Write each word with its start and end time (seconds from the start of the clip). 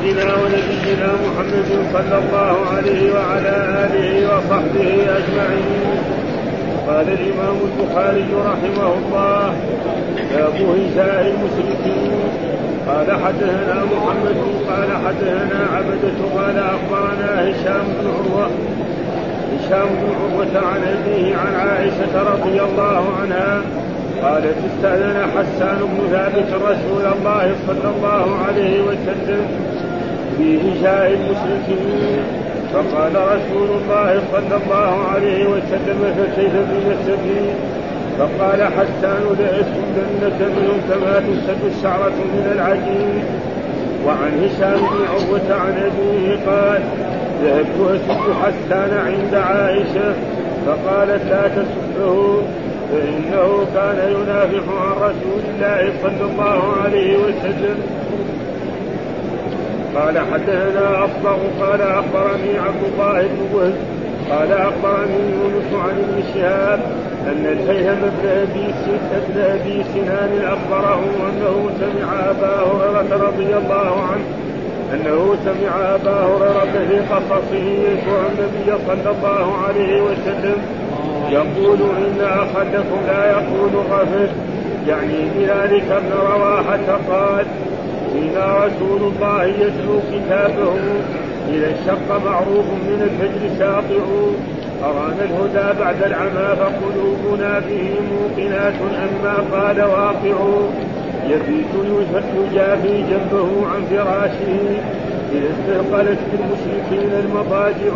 سيدنا 0.00 0.34
ونبينا 0.34 1.10
محمد 1.24 1.70
صلى 1.92 2.16
الله 2.22 2.54
عليه 2.76 3.12
وعلى 3.14 3.54
آله 3.84 4.08
وصحبه 4.30 4.90
أجمعين. 5.18 6.00
قال 6.88 7.06
الإمام 7.08 7.56
البخاري 7.68 8.26
رحمه 8.50 8.88
الله 8.98 9.54
باب 10.32 10.54
هجاء 10.54 11.34
المشركين 11.34 12.12
قال 12.88 13.06
حدثنا 13.24 13.76
محمد 13.92 14.38
قال 14.70 14.88
حدثنا 15.06 15.60
عبدة 15.76 16.18
قال 16.36 16.58
أخبرنا 16.58 17.30
هشام 17.42 17.84
بن 18.00 18.06
عروة 18.16 18.50
هشام 19.52 19.88
بن 20.00 20.08
عروة 20.20 20.66
عن 20.68 20.80
أبيه 20.94 21.36
عن 21.36 21.68
عائشة 21.68 22.32
رضي 22.32 22.60
الله 22.60 23.04
عنها 23.22 23.62
قالت 24.22 24.56
استأذن 24.70 25.16
حسان 25.36 25.78
بن 25.78 26.08
ثابت 26.10 26.62
رسول 26.62 27.12
الله 27.12 27.54
صلى 27.66 27.92
الله 27.96 28.38
عليه 28.46 28.80
وسلم 28.82 29.69
في 30.40 30.56
هجاء 30.56 31.06
المشركين 31.18 32.22
فقال 32.72 33.12
رسول 33.14 33.68
الله 33.78 34.22
صلى 34.32 34.56
الله 34.62 35.04
عليه 35.12 35.44
وسلم 35.46 36.14
فكيف 36.16 36.52
بنفسه 36.52 37.26
فقال 38.18 38.62
حسان 38.62 39.36
لأسدنك 39.38 40.38
منهم 40.40 40.80
كما 40.90 41.18
تسد 41.18 41.76
الشعرة 41.76 42.18
من 42.34 42.52
العجين. 42.54 43.24
وعن 44.06 44.32
هشام 44.44 44.80
بن 44.80 45.04
عروة 45.12 45.60
عن 45.60 45.74
أبيه 45.88 46.50
قال 46.50 46.80
ذهبت 47.42 47.78
أسد 47.90 48.20
حسان 48.42 48.90
عند 49.06 49.34
عائشة. 49.34 50.14
فقالت 50.66 51.22
لا 51.30 51.48
تسده 51.48 52.34
فإنه 52.92 53.66
كان 53.74 53.98
ينافح 54.12 54.64
عن 54.82 54.92
رسول 54.96 55.42
الله 55.54 55.92
صلى 56.02 56.30
الله 56.30 56.74
عليه 56.84 57.16
وسلم. 57.18 57.76
قال 59.96 60.18
حدثنا 60.18 61.04
أصبغ 61.04 61.38
قال 61.60 61.82
أخبرني 61.82 62.58
عبد 62.58 62.82
الله 62.92 63.22
بن 63.22 63.54
وهب 63.54 63.74
قال 64.30 64.52
أخبرني 64.52 65.20
يونس 65.32 65.84
عن 65.84 65.98
ابن 65.98 66.22
شهاب 66.34 66.80
أن 67.26 67.46
الهيثم 67.46 68.00
بن 68.00 68.28
أبي 68.28 68.74
ابن 69.12 69.40
أبي 69.40 69.84
سنان 69.94 70.42
أخبره 70.44 71.00
أنه 71.30 71.70
سمع 71.80 72.30
أبا 72.30 72.56
هريرة 72.56 73.26
رضي 73.26 73.56
الله 73.56 74.02
عنه 74.10 74.24
أنه 74.94 75.36
سمع 75.44 75.94
أبا 75.94 76.10
هريرة 76.10 76.86
في 76.88 76.98
قصصه 77.14 77.56
يذكر 77.56 78.20
النبي 78.30 78.84
صلى 78.86 79.10
الله 79.10 79.56
عليه 79.66 80.02
وسلم 80.02 80.56
يقول 81.30 81.78
إن 81.80 82.20
أحدكم 82.24 83.00
لا 83.06 83.30
يقول 83.30 83.70
غفر 83.90 84.28
يعني 84.88 85.28
بذلك 85.36 85.84
ابن 85.90 86.12
رواحة 86.32 86.98
قال 87.10 87.46
فينا 88.12 88.64
رسول 88.64 89.12
الله 89.12 89.44
يتلو 89.44 90.00
كتابه 90.12 90.74
إذا 91.48 91.66
انشق 91.66 92.24
معروف 92.24 92.66
من 92.66 93.08
الفجر 93.08 93.58
ساطع 93.58 94.04
أرانا 94.84 95.24
الهدى 95.24 95.80
بعد 95.80 96.02
العمى 96.02 96.56
فقلوبنا 96.56 97.58
به 97.58 97.90
موقنات 98.12 98.74
أما 99.04 99.34
قال 99.52 99.82
واقع. 99.82 100.38
يبيت 101.28 101.72
يجافي 102.36 103.02
جنبه 103.02 103.48
عن 103.66 103.82
فراشه 103.90 104.80
إذا 105.32 105.48
استثقلت 105.50 106.18
بالمشركين 106.32 107.12
المضاجع. 107.24 107.94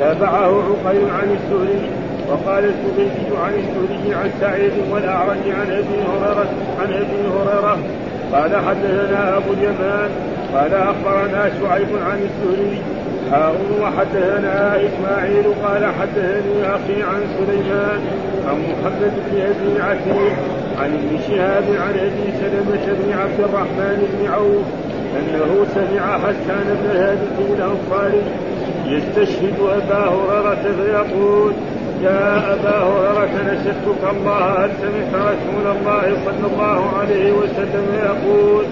تابعه 0.00 0.62
عقيل 0.84 1.10
عن 1.10 1.36
الزهري 1.36 1.90
وقال 2.28 2.64
الزبيدي 2.64 3.36
عن 3.44 3.52
الزهري 3.54 4.14
عن 4.14 4.30
سعيد 4.40 4.72
والأعرج 4.92 5.38
عن 5.60 5.70
أبي 5.70 5.98
هريرة 6.08 6.48
عن 6.80 6.92
أبي 6.92 7.20
هريرة 7.34 7.78
قال 8.32 8.56
حدثنا 8.56 9.36
أبو 9.36 9.52
اليمان 9.52 10.10
قال 10.54 10.74
أخبرنا 10.74 11.50
شعيب 11.60 11.88
عن 12.10 12.18
الزهري 12.28 12.78
هارون 13.32 13.80
وحدثنا 13.82 14.76
إسماعيل 14.76 15.44
قال 15.64 15.86
حدثني 16.00 16.66
أخي 16.66 17.02
عن 17.02 17.20
سليمان 17.38 18.00
عن 18.48 18.58
محمد 18.58 19.12
بن 19.30 19.40
أبي 19.40 19.82
عتيق 19.82 20.36
عن 20.78 20.90
ابن 20.94 21.18
شهاب 21.28 21.64
عن 21.64 21.94
أبي 21.98 22.32
سلمة 22.40 22.86
بن 22.86 23.12
عبد 23.12 23.40
الرحمن 23.40 24.08
بن 24.12 24.32
عوف 24.32 24.66
أنه 25.18 25.66
سمع 25.74 26.18
حسان 26.18 26.78
بن 26.82 26.96
هادي 27.00 27.52
الأنصاري 27.54 28.22
يستشهد 28.86 29.54
أبا 29.60 30.08
هريرة 30.08 30.74
فيقول 30.76 31.52
يا 32.02 32.52
أبا 32.52 32.78
هريرة 32.78 33.34
نشدتك 33.48 34.02
الله 34.10 34.64
هل 34.64 34.70
سمعت 34.82 35.14
رسول 35.14 35.66
الله 35.76 36.16
صلى 36.24 36.46
الله 36.52 36.98
عليه 36.98 37.32
وسلم. 37.32 37.86
يقول 38.04 38.64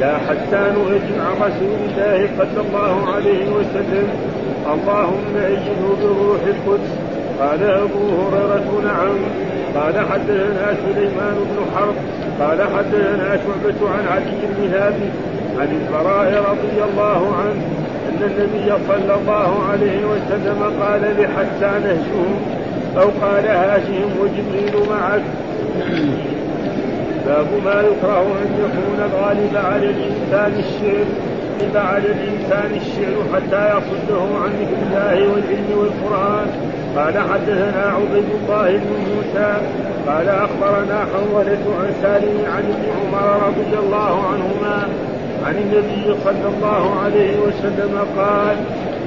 يا 0.00 0.18
حسان 0.26 0.76
اجمع 0.96 1.46
رسول 1.46 1.78
الله 1.86 2.28
صلى 2.38 2.60
الله 2.66 3.12
عليه 3.14 3.50
وسلم. 3.50 4.08
اللهم 4.72 5.36
اجده 5.36 5.88
بروح 6.02 6.40
القدس. 6.46 6.92
قال 7.40 7.62
أبو 7.62 8.04
هريرة 8.22 8.68
نعم. 8.84 9.16
قال 9.74 9.94
حدثنا 10.10 10.74
سليمان 10.84 11.36
بن 11.50 11.58
حرب. 11.74 11.94
قال 12.40 12.62
حدثنا 12.62 13.36
شعبة 13.36 13.90
عن 13.94 14.04
علي 14.12 14.40
بن 14.42 14.70
ثابت 14.72 15.12
عن 15.58 15.68
البراء 15.80 16.44
رضي 16.50 16.78
الله 16.90 17.34
عنه 17.40 17.83
أن 18.08 18.22
النبي 18.22 18.72
صلى 18.88 19.14
الله 19.14 19.64
عليه 19.70 20.04
وسلم 20.06 20.62
قال 20.82 21.00
لحسان 21.00 21.82
اهجهم 21.82 22.36
أو 22.96 23.08
قال 23.26 23.46
هاشهم 23.46 24.10
وجبريل 24.20 24.88
معك. 24.90 25.22
باب 27.26 27.46
ما 27.64 27.80
يكره 27.80 28.26
أن 28.42 28.50
يكون 28.64 28.98
الغالب 28.98 29.56
على 29.56 29.90
الإنسان 29.90 30.52
الشعر 30.58 31.04
غالب 31.60 31.76
على 31.76 32.06
الإنسان 32.06 32.70
الشعر 32.76 33.16
حتى 33.34 33.78
يصده 33.78 34.22
عن 34.42 34.50
ذكر 34.60 34.78
الله 34.86 35.32
والعلم 35.32 35.70
والقرآن. 35.78 36.46
قال 36.96 37.18
حدثنا 37.30 37.92
عبيد 37.96 38.24
الله 38.40 38.70
بن 38.70 38.92
موسى 39.14 39.56
قال 40.06 40.28
أخبرنا 40.28 41.06
حولة 41.14 41.64
عن 41.80 41.92
سالم 42.02 42.44
عن 42.54 42.62
ابن 42.62 42.84
عمر 42.98 43.46
رضي 43.46 43.78
الله 43.78 44.22
عنهما 44.26 44.88
عن 45.44 45.54
النبي 45.54 46.14
صلى 46.24 46.48
الله 46.56 47.00
عليه 47.04 47.36
وسلم 47.38 47.98
قال 48.16 48.56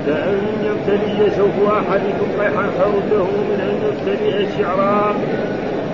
لأن 0.07 0.39
يبتلي 0.63 1.31
سوف 1.31 1.73
أحدكم 1.73 2.27
قيحا 2.39 2.65
له 3.11 3.27
من 3.49 3.59
أن 3.61 3.75
يبتلي 3.87 4.47
شعرا. 4.57 5.13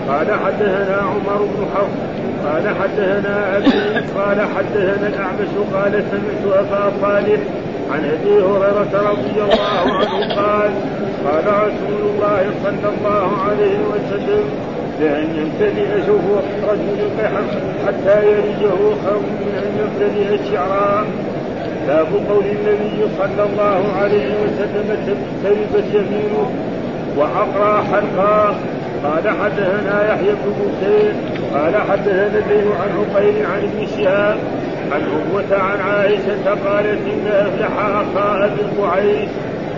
قال 0.09 0.28
حدثنا 0.46 0.98
عمر 1.02 1.42
بن 1.42 1.66
حفص. 1.76 2.00
قال 2.46 2.76
حدثنا 2.81 3.58
أبي. 3.58 4.06
قال 4.18 4.42
حدثنا 4.56 5.08
الأعمش. 5.08 5.52
قال 5.74 6.04
سمعت 6.12 6.58
أبا 6.58 6.92
صالح 7.02 7.40
عن 7.92 8.06
أبي 8.06 8.34
هريرة 8.34 9.12
رضي 9.12 9.42
الله 9.42 9.94
عنه 9.94 10.36
قال 10.36 10.72
قال 11.25 11.46
رسول 11.48 12.02
الله 12.10 12.52
صلى 12.64 12.90
الله 12.98 13.38
عليه 13.48 13.78
وسلم 13.92 14.72
لأن 15.00 15.28
يمتلئ 15.36 16.06
سوف 16.06 16.22
رجل 16.70 17.09
قيحا 17.18 17.44
حتى 17.88 18.26
يرجه 18.28 18.78
خير 19.06 19.20
من 19.20 19.54
أن 19.64 19.72
يمتلئ 19.80 20.36
الشعراء 20.36 21.06
باب 21.88 22.08
قول 22.30 22.44
النبي 22.46 23.09
صلى 23.18 23.46
الله 23.46 23.94
عليه 24.02 24.28
وسلم 24.44 25.18
تربت 25.44 25.86
يمينه 25.94 26.52
وعقرى 27.18 27.84
حلقاه 27.92 28.56
قال 29.04 29.30
حدثنا 29.30 30.14
يحيى 30.14 30.31
بن 30.31 30.54
بوسير 30.59 31.14
قال 31.54 31.75
حدثنا 31.75 32.40
الليل 32.46 32.68
عن 32.68 32.90
عقيل 33.00 33.46
عن 33.46 33.60
ابن 33.60 33.88
شهاب 33.98 34.38
عن 34.92 35.02
عروة 35.02 35.62
عن 35.62 35.80
عائشة 35.80 36.50
قالت 36.66 37.00
إن 37.14 37.28
أفلح 37.28 37.80
أخا 37.80 38.46
أبي 38.46 38.62
القعيس 38.62 39.30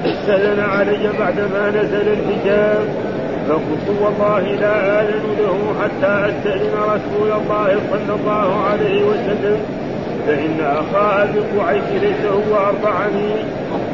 استأذن 0.05 0.59
علي 0.59 1.09
بعدما 1.19 1.69
نزل 1.69 2.07
الحجاب. 2.07 3.04
فقلت 3.49 3.87
والله 4.01 4.41
لا 4.61 5.01
آذن 5.01 5.23
له 5.39 5.57
حتى 5.81 6.29
أستأذن 6.29 6.73
رسول 6.73 7.31
الله 7.31 7.79
صلى 7.91 8.15
الله 8.19 8.65
عليه 8.71 9.03
وسلم 9.03 9.57
فإن 10.27 10.59
أخا 10.61 11.23
أبي 11.23 11.39
القعيس 11.39 11.83
ليس 12.01 12.25
هو 12.25 12.57
أرضعني 12.57 13.29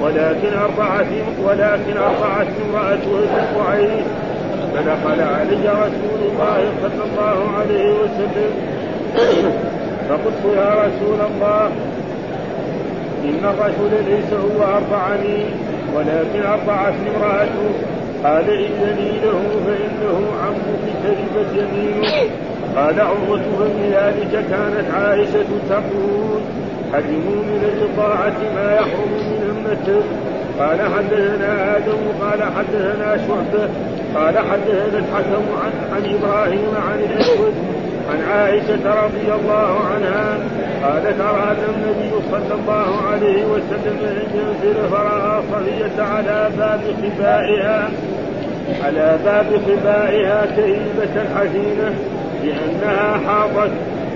ولكن 0.01 0.57
أرضعت 0.57 1.07
ولكن 1.43 1.97
أرضعت 1.97 2.47
امرأته 2.69 3.11
أبي 3.17 3.39
القعيس 3.43 4.05
فدخل 4.73 5.21
علي 5.21 5.67
رسول 5.69 6.21
الله 6.31 6.63
صلى 6.81 7.03
الله 7.11 7.49
عليه 7.57 7.93
وسلم. 7.93 8.51
فقلت 10.09 10.55
يا 10.55 10.69
رسول 10.69 11.19
الله 11.31 11.71
إن 13.23 13.39
الرجل 13.43 14.03
ليس 14.09 14.33
هو 14.33 14.63
أرضعني 14.63 15.45
ولكن 15.95 16.43
أرضعتني 16.47 17.09
امرأته 17.17 17.71
قال 18.23 18.49
إذني 18.49 19.11
له 19.23 19.41
فإنه 19.65 20.27
عمك 20.43 20.85
تربت 21.03 21.47
يمينه 21.55 22.29
قال 22.75 22.99
عروة 22.99 23.41
فبذلك 23.59 24.31
كانت 24.31 24.91
عائشة 24.93 25.49
تقول 25.69 26.41
حرموا 26.93 27.41
من 27.43 27.61
الرضاعة 27.73 28.37
ما 28.55 28.75
يحرم 28.75 29.11
من 29.11 29.55
النسب 29.55 30.03
قال 30.59 30.79
حدثنا 30.81 31.77
آدم 31.77 31.99
قال 32.21 32.43
حدثنا 32.43 33.17
شعبة 33.27 33.69
قال 34.15 34.37
حدثنا 34.37 34.99
الحكم 34.99 35.43
عن, 35.63 35.71
عن 35.93 36.15
إبراهيم 36.15 36.69
عن 36.89 36.99
الأسود 36.99 37.53
عن 38.11 38.21
عائشة 38.31 39.03
رضي 39.05 39.33
الله 39.41 39.79
عنها 39.93 40.37
قالت 40.83 41.21
أراد 41.21 41.57
النبي 41.75 42.11
صلى 42.31 42.55
الله 42.59 43.01
عليه 43.11 43.45
وسلم 43.45 43.97
أن 44.03 44.23
ينزل 44.33 44.89
فرأى 44.91 45.41
صفية 45.51 46.03
على 46.03 46.49
باب 46.57 46.81
خبائها. 47.01 47.89
على 48.85 49.17
باب 49.25 49.45
خبائها 49.67 50.45
كئيبة 50.45 51.23
حزينة 51.35 51.95
لأنها 52.43 53.19
حاضت. 53.27 53.71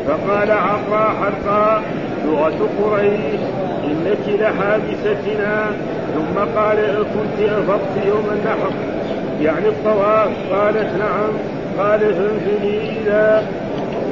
فقال 0.07 0.51
عقرى 0.51 1.13
حرقا 1.21 1.81
لغة 2.25 2.69
قريش 2.83 3.39
إنك 3.83 4.41
لحابستنا 4.41 5.65
ثم 6.15 6.59
قال 6.59 6.77
كنت 6.97 7.49
أفضت 7.49 8.05
يوم 8.07 8.25
النحر. 8.31 8.71
يعني 9.41 9.67
الطواف. 9.67 10.29
قالت 10.51 10.89
نعم. 10.99 11.31
قال 11.79 11.99
فانزلي 11.99 12.79
إلى. 12.79 13.41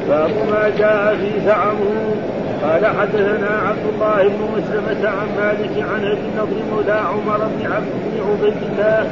باب 0.10 0.30
ما 0.30 0.72
جاء 0.78 1.16
في 1.16 1.46
زعمه. 1.46 2.16
قال 2.64 2.86
حدثنا 2.86 3.60
عبد 3.68 3.86
الله 3.94 4.24
بن 4.24 4.48
مسلمة 4.58 5.10
عن 5.10 5.28
مالك 5.38 5.86
عن 5.94 6.06
ابي 6.06 6.22
النضر 6.22 6.64
مولى 6.72 6.92
عمر 6.92 7.38
بن 7.38 7.72
عبد 7.72 7.88
بن 8.06 8.22
عبيد 8.30 8.54
الله 8.72 9.08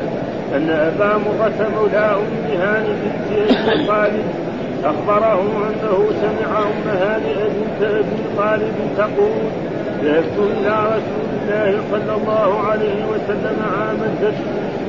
أن 0.55 0.69
أبا 0.69 1.17
مرة 1.17 1.69
مولى 1.75 1.97
أم 1.97 2.59
هاني 2.61 2.87
بنت 2.87 3.49
أبي 3.49 3.87
طالب 3.87 4.25
أخبره 4.83 5.41
أنه 5.41 6.09
سمع 6.21 6.59
أم 6.59 6.97
هانئ 6.97 7.33
بنت 7.35 7.81
أبي 7.91 8.23
طالب 8.37 8.73
تقول 8.97 9.41
ذهبت 10.03 10.37
إلى 10.37 10.75
رسول 10.85 11.27
الله 11.41 11.81
صلى 11.91 12.15
الله 12.15 12.59
عليه 12.67 13.05
وسلم 13.05 13.57
عام 13.77 13.97
الفتح 14.03 14.41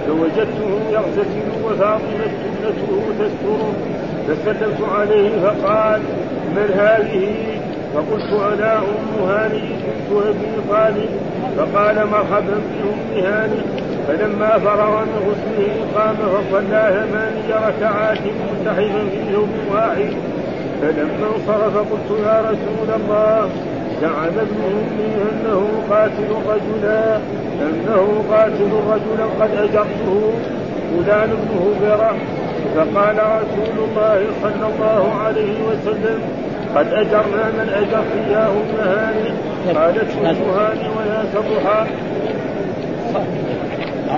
فوجدته 0.06 0.70
يغتسل 0.92 1.64
وفاطمة 1.64 2.32
ابنته 2.48 3.02
تستره 3.18 3.72
فسلمت 4.28 4.88
عليه 4.98 5.30
فقال 5.42 6.00
من 6.56 6.70
هذه؟ 6.78 7.34
فقلت 7.94 8.32
أنا 8.52 8.78
أم 8.78 9.28
هاني 9.28 9.58
بنت 9.60 10.22
أبي 10.26 10.68
طالب 10.70 11.10
فقال 11.56 12.06
مرحبا 12.06 12.54
بأم 12.72 13.24
هاني 13.24 13.60
فلما 14.08 14.58
فرغ 14.58 15.04
من 15.04 15.18
غسله 15.28 15.74
قام 15.96 16.16
فصلى 16.16 16.82
ثماني 16.96 17.66
ركعات 17.68 18.18
منتحبا 18.18 19.02
في 19.10 19.32
يوم 19.32 19.50
واحد. 19.72 20.12
فلما 20.82 21.26
انصرف 21.36 21.76
قلت 21.76 22.20
يا 22.26 22.40
رسول 22.40 22.88
الله 23.00 23.48
زعم 24.02 24.34
ابن 24.46 24.60
امي 24.72 25.14
أنه 25.30 25.68
قاتل 25.90 26.30
رجلا 26.48 27.16
أنه 27.60 28.24
قاتل 28.30 28.72
رجلا 28.92 29.24
قد 29.40 29.50
أجرته 29.56 30.32
فلان 30.92 31.30
بن 31.30 31.50
هبره 31.64 32.16
فقال 32.76 33.16
رسول 33.16 33.84
الله 33.84 34.26
صلى 34.42 34.66
الله 34.74 35.14
عليه 35.24 35.56
وسلم 35.68 36.20
قد 36.76 36.86
أجرنا 36.86 37.44
من 37.58 37.68
أجرت 37.74 38.36
يا 38.36 38.53
أم 38.53 38.88
هاني 38.88 39.28
قالت 39.74 40.10
ام 40.16 40.50
هاني 40.56 40.88
ويا 40.88 41.24
سطحا 41.34 41.86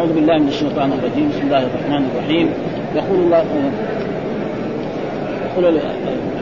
أعوذ 0.05 0.15
بالله 0.15 0.39
من 0.39 0.49
الشيطان 0.49 0.93
الرجيم. 0.93 1.29
بسم 1.33 1.43
الله 1.47 1.63
الرحمن 1.69 2.03
الرحيم. 2.11 2.47
يقول 2.95 3.19
الله 3.25 3.43
يقول 5.47 5.65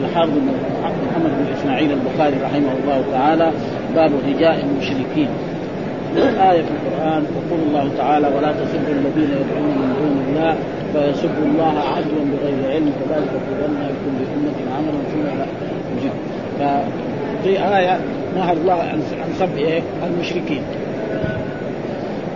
الحافظ 0.03 0.37
محمد 1.07 1.31
بن 1.39 1.45
إسماعيل 1.57 1.91
البخاري 1.91 2.37
رحمه 2.43 2.73
الله 2.83 3.03
تعالى 3.11 3.51
باب 3.95 4.11
هجاء 4.27 4.65
المشركين. 4.65 5.29
آية 6.51 6.61
في 6.61 6.73
القرآن 6.77 7.23
يقول 7.39 7.59
الله 7.67 7.85
تعالى 7.97 8.27
ولا 8.27 8.51
تسبوا 8.51 8.93
الذين 8.99 9.31
يدعون 9.41 9.73
من 9.81 9.89
دون 9.99 10.17
الله 10.27 10.55
فيسبوا 10.93 11.45
الله 11.51 11.75
عدوا 11.95 12.23
بغير 12.31 12.59
علم 12.73 12.91
كذلك 12.99 13.31
زينا 13.47 13.83
لكل 13.89 14.19
أمة 14.35 14.57
عملهم 14.75 14.99
ثم 15.11 15.23
إلى 15.39 15.45
يجيب 15.97 16.15
ففي 16.59 17.77
آية 17.77 17.99
نهى 18.35 18.53
الله 18.53 18.73
عن 18.73 18.99
سب 19.39 19.57
المشركين. 20.07 20.63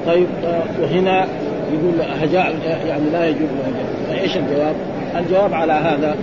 طيب 0.07 0.27
وهنا 0.81 1.27
يقول 1.73 2.01
هجاء 2.21 2.55
يعني 2.87 3.09
لا 3.13 3.27
يجوز 3.27 3.49
هجاء. 3.65 3.85
فايش 4.09 4.37
الجواب؟ 4.37 4.75
الجواب 5.17 5.53
على 5.53 5.73
هذا 5.73 6.15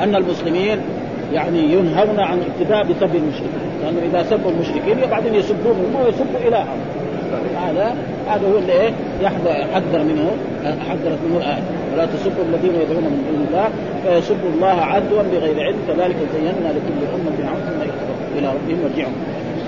أن 0.00 0.14
المسلمين 0.14 0.78
يعني 1.32 1.58
ينهون 1.58 2.20
عن 2.20 2.38
ابتداء 2.40 2.82
بسب 2.82 3.16
المشركين. 3.16 3.64
لأنه 3.82 3.98
إذا 4.12 4.22
سبوا 4.22 4.50
المشركين 4.50 5.10
بعدين 5.10 5.34
يسبوهم 5.34 5.94
ويسبوا 5.94 6.48
الههم 6.48 6.78
هذا 7.66 7.94
هذا 8.28 8.48
هو 8.48 8.58
اللي 8.58 8.72
إيه 8.72 8.90
حذر 9.74 10.02
منه 10.02 10.30
حذرت 10.88 11.18
منه 11.28 11.36
الآية. 11.36 11.62
ولا 11.94 12.06
تسبوا 12.06 12.44
الذين 12.48 12.74
يدعون 12.80 13.04
من 13.04 13.24
دون 13.30 13.46
الله 13.48 13.68
فيسبوا 14.04 14.50
الله 14.54 14.80
عدوا 14.82 15.22
بغير 15.22 15.60
علم. 15.60 15.78
كذلك 15.88 16.16
زينا 16.34 16.68
لكل 16.68 17.00
أمة 17.14 17.50
عمل 17.50 17.90
إلى 18.38 18.48
ربهم 18.48 18.78
مرجعهم. 18.82 19.12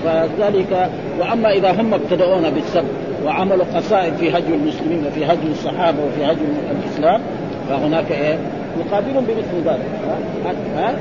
فذلك 0.03 0.89
وأما 1.19 1.51
إذا 1.51 1.81
هم 1.81 1.93
ابتدؤون 1.93 2.49
بالسب 2.49 2.85
وعملوا 3.25 3.65
قصائد 3.75 4.13
في 4.13 4.29
هجو 4.29 4.53
المسلمين 4.53 5.05
وفي 5.07 5.25
هجو 5.25 5.51
الصحابة 5.51 5.97
وفي 6.05 6.25
هجو 6.25 6.45
الإسلام 6.71 7.21
فهناك 7.69 8.11
إيه؟ 8.11 8.37
يقابلهم 8.79 9.25
بمثل 9.25 9.69
ذلك. 9.69 9.85
ها؟ 10.75 10.95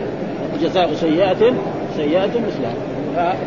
جزاء 0.63 0.95
سيئة 0.95 1.55
سيئة 1.97 2.27
مثلها. 2.27 2.75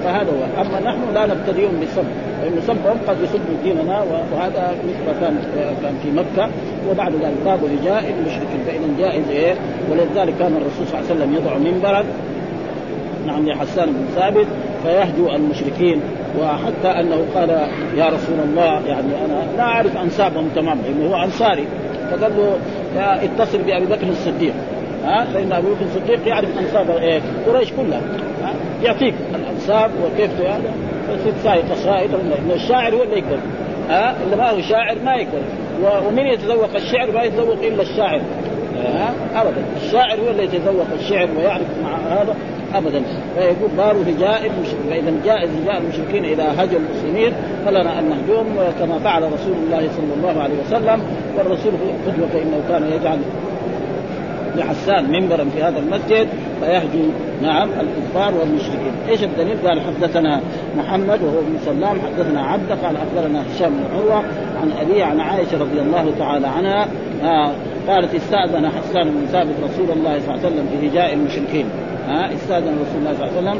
فهذا 0.03 0.31
هو. 0.31 0.61
أما 0.61 0.79
نحن 0.79 1.13
لا 1.13 1.25
نبتدئهم 1.25 1.79
بالسب 1.79 2.03
لأن 2.41 2.61
سبهم 2.61 2.97
قد 3.07 3.17
يسبوا 3.23 3.55
ديننا 3.63 4.03
وهذا 4.33 4.75
مثل 4.87 5.19
كان 5.21 5.37
كان 5.81 5.93
في 6.03 6.11
مكة. 6.11 6.49
وبعد 6.89 7.11
ذلك 7.11 7.37
باب 7.45 7.59
رجاء 7.63 8.13
المشركين 8.19 8.59
فان 8.67 8.95
جائز 8.99 9.29
إيه؟ 9.29 9.55
ولذلك 9.91 10.33
كان 10.39 10.57
الرسول 10.57 10.87
صلى 10.87 10.99
الله 10.99 11.09
عليه 11.09 11.15
وسلم 11.15 11.33
يضع 11.35 11.57
منبرا. 11.57 12.03
نعم 13.27 13.49
لحسان 13.49 13.85
بن 13.85 14.05
ثابت. 14.15 14.47
فيهجو 14.83 15.35
المشركين. 15.35 16.01
وحتى 16.39 16.99
أنه 16.99 17.25
قال 17.35 17.49
يا 17.97 18.05
رسول 18.05 18.39
الله 18.45 18.87
يعني 18.87 19.25
أنا 19.25 19.57
لا 19.57 19.63
أعرف 19.63 19.97
انسابهم 19.97 20.49
تماما 20.55 20.81
لأنه 20.81 21.09
هو 21.09 21.23
أنصاري. 21.23 21.67
فقال 22.11 22.31
له 22.37 22.57
اتصل 22.97 23.57
بأبي 23.57 23.85
بكر 23.85 24.07
الصديق. 24.09 24.53
ها 25.05 25.25
فإن 25.33 25.51
أبي 25.51 25.67
بكر 25.67 25.85
الصديق 25.85 26.27
يعرف 26.27 26.49
انساب 26.59 26.89
إيه؟ 26.89 27.21
قريش 27.47 27.69
كلها. 27.71 28.01
ها 28.43 28.53
يعطيك 28.83 29.13
الانساب 29.35 29.91
وكيف 30.03 30.41
هذا. 30.41 30.73
قصائد 31.71 32.11
لأنه 32.11 32.53
الشاعر 32.53 32.95
هو 32.95 33.03
اللي 33.03 33.17
يقدر 33.17 33.39
ها 33.89 34.15
اللي 34.23 34.35
ما 34.35 34.49
هو 34.49 34.61
شاعر 34.61 34.95
ما 35.05 35.15
يقدر 35.15 35.41
ومن 36.07 36.27
يتذوق 36.27 36.75
الشعر؟ 36.75 37.11
ما 37.11 37.23
يتذوق 37.23 37.57
إلا 37.63 37.81
الشاعر. 37.81 38.21
ها 38.83 39.13
ابدا. 39.35 39.63
الشاعر 39.85 40.19
هو 40.19 40.29
اللي 40.31 40.43
يتذوق 40.43 40.85
الشعر 40.99 41.27
ويعرف 41.37 41.67
مع 41.83 41.97
هذا. 42.15 42.35
ابدا. 42.75 43.01
فيقول 43.35 43.69
باب 43.77 43.95
هجاء 44.07 44.41
المشركين 44.45 44.89
فإذا 44.89 45.13
جائز 45.25 45.49
هجاء 45.63 45.81
المشركين 45.81 46.25
اذا 46.25 46.63
هجوا 46.63 46.79
المسلمين 46.79 47.33
فلنا 47.65 47.99
أن 47.99 48.09
نهجوهم 48.09 48.45
كما 48.79 48.99
فعل 48.99 49.23
رسول 49.23 49.55
الله 49.65 49.89
صلى 49.97 50.13
الله 50.17 50.41
عليه 50.41 50.55
وسلم. 50.67 51.01
والرسول 51.37 51.73
قدوه 52.07 52.27
فإنه 52.33 52.61
كان 52.69 52.91
يجعل 52.91 53.19
لحسان 54.55 55.11
منبرا 55.11 55.45
في 55.55 55.63
هذا 55.63 55.79
المسجد 55.79 56.27
فيهجو 56.61 57.09
نعم 57.41 57.69
الكفار 57.69 58.33
والمشركين، 58.39 58.91
إيش 59.09 59.23
الدليل؟ 59.23 59.57
قال 59.67 59.81
حدثنا 59.81 60.41
محمد 60.77 61.23
وهو 61.23 61.39
ابن 61.39 61.57
سلام 61.65 61.97
حدثنا 62.01 62.41
عبده 62.41 62.75
قال 62.75 62.95
أخبرنا 62.97 63.43
هشام 63.47 63.69
بن 63.69 63.97
عروة 63.97 64.23
عن 64.61 64.71
أبي 64.81 65.03
عن 65.03 65.19
عائشة 65.19 65.59
رضي 65.59 65.79
الله 65.81 66.13
تعالى 66.19 66.47
عنها 66.47 66.87
آه 67.23 67.51
قالت 67.87 68.15
استأذن 68.15 68.69
حسان 68.69 69.09
بن 69.09 69.25
ثابت 69.31 69.55
رسول 69.63 69.97
الله 69.97 70.19
صلى 70.19 70.35
الله 70.35 70.45
عليه 70.45 70.55
وسلم 70.55 70.65
في 70.71 70.87
هجاء 70.87 71.13
المشركين. 71.13 71.65
ها 72.09 72.33
استاذن 72.33 72.77
رسول 72.81 72.97
الله 72.99 73.13
صلى 73.13 73.39
الله 73.39 73.49
عليه 73.49 73.59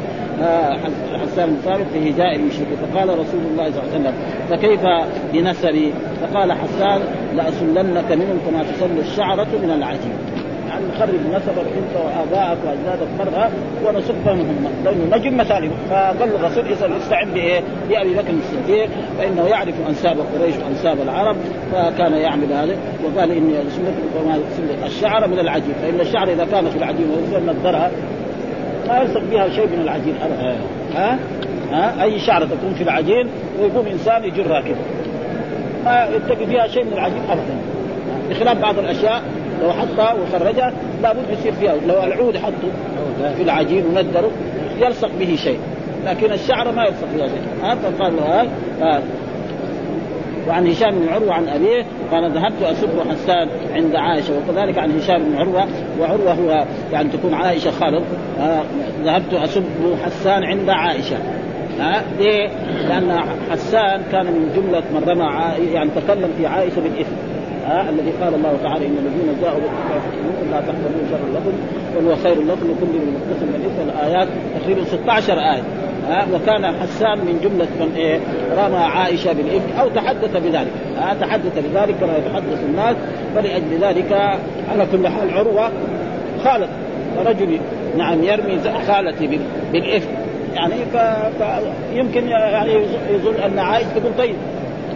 حسان 1.22 1.46
بن 1.46 1.56
ثابت 1.64 1.86
في 1.92 2.10
هجاء 2.10 2.36
المشركين 2.36 2.76
فقال 2.76 3.08
رسول 3.08 3.40
الله 3.50 3.70
صلى 3.70 3.82
الله 3.82 3.92
عليه 3.92 4.00
وسلم 4.00 4.14
فكيف 4.50 4.80
بنسبي؟ 5.32 5.92
فقال 6.20 6.52
حسان 6.52 7.00
لاسلنك 7.36 8.12
منهم 8.12 8.38
كما 8.46 8.62
تسل 8.62 8.98
الشعرة 8.98 9.48
من 9.62 9.70
العجين. 9.70 10.12
يعني 10.68 10.84
نخرج 10.94 11.14
نسبك 11.14 11.66
انت 11.76 11.96
وابائك 11.96 12.58
واجدادك 12.66 13.08
مرة 13.18 13.50
ونسبهم 13.86 14.40
هم 14.40 14.66
لأنه 14.84 15.16
نجم 15.16 15.36
مثالهم 15.36 15.72
فقال 15.90 16.34
الرسول 16.34 16.64
استعن 16.96 17.30
بإيه؟ 17.34 17.60
بأبي 17.88 18.14
بكر 18.14 18.30
الصديق 18.30 18.88
فإنه 19.18 19.46
يعرف 19.46 19.74
انساب 19.88 20.16
قريش 20.34 20.54
وانساب 20.56 21.00
العرب 21.00 21.36
فكان 21.72 22.12
يعمل 22.12 22.52
هذا. 22.52 22.76
وقال 23.04 23.30
إني 23.30 23.54
سميت 23.70 23.94
كما 24.14 24.38
الشعر 24.86 25.28
من 25.28 25.38
العجين. 25.38 25.74
فإن 25.82 26.00
الشعر 26.00 26.28
إذا 26.28 26.44
كان 26.44 26.70
في 26.70 26.78
العجين 26.78 27.06
ويصير 27.10 27.40
نذرها 27.40 27.90
ما 28.90 28.98
يلصق 28.98 29.22
بها 29.30 29.48
شيء 29.48 29.66
من 29.66 29.80
العجين 29.82 30.14
ابدا. 30.22 30.56
ها؟ 30.94 31.18
ها؟ 31.72 32.02
أي 32.02 32.18
شعرة 32.18 32.44
تكون 32.44 32.74
في 32.74 32.82
العجين 32.82 33.28
ويقوم 33.60 33.86
إنسان 33.86 34.24
يجرها 34.24 34.60
كذا 34.60 34.76
ما 35.84 36.08
يتقي 36.16 36.46
فيها 36.46 36.66
شيء 36.66 36.84
من 36.84 36.92
العجين 36.92 37.22
ابدا. 37.30 37.56
بخلاف 38.30 38.58
بعض 38.58 38.78
الأشياء 38.78 39.22
لو 39.62 39.72
حطها 39.72 40.14
وخرجها 40.14 40.72
لابد 41.02 41.30
يصير 41.30 41.52
فيها. 41.52 41.74
لو 41.88 42.04
العود 42.04 42.36
حطه 42.36 42.68
في 43.36 43.42
العجين 43.42 43.86
وندره 43.86 44.30
يلصق 44.80 45.10
به 45.20 45.36
شيء. 45.36 45.58
لكن 46.06 46.32
الشعر 46.32 46.72
ما 46.72 46.84
يلصق 46.84 47.06
فيها 47.16 47.26
شيء. 47.26 47.42
ها؟ 47.62 47.74
فقال 47.74 48.16
له 48.16 48.42
ها 48.80 49.02
وعن 50.48 50.66
هشام 50.66 50.90
بن 50.90 51.08
عروة 51.08 51.32
عن 51.32 51.48
أبيه 51.48 51.86
قال 52.12 52.30
ذهبت 52.30 52.62
أسب 52.62 52.88
حسان 53.10 53.48
عند 53.74 53.96
عائشة. 53.96 54.34
وكذلك 54.38 54.78
عن 54.78 54.98
هشام 54.98 55.18
بن 55.24 55.36
عروة 55.36 55.64
وعروة 56.00 56.32
هو 56.32 56.64
يعني 56.92 57.08
تكون 57.08 57.34
عائشة 57.34 57.70
خالد. 57.70 58.04
آه 58.40 58.62
ذهبت 59.04 59.34
أسب 59.34 59.64
حسان 60.04 60.44
عند 60.44 60.70
عائشة. 60.70 61.16
ها 61.80 62.02
ليه؟ 62.18 62.48
لأن 62.88 63.20
حسان 63.50 64.02
كان 64.12 64.26
من 64.26 64.52
جملة 64.56 64.82
من 64.94 65.08
رمى 65.08 65.64
يعني 65.72 65.90
تكلم 65.90 66.30
في 66.38 66.46
عائشة 66.46 66.80
بالإثم. 66.80 67.16
ها 67.66 67.90
الذي 67.90 68.10
قال 68.10 68.34
الله 68.34 68.58
تعالى 68.62 68.86
إن 68.86 68.96
الذين 68.98 69.40
جاءوا 69.42 69.60
بالحسنى 69.60 70.50
لا 70.50 70.60
تحسبوا 70.60 71.08
شرا 71.10 71.40
لكم 71.40 71.52
بل 71.96 72.08
هو 72.08 72.16
خير 72.16 72.42
لكم 72.42 72.70
لكل 72.70 72.98
من 72.98 73.14
متصل 73.14 73.46
من 73.46 73.54
الإثم 73.54 73.90
الايات 73.90 74.28
تقريبا 74.60 74.84
16 74.84 75.32
آية. 75.32 75.62
وكان 76.34 76.66
حسان 76.66 77.18
من 77.18 77.40
جملة 77.42 77.66
من 77.80 77.94
إيه 77.96 78.18
رمى 78.56 78.76
عائشة 78.76 79.32
بالافك 79.32 79.78
أو 79.80 79.88
تحدث 79.88 80.36
بذلك 80.36 80.72
ها 80.98 81.14
تحدث 81.14 81.58
بذلك 81.58 81.94
كما 82.00 82.16
يتحدث 82.16 82.64
الناس 82.68 82.96
فلأجل 83.34 83.78
ذلك 83.80 84.12
على 84.72 84.86
كل 84.92 85.08
حال 85.08 85.34
عروة 85.34 85.70
خالد 86.44 86.68
رجل 87.26 87.58
نعم 87.96 88.24
يرمي 88.24 88.58
خالتي 88.86 89.40
بالافك 89.72 90.08
يعني 90.54 90.74
ف... 90.92 90.96
فيمكن 91.92 92.28
يعني 92.28 92.72
يظن 93.10 93.34
أن 93.34 93.58
عائشة 93.58 93.88
تقول 93.96 94.12
طيب 94.18 94.34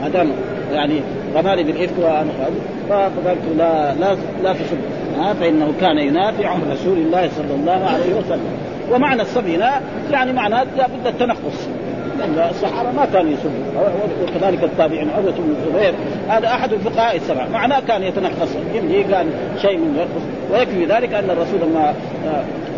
ما 0.02 0.08
دام 0.08 0.28
يعني 0.72 1.00
رماني 1.36 1.62
بالافك 1.62 1.98
وأنا 1.98 2.30
فقلت 2.88 3.38
لا 3.58 3.94
لا 3.94 4.16
لا 4.42 4.52
تسب 4.52 4.78
فإنه 5.40 5.72
كان 5.80 5.98
ينافع 5.98 6.54
رسول 6.72 6.98
الله 6.98 7.28
صلى 7.36 7.54
الله 7.54 7.90
عليه 7.90 8.14
وسلم. 8.14 8.63
ومعنى 8.92 9.22
السب 9.22 9.46
هنا 9.48 9.80
يعني 10.10 10.32
معناه 10.32 10.66
لابد 10.76 11.06
التنقص. 11.06 11.68
لأن 12.18 12.48
الصحابه 12.50 12.90
ما 12.90 13.06
كانوا 13.12 13.32
يسبوا 13.32 13.88
وكذلك 14.22 14.64
التابعين 14.64 15.10
عروة 15.10 15.34
بن 15.38 15.54
الزبير 15.58 15.94
هذا 16.28 16.48
أحد 16.48 16.72
الفقهاء 16.72 17.16
السبعه 17.16 17.48
معناه 17.48 17.80
كان 17.80 18.02
يتنقص. 18.02 18.48
يمدي 18.74 19.02
كان 19.02 19.26
شيء 19.62 19.78
من 19.78 19.96
يرقص. 19.96 20.24
ويكفي 20.52 20.84
ذلك 20.84 21.14
أن 21.14 21.30
الرسول 21.30 21.60
لما 21.60 21.94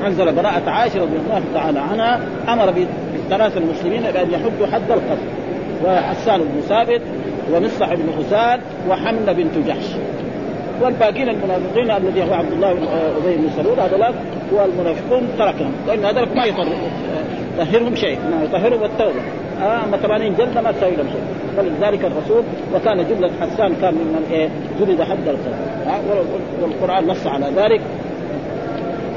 أنزل 0.06 0.32
براءة 0.32 0.70
عائشة 0.70 1.00
رضي 1.00 1.16
الله 1.16 1.42
تعالى 1.54 1.80
عنها 1.80 2.20
أمر 2.48 2.70
بثلاث 2.70 3.56
المسلمين 3.56 4.02
بأن 4.02 4.30
يحدوا 4.30 4.66
حد 4.72 4.90
القتل. 4.90 5.26
وحسان 5.84 6.40
بن 6.40 6.60
ثابت 6.68 7.02
ومصلح 7.52 7.94
بن 7.94 8.12
حسان 8.18 8.60
وحمله 8.88 9.32
بنت 9.32 9.58
جحش. 9.66 9.86
والباقين 10.82 11.28
المنافقين 11.28 11.90
الذي 11.90 12.22
هو 12.22 12.34
عبد 12.34 12.52
الله 12.52 12.72
بن 12.72 12.86
أبي 13.22 13.36
بن 13.36 13.50
سلول 13.56 13.80
هذولاك 13.80 14.14
والمنافقون 14.52 15.28
تركهم. 15.38 15.72
لأن 15.86 16.04
هذول 16.04 16.36
ما 16.36 16.44
يطهرهم 16.44 17.94
شيء 17.94 18.18
ما 18.30 18.44
يطهرهم 18.44 18.84
التوبة. 18.84 19.20
أما 19.84 19.96
80 19.96 20.34
جلده 20.34 20.60
ما 20.60 20.72
تسوي 20.72 20.96
لهم 20.96 21.06
شيء. 21.06 21.22
فلذلك 21.56 22.04
الرسول 22.04 22.42
وكان 22.74 22.96
جلد 22.96 23.30
حسان 23.40 23.74
كان 23.80 23.94
ممن 23.94 24.26
إيه؟ 24.32 24.48
جلد 24.80 25.02
حد 25.02 25.28
القتل 25.28 25.54
والقرآن 26.62 27.06
نص 27.06 27.26
على 27.26 27.46
ذلك. 27.56 27.80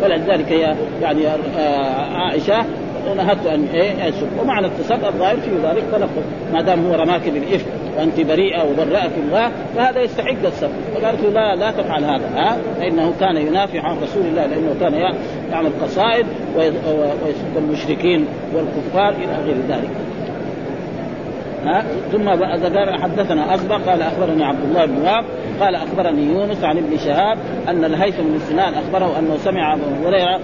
فلذلك 0.02 0.52
هي 0.52 0.76
يعني 1.02 1.28
عائشة 2.16 2.66
نهت 3.18 3.46
أن 3.46 3.68
إيه 3.74 4.14
ومعنى 4.42 4.68
التسب 4.68 5.06
الظاهر 5.06 5.36
في 5.36 5.52
ذلك 5.68 5.84
تنقل 5.92 6.24
ما 6.54 6.62
دام 6.62 6.88
هو 6.88 6.96
رماك 6.96 7.30
بالإفك. 7.30 7.66
وأنت 7.98 8.22
بريئة 8.22 8.64
وبرأت 8.64 9.12
الله 9.18 9.52
فهذا 9.76 10.02
يستحق 10.02 10.46
السب 10.46 10.70
فقالت 10.94 11.26
لا 11.34 11.56
لا 11.56 11.72
تفعل 11.72 12.04
هذا. 12.04 12.30
ها؟ 12.36 12.58
فإنه 12.80 13.14
كان 13.20 13.38
ينافع 13.38 13.82
عن 13.82 13.98
رسول 14.04 14.26
الله 14.26 14.46
لأنه 14.46 14.76
كان 14.80 14.94
يعمل 15.52 15.72
قصائد 15.82 16.26
ويسب 16.58 17.58
المشركين 17.58 18.26
والكفار 18.56 19.10
إلى 19.10 19.46
غير 19.46 19.56
ذلك. 19.70 19.90
ها؟ 21.66 21.84
ثم 22.12 22.30
قال 22.30 23.02
حدثنا 23.02 23.56
اصبغ 23.56 23.78
قال 23.90 24.02
أخبرني 24.02 24.44
عبد 24.44 24.64
الله 24.64 24.86
بن 24.86 24.98
وهب 25.02 25.26
قال 25.60 25.76
أخبرني 25.76 26.26
يونس 26.26 26.64
عن 26.64 26.78
ابن 26.78 26.98
شهاب 26.98 27.38
أن 27.68 27.86
الهيثم 27.86 28.24
بن 28.24 28.40
سنان 28.40 28.74
أخبره 28.74 29.20
أنه 29.20 29.38
سمع 29.38 29.74
أبو 29.74 30.08
هريرة 30.08 30.40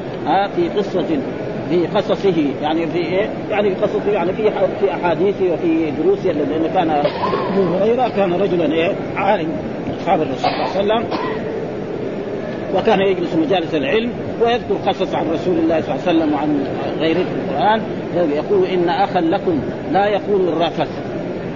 في 0.55 0.69
قصة 0.69 1.19
في 1.69 1.87
قصصه 1.87 2.33
يعني 2.61 2.87
في 2.87 2.97
إيه؟ 2.97 3.29
يعني 3.49 3.75
في 3.75 3.81
قصصه 3.81 4.11
يعني 4.11 4.33
في 4.33 4.51
في 4.79 4.91
أحاديثه 4.93 5.53
وفي 5.53 5.91
دروسه 6.03 6.31
لأنه 6.31 6.69
كان 6.73 6.89
أبو 6.89 7.75
هريرة 7.75 8.07
كان 8.07 8.33
رجلا 8.33 8.73
إيه؟ 8.73 8.95
عالم 9.15 9.47
اصحاب 10.01 10.21
الرسول 10.21 10.39
صلى 10.39 10.81
الله 10.81 10.93
عليه 10.95 11.03
وسلم 11.03 11.17
وكان 12.75 12.99
يجلس 13.01 13.35
مجالس 13.35 13.75
العلم 13.75 14.11
ويذكر 14.41 14.75
قصص 14.87 15.15
عن 15.15 15.25
رسول 15.31 15.57
الله 15.57 15.81
صلى 15.81 15.93
الله 15.95 16.07
عليه 16.07 16.19
وسلم 16.19 16.33
وعن 16.33 16.65
غيره 16.99 17.17
في 17.17 17.51
القرآن 17.51 17.81
يقول 18.15 18.65
إن 18.65 18.89
أخا 18.89 19.19
لكم 19.19 19.59
لا 19.91 20.07
يقول 20.07 20.47
الرفث 20.47 20.89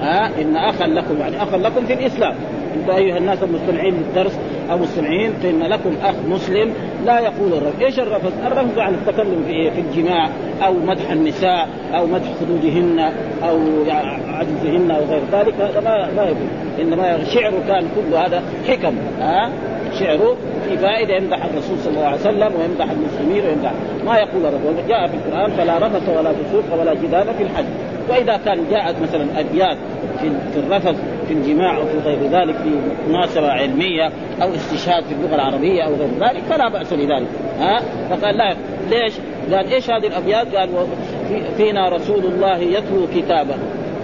ها 0.02 0.42
إن 0.42 0.56
أخا 0.56 0.86
لكم 0.88 1.18
يعني 1.20 1.44
أخا 1.44 1.58
لكم 1.58 1.86
في 1.86 1.94
الإسلام 1.94 2.36
أنتم 2.76 2.92
أيها 2.92 3.18
الناس 3.18 3.44
المستمعين 3.44 3.94
للدرس 3.94 4.40
أو 4.72 4.78
مستمعين 4.78 5.34
فإن 5.44 5.60
لكم 5.60 5.94
أخ 6.04 6.16
مسلم 6.28 6.74
لا 7.06 7.20
يقول 7.20 7.54
الرفث، 7.54 7.82
إيش 7.82 8.00
الرفث؟ 8.00 8.34
الرفث 8.46 8.78
عن 8.78 8.94
التكلم 8.94 9.44
في؟ 9.48 9.72
في 9.72 9.82
الجماع 9.82 10.30
أو 10.66 10.74
مدح 10.74 11.12
النساء 11.12 11.68
أو 11.94 12.08
مدح 12.08 12.28
خدودهن 12.42 13.00
أو 13.44 13.60
عجزهن 14.28 14.92
أو 14.92 15.02
غير 15.04 15.22
ذلك 15.32 15.54
هذا 15.54 15.80
ما 15.80 16.10
ما 16.16 16.24
يقول. 16.24 16.48
إنما 16.82 17.24
شعره 17.24 17.64
كان 17.68 17.86
كل 17.96 18.16
هذا 18.16 18.44
حكم 18.68 18.94
ها؟ 19.20 19.50
شعره 20.00 20.36
في 20.70 20.78
فائدة 20.78 21.16
يمدح 21.16 21.46
الرسول 21.46 21.78
صلى 21.80 21.94
الله 21.94 22.06
عليه 22.06 22.20
وسلم 22.20 22.52
ويمدح 22.60 22.88
المسلمين 22.92 23.46
ويمدح. 23.46 23.72
ما 24.06 24.18
يقول 24.18 24.46
الرسول 24.46 24.88
جاء 24.88 25.08
في 25.08 25.14
القرآن 25.16 25.52
فلا 25.52 25.78
رفث 25.78 26.10
ولا 26.10 26.32
فسوق 26.34 26.82
ولا 26.82 26.94
جدال 26.94 27.34
في 27.38 27.44
الحج. 27.44 27.66
وإذا 28.10 28.38
كان 28.46 28.60
جاءت 28.72 28.96
مثلا 29.02 29.40
ابيات 29.40 29.78
في 30.54 30.60
الرفث 30.60 30.96
في 31.30 31.36
الجماع 31.36 31.78
أو 31.78 31.86
في 31.86 31.98
غير 31.98 32.20
ذلك 32.32 32.56
في 32.56 32.70
مناسبه 33.10 33.52
علمية 33.52 34.12
أو 34.42 34.56
استشهاد 34.56 35.04
في 35.04 35.14
اللغة 35.14 35.36
العربية 35.36 35.84
أو 35.84 35.94
غير 35.96 36.10
ذلك 36.20 36.44
فلا 36.50 36.70
بأس 36.70 36.94
لذلك. 36.94 37.28
ها؟ 37.60 37.80
فقال 38.10 38.38
لا 38.38 38.56
ليش؟ 38.90 39.14
قال 39.52 39.74
إيش 39.74 39.90
هذه 39.90 40.08
الأبيات؟ 40.08 40.56
قال 40.56 40.70
فينا 41.58 41.90
رسول 41.90 42.26
الله 42.26 42.58
يتلو 42.58 43.08
كتابه. 43.16 43.56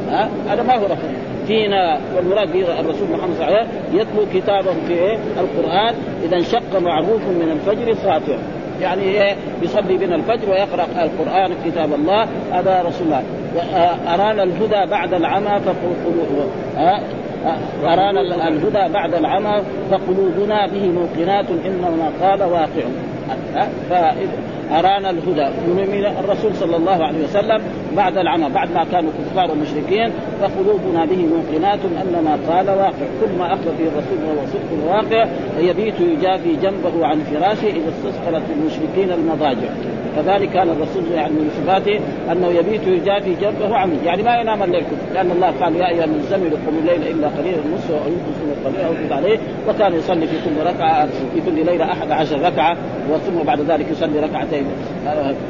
ها؟ 0.10 0.30
هذا 0.48 0.64
ما 0.64 0.76
هو 0.76 0.86
رفض 0.86 1.10
فينا 1.48 2.00
والمراد 2.16 2.54
به 2.54 2.80
الرسول 2.80 3.08
محمد 3.14 3.36
صلى 3.36 3.48
الله 3.48 3.58
عليه 3.58 3.68
وسلم 3.68 4.00
يتلو 4.00 4.26
كتابه 4.34 4.74
في 4.88 4.94
إيه؟ 4.94 5.18
القرآن. 5.40 5.96
إذا 6.24 6.38
انشق 6.38 6.80
معروف 6.80 7.22
من 7.22 7.52
الفجر 7.52 7.94
ساطع 7.94 8.38
يعني 8.82 9.04
إيه؟ 9.04 9.36
يصلي 9.62 9.98
بنا 9.98 10.16
الفجر 10.16 10.50
ويقرأ 10.50 10.86
القرآن 11.04 11.52
كتاب 11.66 11.94
الله. 11.94 12.28
هذا 12.52 12.84
رسول 12.88 13.08
الله. 13.08 13.24
أرانا 14.08 14.44
الهدى 14.44 14.92
بعد 14.92 15.14
العمى 15.14 15.60
أرانا 17.84 18.22
الهدى 18.48 18.94
بعد 18.94 19.14
العمى 19.14 19.62
فقلوبنا 19.92 20.68
به 20.68 20.88
موقنات 20.92 21.46
إنما 21.66 21.90
ما 21.90 22.28
قال 22.28 22.44
واقع. 22.44 22.86
أرانا 24.72 25.10
الهدى. 25.10 25.50
من 25.68 26.06
الرسول 26.20 26.56
صلى 26.56 26.76
الله 26.76 27.06
عليه 27.06 27.24
وسلم 27.24 27.62
بعد 27.96 28.18
العمى 28.18 28.50
بعد 28.50 28.72
ما 28.72 28.84
كانوا 28.92 29.12
كفار 29.20 29.52
ومشركين 29.52 30.12
فقلوبنا 30.42 31.06
به 31.06 31.26
موقنات 31.26 31.80
ان 31.86 32.24
ما 32.24 32.54
قال 32.54 32.70
واقع. 32.70 33.06
كل 33.22 33.38
ما 33.40 33.48
به 33.48 33.88
الرسول 33.88 34.20
وهو 34.26 34.46
صدق 34.46 34.88
واقع. 34.88 35.28
يبيت 35.60 36.00
يجافي 36.00 36.56
جنبه 36.56 37.06
عن 37.06 37.20
فراشه 37.20 37.68
اذا 37.68 37.90
استسقلت 37.90 38.44
المشركين 38.56 39.12
المضاجع. 39.12 39.70
كذلك 40.16 40.50
كان 40.50 40.70
الرسول 40.70 41.04
يعني 41.16 41.34
من 41.34 41.50
صفاته 41.62 42.00
أنه 42.32 42.48
يبيت 42.48 42.88
يجافي 42.88 43.36
جنبه 43.42 43.76
عن 43.76 43.98
يعني 44.06 44.24
ما 44.24 44.36
ينام 44.36 44.64
الليل 44.64 44.84
لأن 45.14 45.32
الله 45.32 45.52
قال 45.62 45.76
يا 45.76 45.90
أيها 45.90 46.06
المزمل 46.06 46.52
قم 46.68 46.78
الليل 46.78 47.02
إلا 47.08 47.28
قليلا 47.28 47.58
نصفه 47.74 47.94
أو 47.94 48.08
ينقص 48.08 48.40
من 48.42 48.56
قليلا 48.66 48.88
أو 48.88 49.18
عليه. 49.18 49.38
وكان 49.70 49.94
يصلي 49.94 50.28
في 50.28 50.36
كل 50.46 50.68
ركعة 50.68 51.06
في 51.06 51.42
كل 51.46 51.66
ليلة 51.66 51.92
أحد 51.92 52.12
عشر 52.12 52.42
ركعة 52.42 52.78
وثم 53.12 53.44
بعد 53.44 53.62
ذلك 53.62 53.92
يصلي 53.92 54.20
ركعتين. 54.20 54.55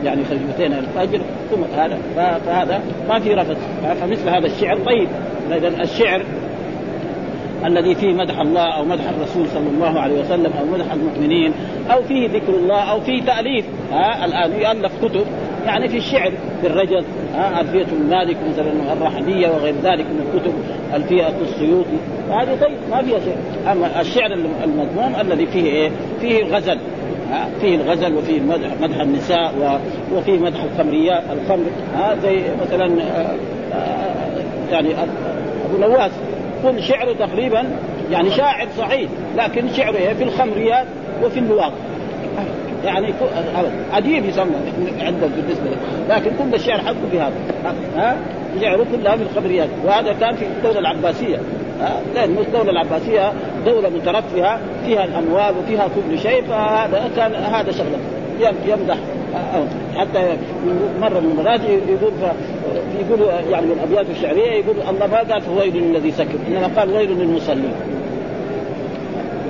يعني 0.04 0.24
خفيفتين 0.24 0.74
الفجر 0.74 1.22
ثم 1.52 1.64
هذا 1.80 1.98
فهذا 2.46 2.82
ما 3.10 3.20
في 3.20 3.34
رفث 3.34 3.58
فمثل 4.02 4.30
هذا 4.30 4.46
الشعر 4.46 4.78
طيب 4.78 5.08
اذا 5.52 5.68
الشعر 5.68 6.22
الذي 7.66 7.96
فيه 7.96 8.14
مدح 8.14 8.40
الله 8.40 8.78
أو 8.78 8.86
مدح 8.86 9.04
الرسول 9.10 9.48
صلى 9.48 9.70
الله 9.70 10.00
عليه 10.00 10.20
وسلم 10.22 10.52
أو 10.60 10.66
مدح 10.66 10.94
المؤمنين 10.94 11.54
أو 11.92 12.04
فيه 12.04 12.30
ذكر 12.30 12.54
الله 12.54 12.92
أو 12.92 13.00
فيه 13.00 13.24
تأليف. 13.24 13.66
ها 13.92 14.26
الآن 14.26 14.52
يالف 14.52 15.06
كتب 15.06 15.26
يعني 15.66 15.88
في 15.88 15.98
الشعر 15.98 16.32
في 16.62 16.68
الرجل. 16.68 17.04
ها 17.36 17.62
ألفية 17.62 17.86
المالك 17.94 18.38
مثلا 18.50 18.94
الرحبيه 18.94 19.48
وغير 19.48 19.74
ذلك 19.84 20.06
من 20.06 20.28
الكتب 20.34 20.54
ألفية 20.94 21.34
السيوطي. 21.42 21.98
هذه 22.30 22.58
طيب 22.62 22.78
ما 22.92 23.02
فيها 23.02 23.20
شيء. 23.20 23.38
أما 23.72 24.02
الشعر 24.02 24.34
المذموم 24.64 25.16
الذي 25.22 25.46
فيه 25.46 25.66
إيه؟ 25.66 25.92
فيه 26.22 26.56
فيه 27.62 27.76
الغزل 27.76 28.16
وفيه 28.16 28.42
مدح, 28.42 28.70
مدح 28.82 29.00
النساء 29.00 29.80
وفيه 30.14 30.40
مدح 30.40 30.64
الخمريات 30.64 31.24
الخمر 31.32 31.66
ها 31.96 32.16
زي 32.24 32.42
مثلا 32.62 32.92
يعني 34.72 34.90
أبو 35.70 35.78
نواس. 35.80 36.12
كل 36.64 36.84
شعره 36.84 37.14
تقريبا 37.14 37.64
يعني 38.12 38.32
شاعر 38.32 38.68
صحيح 38.78 39.10
لكن 39.38 39.70
شعره 39.70 40.14
في 40.14 40.24
الخمريات 40.24 40.86
وفي 41.24 41.40
اللواط 41.40 41.72
يعني 42.86 43.14
عجيب 43.94 44.26
يسمى 44.26 44.56
عندهم 45.00 45.32
بالنسبة 45.36 45.70
له 45.70 46.16
لكن 46.16 46.32
كل 46.40 46.56
الشعر 46.56 46.80
حقه 46.80 46.96
في 47.12 47.20
هذا 47.20 47.34
ها 47.96 48.18
شعره 48.62 48.86
كلها 48.92 49.16
في 49.16 49.24
الخمريات. 49.24 49.70
وهذا 49.86 50.14
كان 50.14 50.36
في 50.36 50.46
الدولة 50.46 50.80
العباسية. 50.80 51.38
لأن 52.16 52.38
الدولة 52.38 52.72
العباسية 52.72 53.34
دولة 53.66 53.90
مترفهة 53.90 54.60
فيها 54.86 55.04
الأموال 55.04 55.54
وفيها 55.64 55.88
كل 55.88 56.20
شيء 56.20 56.44
فهذا 56.44 57.10
كان 57.16 57.36
هذا 57.36 57.72
شغلة. 57.72 57.98
يمدح 58.68 58.98
حتى 59.96 60.38
مرة 61.02 61.20
من 61.20 61.32
المرات 61.32 61.60
يقول 61.64 62.14
يقول 63.00 63.20
يعني 63.52 63.66
من 63.66 63.72
الابيات 63.72 64.06
الشعرية 64.18 64.52
يقول 64.52 64.76
الله 64.90 65.08
ما 65.08 65.18
قال 65.18 65.42
فويل 65.42 65.78
للذي 65.78 66.12
سكر 66.12 66.38
إنما 66.48 66.68
قال 66.78 66.92
ويل 66.92 67.10
للمصلين. 67.10 67.74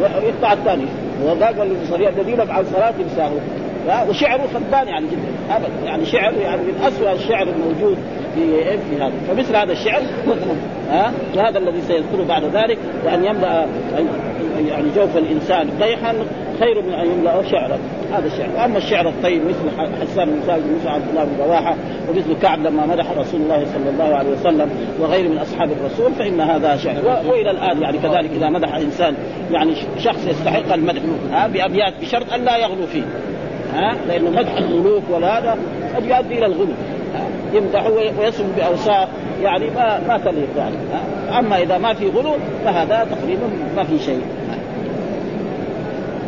ويقطع 0.01 0.53
الثاني. 0.53 0.85
وقال 1.25 1.67
للمصلين 1.67 2.07
الذين 2.07 2.41
عن 2.41 2.63
صلاتهم 2.65 3.07
ساهون 3.15 3.41
وشعره 4.09 4.41
فدان 4.53 4.87
يعني 4.87 5.05
جدا 5.05 5.55
ابدا. 5.55 5.85
يعني 5.85 6.05
شعر 6.05 6.33
يعني 6.33 6.61
من 6.61 6.81
اسوء 6.87 7.11
الشعر 7.11 7.47
الموجود. 7.47 7.97
في 8.35 8.77
في 8.89 8.95
هذا. 8.95 9.13
فمثل 9.27 9.55
هذا 9.55 9.71
الشعر 9.71 10.01
ها؟ 10.89 11.11
وهذا 11.35 11.57
الذي 11.57 11.81
سيذكره 11.81 12.23
بعد 12.27 12.43
ذلك 12.43 12.77
وان 13.05 13.25
يملا 13.25 13.65
يعني 14.67 14.87
جوف 14.95 15.17
الإنسان 15.17 15.69
قيحا 15.81 16.13
خير 16.59 16.81
من 16.81 16.93
أن 16.93 17.11
يملا 17.11 17.51
شعرا. 17.51 17.77
هذا 18.13 18.27
الشعر. 18.27 18.65
أما 18.65 18.77
الشعر 18.77 19.09
الطيب 19.09 19.41
مثل 19.45 19.89
حسان 20.01 20.25
بن 20.25 20.39
ثابت 20.39 20.63
مثل 20.79 20.87
عبد 20.87 21.09
الله 21.09 21.23
بن 21.23 21.43
رواحة 21.43 21.75
ومثل 22.09 22.39
كعب 22.41 22.59
لما 22.59 22.85
مدح 22.85 23.11
رسول 23.11 23.41
الله 23.41 23.65
صلى 23.65 23.89
الله 23.89 24.15
عليه 24.15 24.29
وسلم 24.29 24.69
وغيره 24.99 25.27
من 25.27 25.37
أصحاب 25.37 25.69
الرسول 25.71 26.13
فإن 26.13 26.41
هذا 26.41 26.77
شعر. 26.77 27.21
وإلى 27.29 27.51
الآن 27.51 27.81
يعني 27.81 27.97
كذلك 27.97 28.29
إذا 28.35 28.49
مدح 28.49 28.75
إنسان 28.75 29.15
يعني 29.51 29.71
شخص 29.99 30.27
يستحق 30.27 30.73
المدح 30.73 31.01
ها؟ 31.31 31.47
بأبيات 31.47 31.93
بشرط 32.01 32.33
أن 32.33 32.45
لا 32.45 32.57
يغلو 32.57 32.87
فيه 32.87 33.03
ها؟ 33.73 33.95
لأنه 34.07 34.29
مدح 34.29 34.57
الملوك 34.57 35.03
ولا 35.09 35.39
هذا 35.39 35.57
قد 35.95 36.05
يؤدي 36.05 36.37
إلى 36.37 36.45
الغلو. 36.45 36.73
يمدح 37.53 37.87
ويصف 38.19 38.45
بأوصاف 38.57 39.09
يعني 39.43 39.65
ما 39.69 40.01
ما 40.07 40.17
تليق 40.17 40.49
يعني 40.57 40.75
أما 41.39 41.61
إذا 41.61 41.77
ما 41.77 41.93
في 41.93 42.09
غلو 42.09 42.33
فهذا 42.65 43.07
تقريبا 43.11 43.49
ما 43.75 43.83
في 43.83 43.99
شيء. 43.99 44.21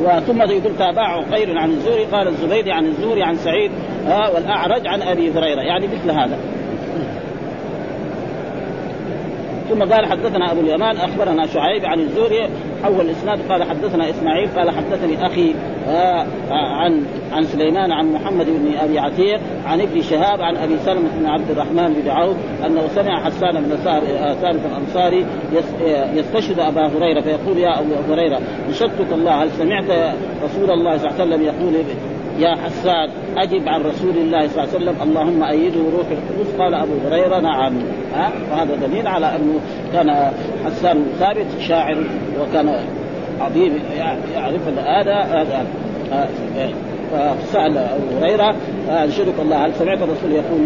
وثم 0.02 0.42
يقول 0.42 0.78
تابعه 0.78 1.32
خير 1.32 1.58
عن 1.58 1.70
الزهري 1.70 2.06
قال 2.06 2.28
الزبيدي 2.28 2.72
عن 2.72 2.86
الزهري 2.86 3.24
عن 3.24 3.36
سعيد 3.36 3.72
آه 4.08 4.34
والأعرج 4.34 4.88
عن 4.88 5.02
أبي 5.02 5.32
هريرة 5.32 5.62
يعني 5.62 5.88
مثل 5.88 6.12
هذا. 6.12 6.38
ثم 9.70 9.94
قال 9.94 10.06
حدثنا 10.06 10.52
أبو 10.52 10.62
اليمان 10.62 10.98
أخبرنا 10.98 11.48
شعيب 11.48 11.86
عن 11.86 12.00
الزهري 12.00 12.50
حول 12.84 13.02
الاسناد 13.02 13.40
قال 13.52 13.64
حدثنا 13.64 14.10
إسماعيل 14.10 14.50
قال 14.58 14.72
حدثني 14.72 15.26
أخي 15.26 15.56
آه 15.88 16.26
عن 16.52 17.04
عن 17.32 17.44
سليمان 17.44 17.92
عن 17.92 18.14
محمد 18.14 18.46
بن 18.46 18.78
أبي 18.78 19.00
عتيق 19.00 19.40
عن 19.66 19.82
ابن 19.82 20.02
شهاب 20.02 20.42
عن 20.42 20.56
أبي 20.58 20.78
سلمة 20.78 21.10
بن 21.20 21.26
عبد 21.26 21.52
الرحمن 21.52 21.94
بن 21.94 22.10
عوف 22.10 22.36
أنه 22.66 22.88
سمع 22.88 23.24
حسان 23.24 23.64
بن 23.64 23.76
ثابت 24.42 24.62
الأنصاري 24.66 25.26
يستشهد 26.14 26.60
أبا 26.60 26.88
هريرة 26.88 27.22
فيقول 27.22 27.58
يا 27.58 27.80
أبو 27.80 28.14
هريرة 28.14 28.40
نشدتك 28.70 29.14
الله 29.14 29.44
هل 29.44 29.50
سمعت 29.52 30.16
رسول 30.44 30.72
الله 30.72 30.98
صلى 30.98 31.10
الله 31.10 31.22
عليه 31.22 31.36
وسلم 31.36 31.42
يقول 31.42 31.74
يا 32.40 32.56
حسان 32.56 33.10
أجب 33.38 33.68
عن 33.68 33.82
رسول 33.82 34.18
الله 34.18 34.48
صلى 34.48 34.64
الله 34.64 34.74
عليه 34.74 34.92
وسلم 34.92 34.96
اللهم 35.02 35.44
أيده 35.44 35.80
روح 35.80 36.08
القدس؟ 36.12 36.56
قال 36.60 36.74
أبو 36.74 36.94
هريرة 37.06 37.40
نعم. 37.40 37.74
ها؟ 38.16 38.32
وهذا 38.52 38.76
دليل 38.76 39.08
على 39.08 39.36
أنه 39.36 39.60
كان 39.94 40.32
حسان 40.66 41.06
ثابت 41.20 41.46
شاعر 41.68 42.04
وكان 42.42 42.80
عظيم 43.42 43.80
يعرف 44.34 44.68
هذا 44.78 45.16
هذا 45.16 45.66
فسال 47.12 47.78
أبو 47.78 48.18
هريرة 48.22 48.56
انشدك 48.90 49.40
الله 49.40 49.66
هل 49.66 49.74
سمعت 49.76 49.98
الرسول 49.98 50.32
يقول 50.32 50.66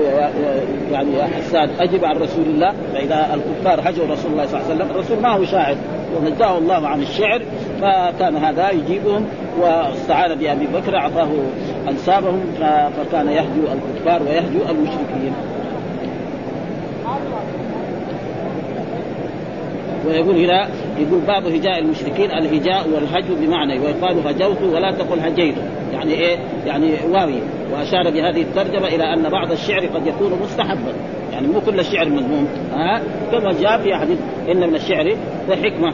يعني 0.92 1.14
يا 1.14 1.24
حسان 1.24 1.70
أجب 1.80 2.06
عن 2.06 2.16
رسول 2.18 2.46
الله؟ 2.46 2.74
فإذا 2.94 3.28
الكفار 3.34 3.90
هجوا 3.90 4.08
رسول 4.08 4.32
الله 4.32 4.46
صلى 4.46 4.60
الله 4.60 4.66
عليه 4.66 4.76
وسلم 4.76 4.92
الرسول 4.96 5.20
ما 5.20 5.30
هو 5.30 5.46
شاعر 5.46 5.76
ونزاه 6.18 6.58
الله 6.58 6.88
عن 6.88 7.02
الشعر 7.02 7.42
فكان 7.82 8.36
هذا 8.36 8.70
يجيبهم 8.70 9.26
واستعان 9.62 10.36
بأبي 10.36 10.68
بكر 10.68 10.98
أعطاه 10.98 11.30
انسابهم 11.90 12.42
فكان 12.98 13.28
يهجو 13.28 13.64
الكفار 13.74 14.24
ويهجو 14.24 14.60
المشركين. 14.70 15.34
ويقول 20.08 20.36
هنا 20.36 20.68
يقول 21.02 21.20
باب 21.20 21.48
هجاء 21.48 21.80
المشركين 21.80 22.32
الهجاء 22.32 22.90
والهجو 22.90 23.36
بمعنى 23.36 23.80
ويقال 23.80 24.28
هجوت 24.28 24.62
ولا 24.62 24.92
تقل 24.92 25.20
هجيت. 25.20 25.56
يعني 25.94 26.14
إيه؟ 26.14 26.38
يعني 26.66 26.92
واوي. 27.12 27.40
وأشار 27.74 28.04
بهذه 28.04 28.42
الترجمة 28.42 28.88
إلى 28.88 29.14
أن 29.14 29.30
بعض 29.30 29.52
الشعر 29.52 29.86
قد 29.86 30.08
يكون 30.08 30.40
مستحبا. 30.44 30.94
يعني 31.34 31.48
مو 31.48 31.62
كل 31.62 31.80
الشعر 31.80 32.10
مذموم. 32.10 32.48
ها؟ 32.72 33.02
كما 33.32 33.54
جاء 33.62 33.78
في 33.78 33.96
حديث 33.96 34.20
إن 34.52 34.70
من 34.70 34.76
الشعر 34.76 35.16
حكمة. 35.50 35.94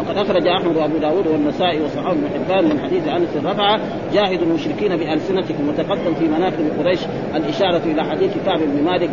وقد 0.00 0.16
أخرج 0.16 0.46
أحمد 0.46 0.76
وأبو 0.76 0.98
داود 0.98 1.26
والنسائي 1.26 1.80
وصحابه 1.80 2.14
بن 2.14 2.28
حبان 2.28 2.64
من 2.64 2.80
حديث 2.80 3.08
أنس 3.08 3.36
الرفعه 3.36 3.80
جاهدوا 4.12 4.46
المشركين 4.46 4.96
بألسنتكم 4.96 5.68
وتقدم 5.68 6.14
في 6.14 6.24
مناقب 6.24 6.70
قريش 6.78 7.00
الإشارة 7.36 7.82
إلى 7.84 8.04
حديث 8.04 8.30
كعب 8.46 8.58
بن 8.58 8.84
مالك 8.84 9.10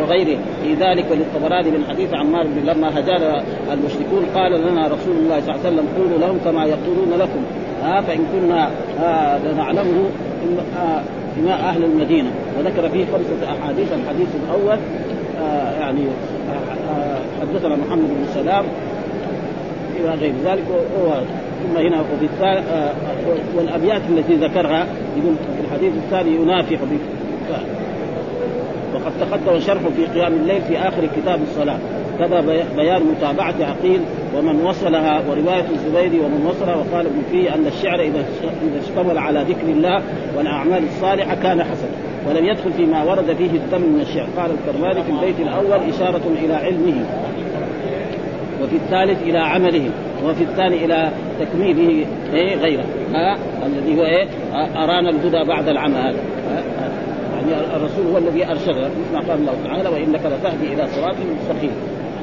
وغيره. 0.00 0.38
في 0.62 0.74
ذلك 0.74 1.04
وللطبراني 1.10 1.70
من 1.70 1.84
حديث 1.88 2.14
عمار 2.14 2.46
بن 2.46 2.66
لما 2.66 2.98
هجر 2.98 3.42
المشركون 3.72 4.26
قال 4.34 4.52
لنا 4.52 4.86
رسول 4.86 5.16
الله 5.16 5.40
صلى 5.40 5.54
الله 5.54 5.66
عليه 5.66 5.68
وسلم 5.68 5.88
قولوا 5.96 6.18
لهم 6.18 6.38
كما 6.44 6.64
يقولون 6.64 7.10
لكم. 7.18 7.40
ها 7.82 8.00
فإن 8.00 8.26
كنا 8.32 8.70
نعلمه 9.56 10.10
إماء 11.38 11.58
أهل 11.60 11.84
المدينة. 11.84 12.30
وذكر 12.58 12.88
فيه 12.88 13.04
خمسة 13.04 13.58
أحاديث. 13.62 13.92
الحديث 13.92 14.28
الأول 14.44 14.78
آه 15.40 15.80
يعني 15.80 16.00
آه 16.90 17.18
حدثنا 17.40 17.76
محمد 17.76 18.08
بن 18.08 18.26
سلام 18.34 18.64
إلى 20.00 20.10
غير 20.10 20.32
ذلك 20.44 20.64
ثم 21.62 21.76
هنا 21.76 22.00
وفي 22.00 22.44
آه 22.44 22.92
والأبيات 23.56 24.02
التي 24.10 24.34
ذكرها 24.34 24.86
يقول 25.16 25.34
في 25.56 25.66
الحديث 25.66 25.92
الثاني 26.04 26.36
ينافح 26.36 26.78
وقد 28.96 29.12
تقدم 29.20 29.60
شرحه 29.60 29.88
في 29.96 30.06
قيام 30.06 30.32
الليل 30.32 30.62
في 30.62 30.78
آخر 30.78 31.06
كتاب 31.16 31.40
الصلاة. 31.42 31.78
كذا 32.18 32.40
بيان 32.76 33.02
متابعة 33.02 33.54
عقيل 33.60 34.00
ومن 34.36 34.62
وصلها 34.62 35.22
ورواية 35.28 35.64
الزبيدي 35.74 36.20
ومن 36.20 36.46
وصلها 36.46 36.74
وقال 36.76 37.06
ابن 37.06 37.22
فيه 37.30 37.54
أن 37.54 37.66
الشعر 37.66 38.00
إذا 38.00 38.24
اشتمل 38.84 39.18
على 39.18 39.40
ذكر 39.48 39.68
الله 39.68 40.02
والأعمال 40.36 40.84
الصالحة 40.84 41.34
كان 41.34 41.62
حسنا 41.62 41.90
ولم 42.28 42.44
يدخل 42.44 42.72
فيما 42.72 43.02
ورد 43.02 43.36
فيه 43.38 43.50
الدم 43.50 43.80
من 43.80 44.00
الشعر. 44.00 44.26
قال 44.36 44.50
الكرماني 44.50 45.02
في 45.02 45.10
البيت 45.10 45.40
الأول 45.40 45.88
إشارة 45.88 46.22
إلى 46.44 46.54
علمه 46.54 47.04
وفي 48.62 48.76
الثالث 48.76 49.22
إلى 49.22 49.38
عمله 49.38 49.90
وفي 50.24 50.42
الثاني 50.42 50.84
إلى 50.84 51.10
تكميله 51.40 52.06
إيه 52.34 52.56
غيره. 52.56 52.84
ها 53.14 53.38
الذي 53.66 53.98
هو 53.98 54.04
إيه 54.04 54.26
أرانا 54.54 55.10
الهدى 55.10 55.48
بعد 55.48 55.68
العمى 55.68 55.96
هذا 55.96 56.20
يعني 57.50 57.76
الرسول 57.76 58.06
هو 58.12 58.18
الذي 58.18 58.50
ارشدنا 58.50 58.88
مثل 58.88 59.12
ما 59.12 59.20
قال 59.20 59.40
الله 59.40 59.54
تعالى 59.64 59.88
وإنك 59.88 60.20
لتهدي 60.26 60.74
إلى 60.74 60.86
صراط 60.86 61.16
مستقيم. 61.40 61.72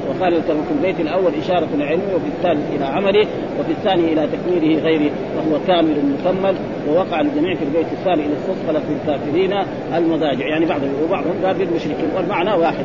وقال 0.08 0.42
في 0.42 0.72
البيت 0.78 1.00
الأول 1.00 1.32
إشارة 1.42 1.68
العلم 1.74 2.02
وفي 2.14 2.26
الثالث 2.26 2.76
إلى 2.76 2.84
عمله 2.84 3.26
وفي 3.60 3.70
الثاني 3.70 4.12
إلى 4.12 4.26
تكميله 4.26 4.82
غيره 4.82 5.10
وهو 5.36 5.58
كامل 5.66 5.96
مكمل 6.20 6.54
ووقع 6.88 7.20
الجميع 7.20 7.54
في 7.54 7.64
البيت 7.64 7.86
الثاني 7.92 8.26
إلى 8.26 8.32
استثقلت 8.34 8.82
للكافرين 8.90 9.52
المضاجع. 9.96 10.46
يعني 10.46 10.66
بعضهم 10.66 10.90
وبعضهم 11.04 11.34
قال 11.44 11.54
بالمشركين 11.54 12.08
والمعنى 12.16 12.52
واحد. 12.52 12.84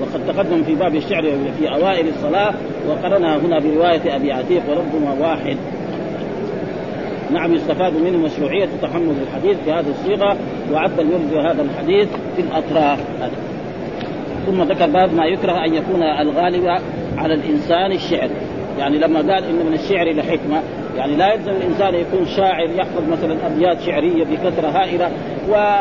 وقد 0.00 0.26
تقدم 0.26 0.62
في 0.62 0.74
باب 0.74 0.94
الشعر 0.94 1.22
في 1.58 1.68
أوائل 1.68 2.08
الصلاة 2.08 2.54
وقرنها 2.88 3.36
هنا 3.36 3.58
برواية 3.58 4.16
أبي 4.16 4.32
عتيق 4.32 4.62
وربما 4.70 5.28
واحد. 5.28 5.56
نعم 7.32 7.54
يستفاد 7.54 7.92
منه 7.96 8.18
مشروعية 8.18 8.68
تحمل 8.82 9.14
الحديث 9.22 9.56
في 9.64 9.72
هذه 9.72 9.90
الصيغة. 9.90 10.36
وعد 10.72 11.00
الورد 11.00 11.34
هذا 11.34 11.62
الحديث 11.62 12.08
في 12.36 12.42
الأطراف. 12.42 12.98
ثم 14.46 14.62
ذكر 14.62 14.86
باب 14.86 15.14
ما 15.14 15.26
يكره 15.26 15.64
أن 15.64 15.74
يكون 15.74 16.02
الغالب 16.02 16.66
على 17.18 17.34
الإنسان 17.34 17.92
الشعر. 17.92 18.28
يعني 18.78 18.98
لما 18.98 19.18
قال 19.18 19.44
إن 19.44 19.66
من 19.66 19.72
الشعر 19.72 20.12
لحكمة 20.12 20.62
يعني 20.96 21.16
لا 21.16 21.32
يلزم 21.32 21.50
الإنسان 21.50 21.94
يكون 21.94 22.26
شاعر 22.36 22.70
يحفظ 22.70 23.08
مثلا 23.10 23.46
أبيات 23.46 23.80
شعرية 23.80 24.24
بكثرة 24.24 24.68
هائلة 24.68 25.10
و 25.48 25.80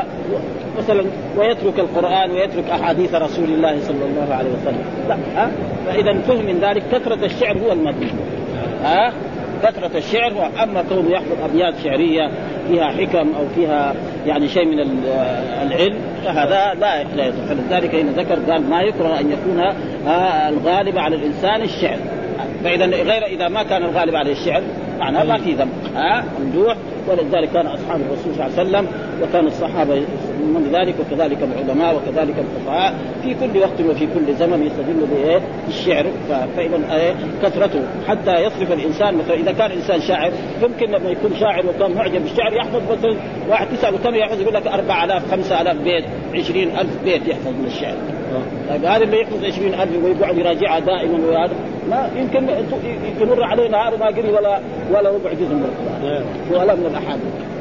مثلا 0.77 1.03
ويترك 1.37 1.79
القرآن 1.79 2.31
ويترك 2.31 2.69
أحاديث 2.69 3.15
رسول 3.15 3.45
الله 3.45 3.79
صلى 3.79 4.05
الله 4.05 4.35
عليه 4.35 4.49
وسلم. 4.49 4.83
لا 5.09 5.15
ها؟ 5.35 5.51
فإذا 5.85 6.21
فهم 6.21 6.45
من 6.45 6.59
ذلك 6.59 6.83
كثرة 6.91 7.25
الشعر 7.25 7.57
هو 7.57 7.71
المذموم 7.71 8.19
ها؟ 8.83 9.13
كثرة 9.63 9.97
الشعر 9.97 10.51
أما 10.63 10.83
كونه 10.89 11.09
يحفظ 11.11 11.43
أبيات 11.43 11.73
شعرية 11.83 12.31
فيها 12.67 12.85
حكم 12.85 13.35
أو 13.35 13.47
فيها 13.55 13.95
يعني 14.25 14.47
شيء 14.47 14.65
من 14.65 14.79
العلم 15.61 15.97
فهذا 16.25 16.73
لا 16.79 17.03
لا 17.03 17.25
يصح 17.25 17.43
فلذلك 17.43 17.95
هنا 17.95 18.11
ذكر 18.11 18.51
قال 18.51 18.69
ما 18.69 18.81
يكره 18.81 19.19
أن 19.19 19.31
يكون 19.31 19.63
الغالب 20.49 20.97
على 20.97 21.15
الإنسان 21.15 21.61
الشعر. 21.61 21.97
فإذا 22.63 22.85
غير 22.85 23.25
إذا 23.25 23.47
ما 23.47 23.63
كان 23.63 23.83
الغالب 23.83 24.15
على 24.15 24.31
الشعر 24.31 24.61
معناه 24.99 25.23
ما 25.23 25.37
في 25.37 25.53
ذنب. 25.53 25.69
ها؟ 25.95 26.23
ممدوح. 26.39 26.75
ولذلك 27.07 27.49
كان 27.51 27.67
أصحاب 27.67 28.01
الرسول 28.01 28.35
صلى 28.35 28.45
الله 28.45 28.59
عليه 28.59 28.69
وسلم 28.69 28.87
وكان 29.23 29.47
الصحابة 29.47 29.95
من 30.39 30.71
ذلك 30.73 30.95
وكذلك 30.99 31.37
العلماء 31.43 31.95
وكذلك 31.95 32.35
الفقهاء 32.39 32.93
في 33.23 33.33
كل 33.33 33.59
وقت 33.59 33.81
وفي 33.81 34.07
كل 34.07 34.35
زمن 34.35 34.65
يستدل 34.65 35.05
بإيه؟ 35.11 35.41
بالشعر. 35.65 36.05
فإذا 36.55 36.95
إيه؟ 36.95 37.13
كثرته. 37.43 37.81
حتى 38.07 38.31
يصرف 38.31 38.71
الإنسان 38.71 39.17
مثلا 39.17 39.33
إذا 39.33 39.51
كان 39.51 39.71
إنسان 39.71 40.01
شاعر 40.01 40.31
يمكن 40.63 40.91
لما 40.91 41.09
يكون 41.09 41.31
شاعر 41.39 41.65
وكان 41.65 41.91
معجب 41.95 42.21
بالشعر 42.21 42.53
يحفظ 42.53 42.81
مثلا 42.91 43.15
واحد 43.49 43.67
تساله 43.67 43.97
كم 43.97 44.15
يحفظ؟ 44.15 44.41
يقول 44.41 44.53
لك 44.53 44.67
4000 44.67 45.31
5000 45.31 45.77
بيت 45.77 46.05
20000 46.33 47.03
بيت 47.03 47.27
يحفظ 47.27 47.47
من 47.47 47.65
الشعر. 47.65 47.95
طيب 48.69 48.85
هذا 48.85 49.03
اللي 49.03 49.21
يحفظ 49.21 49.45
20000 49.45 50.03
ويقعد 50.03 50.37
يراجعها 50.37 50.79
دائما 50.79 51.27
وهذا. 51.27 51.55
ما 51.89 52.09
يمكن 52.15 52.49
يمر 53.21 53.43
عليه 53.43 53.69
نهار 53.69 53.97
ما 53.97 54.05
قري 54.05 54.31
ولا 54.31 54.59
ولا 54.91 55.09
ربع 55.09 55.33
جزء 55.33 55.53
من 55.53 55.65
القرآن. 55.65 56.23
ولا 56.51 56.75
من 56.75 56.85
الأحاديث. 56.85 57.55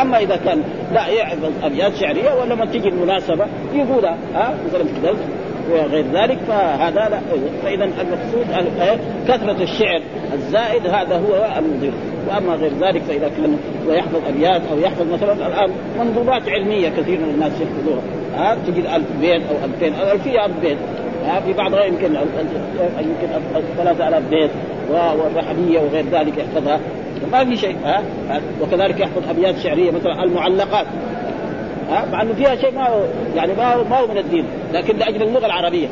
أما 0.00 0.18
إذا 0.18 0.36
كان 0.36 0.62
لا 0.92 1.06
يحفظ 1.06 1.50
ابيات 1.62 1.94
شعريه 1.94 2.34
ولا 2.40 2.54
ما 2.54 2.64
تجي 2.64 2.88
المناسبة 2.88 3.46
يقولها 3.74 4.16
ها 4.34 4.54
مثلا 4.66 4.84
في 4.84 5.16
وغير 5.70 6.04
ذلك 6.12 6.38
فهذا 6.48 7.08
لا. 7.08 7.20
فإذا 7.64 7.84
المقصود 7.84 8.46
كثرة 9.28 9.62
الشعر 9.62 10.00
الزائد 10.34 10.86
هذا 10.86 11.16
هو 11.16 11.48
المضر 11.58 11.92
وأما 12.28 12.54
غير 12.54 12.72
ذلك 12.80 13.02
فإذا 13.02 13.28
كان 13.28 13.58
ويحفظ 13.88 14.20
أبيات 14.28 14.62
أو 14.72 14.78
يحفظ 14.78 15.12
مثلا 15.12 15.32
الآن 15.32 15.70
منظومات 15.98 16.48
علمية 16.48 16.88
كثير 16.88 17.18
من 17.20 17.30
الناس 17.34 17.52
يحفظوها. 17.52 18.02
ها 18.36 18.56
تجد 18.66 18.86
1000 18.86 19.04
بيت 19.20 19.42
أو 19.50 19.56
2000 19.64 20.00
أو 20.00 20.12
1000 20.12 20.60
بيت. 20.62 20.78
في 21.46 21.52
بعضها 21.52 21.84
يمكن 21.84 22.14
يمكن 22.98 23.28
3000 23.76 24.22
بيت 24.30 24.50
والرحبية 24.90 25.80
وغير 25.80 26.04
ذلك 26.12 26.38
يحفظها. 26.38 26.80
ما 27.32 27.44
في 27.44 27.56
شيء 27.56 27.76
ها؟ 27.84 28.02
وكذلك 28.60 29.00
يحفظ 29.00 29.28
ابيات 29.30 29.58
شعرية 29.58 29.90
مثلا 29.90 30.24
المعلقات 30.24 30.86
ها؟ 31.90 32.04
مع 32.12 32.22
إنه 32.22 32.34
فيها 32.34 32.56
شيء 32.56 32.74
ما 32.74 32.88
هو 32.88 33.00
يعني 33.36 33.54
ما 33.54 33.74
هو 33.74 33.84
ما 33.84 33.98
هو 33.98 34.06
من 34.06 34.18
الدين 34.18 34.44
لكن 34.72 34.96
لأجل 34.96 35.22
اللغة 35.22 35.46
العربية 35.46 35.88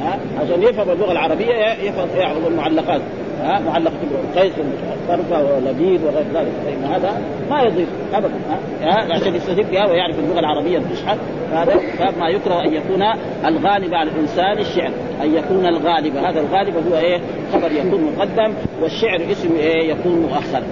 ها؟ 0.00 0.18
عشان 0.40 0.62
يفهم 0.62 0.90
اللغة 0.90 1.12
العربية 1.12 1.72
يفهم 1.82 2.08
يحفظ 2.16 2.46
المعلقات. 2.46 3.00
ها 3.44 3.60
معلقه 3.60 3.94
القيس 4.24 4.52
والطرفه 4.58 5.54
ولبيب 5.54 6.02
وغير 6.04 6.24
ذلك. 6.34 6.52
فان 6.64 6.84
هذا 6.84 7.22
ما 7.50 7.62
يضيف 7.62 7.88
ابدا 8.14 8.34
ها؟ 8.82 9.14
عشان 9.14 9.34
يستفيد 9.34 9.70
بها 9.70 9.90
ويعرف 9.90 10.18
اللغة 10.18 10.38
العربية 10.38 10.78
الفصحى 10.78 11.16
هذا 11.52 11.80
ما 12.18 12.28
يكره 12.28 12.60
أن 12.64 12.74
يكون 12.74 13.02
الغالب 13.44 13.94
على 13.94 14.10
الإنسان 14.10 14.58
الشعر 14.58 14.90
أن 15.22 15.34
يكون 15.34 15.66
الغالب. 15.66 16.16
هذا 16.16 16.40
الغالب 16.40 16.74
هو 16.90 16.98
إيه؟ 16.98 17.20
خبر 17.52 17.72
يكون 17.72 18.12
مقدم 18.16 18.54
والشعر 18.82 19.20
اسم 19.30 19.56
إيه؟ 19.56 19.90
يكون 19.90 20.18
مؤخر. 20.18 20.62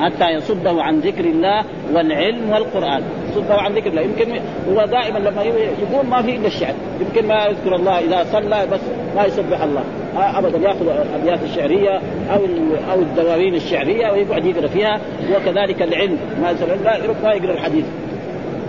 حتى 0.00 0.30
يصده 0.30 0.82
عن 0.82 1.00
ذكر 1.00 1.24
الله 1.24 1.64
والعلم 1.94 2.50
والقرآن. 2.50 3.02
يصده 3.30 3.54
عن 3.54 3.72
ذكر 3.72 3.90
الله. 3.90 4.02
يمكن 4.02 4.40
هو 4.72 4.84
دائما 4.84 5.18
لما 5.18 5.42
يقول 5.42 6.06
ما 6.10 6.22
في 6.22 6.36
إلا 6.36 6.46
الشعر. 6.46 6.74
يمكن 7.00 7.28
ما 7.28 7.46
يذكر 7.46 7.76
الله 7.76 7.98
إذا 7.98 8.24
صلى 8.32 8.66
بس 8.72 8.80
ما 9.16 9.24
يسبح 9.24 9.62
الله. 9.62 9.84
ابدا 10.16 10.58
يأخذ 10.58 10.88
الأبيات 10.88 11.42
الشعرية 11.42 12.00
أو 12.30 12.40
أو 12.92 12.98
الدواوين 13.00 13.54
الشعرية 13.54 14.12
ويقعد 14.12 14.44
يقرأ 14.44 14.66
فيها 14.66 15.00
وكذلك 15.34 15.82
العلم. 15.82 16.18
ما 16.42 16.52
ما 17.24 17.32
يقرأ 17.32 17.52
الحديث. 17.52 17.84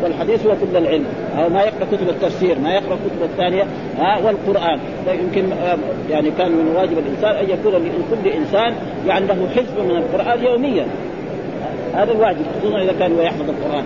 والحديث 0.04 0.46
هو 0.46 0.52
كل 0.52 0.78
العلم. 0.78 1.06
أو 1.38 1.50
ما 1.50 1.62
يقرأ 1.62 1.86
كتب 1.92 2.10
التفسير 2.10 2.60
ما 2.60 2.74
يقرأ 2.74 2.96
كتب 2.96 3.24
الثانية 3.24 3.64
ها 3.98 4.20
والقرآن. 4.26 4.80
يمكن 5.08 5.50
يعني 6.10 6.32
كان 6.38 6.52
من 6.52 6.74
واجب 6.76 6.98
الإنسان 6.98 7.36
أن 7.36 7.50
يكون 7.50 7.74
لكل 7.74 8.30
إنسان 8.30 8.76
يعني 9.08 9.28
له 9.28 9.50
حزب 9.56 9.80
من 9.90 9.96
القرآن 9.96 10.44
يوميا. 10.44 10.86
هذا 11.94 12.12
الواجب 12.12 12.46
خصوصا 12.60 12.82
إذا 12.82 12.94
كان 13.00 13.20
يحفظ 13.20 13.50
القرآن. 13.50 13.84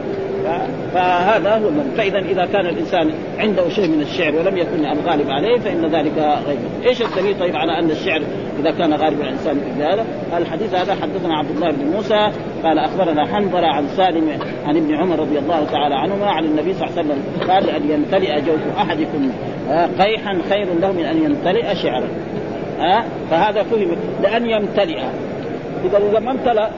فهذا 0.94 1.52
هو 1.52 1.70
المهم. 1.70 1.92
فاذا 1.98 2.20
إذا 2.20 2.46
كان 2.46 2.66
الإنسان 2.66 3.12
عنده 3.40 3.70
شيء 3.70 3.88
من 3.88 4.02
الشعر 4.02 4.36
ولم 4.36 4.58
يكن 4.58 4.86
الغالب 4.86 5.30
عليه 5.30 5.60
فإن 5.60 5.86
ذلك 5.86 6.38
غيب 6.48 6.60
إيش 6.86 7.02
الدليل 7.02 7.40
طيب 7.40 7.56
على 7.56 7.80
أن 7.80 7.92
الشعر 7.92 8.22
إذا 8.60 8.72
كان 8.72 8.94
غالب 8.94 9.22
على 9.22 9.30
الانسان 9.30 9.56
مثل 9.56 9.82
هذا 9.82 10.06
الحديث 10.38 10.74
هذا 10.74 10.96
حدثنا 10.96 11.38
عبد 11.38 11.50
الله 11.50 11.72
بن 11.72 11.86
موسى 11.86 12.30
قال 12.64 12.80
أخبرنا 12.80 13.26
حنظلة 13.26 13.68
عن 13.68 13.88
سالم 13.88 14.30
عن 14.66 14.78
ابن 14.78 14.96
عمر 14.96 15.20
رضي 15.20 15.40
الله 15.40 15.66
تعالى 15.72 15.96
عنهما 15.96 16.26
عن 16.26 16.46
النبي 16.46 16.74
صلى 16.74 16.88
الله 16.88 16.98
عليه 16.98 17.08
وسلم 17.08 17.50
قال 17.50 17.70
أن 17.70 17.92
يمتلئ 17.92 18.42
جوف 18.42 18.78
أحدكم 18.78 19.32
قيحا 20.00 20.42
خير 20.50 20.68
له 20.82 20.92
من 20.92 21.06
أن 21.06 21.24
يمتلئ 21.24 21.76
شعرا. 21.76 22.08
ها 22.80 23.06
فهذا 23.32 23.64
فهم. 23.64 23.96
لأن 24.22 24.50
يمتلئ. 24.50 25.00
إذا 25.86 25.98
اذا 25.98 26.20
ما 26.20 26.32
امتلأ 26.32 26.70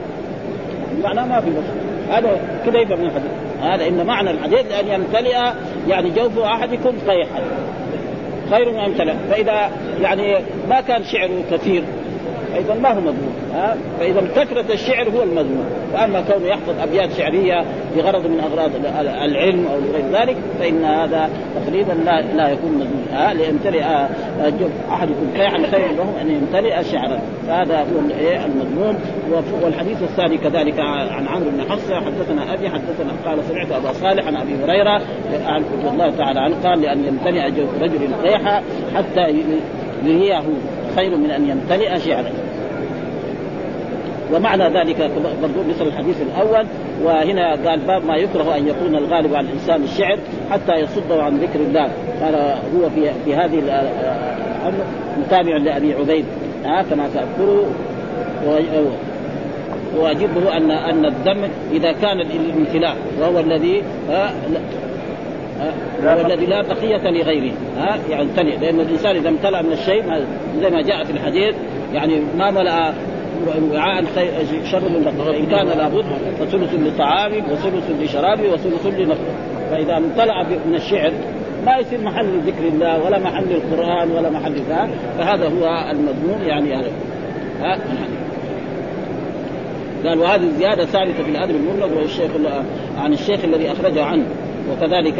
معناه 1.04 1.26
ما 1.26 1.42
في 1.42 1.50
بس 1.50 1.64
هذا 2.10 2.40
كذا 2.66 2.80
يفهم 2.80 3.00
من 3.00 3.06
الحديث 3.06 3.32
هذا 3.62 3.88
إن 3.88 4.06
معنى 4.06 4.32
الحديث 4.32 4.72
أن 4.72 4.88
يمتلئ 4.88 5.38
يعني 5.88 6.10
جوف 6.10 6.40
أحدكم 6.40 6.94
قيحا 7.08 7.42
خير 8.52 8.72
من 8.72 8.80
يمتلئ. 8.80 9.14
فإذا 9.30 9.72
يعني 10.02 10.38
ما 10.70 10.82
كان 10.82 11.04
شعره 11.04 11.44
كثير 11.52 11.84
أيضا 12.58 12.74
ما 12.74 12.90
هو 12.90 13.02
مذموم 13.02 13.34
ها؟ 13.54 13.78
فإذا 14.00 14.22
كثرة 14.36 14.74
الشعر 14.74 15.10
هو 15.10 15.24
المذموم. 15.24 15.66
وأما 15.94 16.22
كونه 16.22 16.48
يحفظ 16.48 16.80
أبيات 16.80 17.12
شعرية 17.12 17.66
بغرض 17.96 18.28
من 18.28 18.40
أغراض 18.40 18.72
العلم 19.24 19.68
أو 19.68 19.80
لغير 19.80 20.22
ذلك 20.22 20.38
فإن 20.60 20.84
هذا 20.84 21.30
تقريبا 21.56 21.94
لا 21.94 22.22
لا 22.22 22.50
يكون 22.50 22.72
مذموم 22.72 23.06
ها؟ 23.14 23.34
ليمتلئ 23.34 23.84
أحدكم 24.90 25.28
كيحا 25.36 25.58
خير 25.58 25.92
لهم 25.98 26.14
أن 26.22 26.32
يمتلئ 26.32 26.84
شعرا. 26.84 27.20
فهذا 27.48 27.78
هو 27.78 28.00
المذموم. 28.46 28.98
والحديث 29.64 30.04
الثاني 30.04 30.38
كذلك 30.38 30.80
عن 30.80 31.28
عمرو 31.28 31.50
بن 31.50 31.72
حفصة 31.72 31.96
حدثنا 31.96 32.54
أبي 32.54 32.70
حدثنا 32.70 33.12
قال 33.26 33.44
سمعت 33.44 33.72
أبا 33.72 33.94
صالح 33.94 34.28
عن 34.28 34.36
أبي 34.36 34.56
هريرة 34.64 35.02
رضي 35.48 35.90
الله 35.94 36.10
تعالى 36.10 36.40
عنه 36.40 36.56
قال 36.64 36.82
لأن 36.82 37.06
يمتلئ 37.06 37.42
رجل 37.82 38.16
قيحا 38.24 38.64
حتى 38.96 39.44
يريه 40.06 40.44
خير 40.98 41.18
من 41.18 41.32
أن 41.32 41.50
يمتلئ 41.50 42.00
شعرا. 42.00 42.32
ومعنى 44.34 44.64
ذلك 44.64 45.12
برضو 45.42 45.70
مثل 45.70 45.88
الحديث 45.88 46.16
الأول 46.22 46.66
وهنا 47.04 47.52
قال 47.70 47.80
باب 47.80 48.06
ما 48.06 48.16
يكره 48.16 48.58
أن 48.58 48.68
يكون 48.68 48.96
الغالب 48.96 49.36
على 49.36 49.48
الإنسان 49.48 49.84
الشعر 49.84 50.18
حتى 50.52 50.74
يصده 50.74 51.24
عن 51.24 51.38
ذكر 51.38 51.60
الله. 51.60 51.90
قال 52.22 52.36
هو 52.76 52.90
في 52.96 53.12
في 53.26 53.36
هذه 53.36 53.62
متابع 55.20 55.58
لأبي 55.58 55.94
عبيد. 55.94 56.26
ها 56.66 56.84
كما 56.90 57.08
تذكروا 57.08 57.66
واجبه 59.98 60.58
ان 60.58 60.72
أن 60.72 61.06
الدم 61.06 61.48
إذا 61.72 61.92
كان 61.92 62.22
الامتلاء 62.22 62.96
وهو 63.20 63.40
الذي 63.40 63.84
هو 66.04 66.26
الذي 66.26 66.46
لا 66.46 66.62
بقية 66.62 67.10
لغيره 67.10 67.54
ها؟ 67.78 67.98
يعني 68.10 68.24
امتلئ 68.24 68.58
لأن 68.58 68.80
الإنسان 68.80 69.16
إذا 69.16 69.30
امتلأ 69.30 69.62
من 69.62 69.72
الشيء 69.72 70.04
زي 70.62 70.70
ما 70.70 70.82
جاء 70.82 71.04
في 71.04 71.12
الحديث 71.12 71.56
يعني 71.94 72.22
ما 72.38 72.52
ملأ 72.52 72.94
وعاء 73.74 74.04
شر 74.72 74.90
من 74.90 75.24
فإن 75.26 75.46
كان 75.46 75.68
لابد 75.68 76.06
فثلث 76.40 76.74
لطعامه 76.74 77.44
وثلث 77.52 77.92
لشرابه 78.02 78.54
وثلث 78.54 78.86
لنفسه. 78.86 79.34
فإذا 79.72 79.98
امتلأ 79.98 80.44
من 80.44 80.76
الشعر 80.76 81.12
ما 81.66 81.78
يصير 81.78 82.02
محل 82.02 82.40
ذكر 82.46 82.68
الله 82.68 83.06
ولا 83.06 83.20
محل 83.20 83.52
القرآن 83.52 84.12
ولا 84.12 84.30
محل 84.30 84.56
ذا. 84.70 84.90
فهذا 85.18 85.48
هو 85.48 85.92
المضمون 85.92 86.42
يعني 86.42 86.76
هذا. 86.76 86.92
ها؟ 87.62 87.80
قال 90.06 90.20
وهذه 90.20 90.44
الزيادة 90.44 90.86
ثابتة 90.86 91.24
في 91.24 91.30
الأدب 91.30 91.56
المبلغ 91.56 91.98
والشيخ 91.98 92.32
عن 92.98 93.14
الشيخ 93.14 93.44
الذي 93.44 93.72
أخرجه 93.72 94.04
عنه. 94.04 94.26
وكذلك 94.72 95.20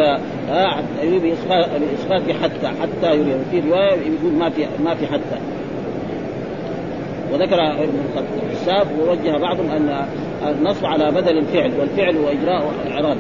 آه 0.50 0.84
بإسقاط 1.04 2.32
حتى 2.44 2.68
حتى 2.68 3.16
يريد. 3.16 3.38
في 3.52 3.60
رواية 3.60 3.92
يقول 3.92 4.34
ما 4.40 4.50
في 4.50 4.66
ما 4.84 4.96
في 4.96 5.08
حتى. 5.08 5.40
وذكر 7.34 7.72
ابن 7.72 8.00
الحساب 8.46 8.88
ووجه 9.00 9.38
بعضهم 9.38 9.72
أن 9.72 10.06
النصب 10.48 10.86
على 10.86 11.12
بدل 11.12 11.38
الفعل 11.38 11.72
والفعل 11.80 12.18
هو 12.18 12.28
إجراء 12.28 12.72
الإعراب. 12.86 13.18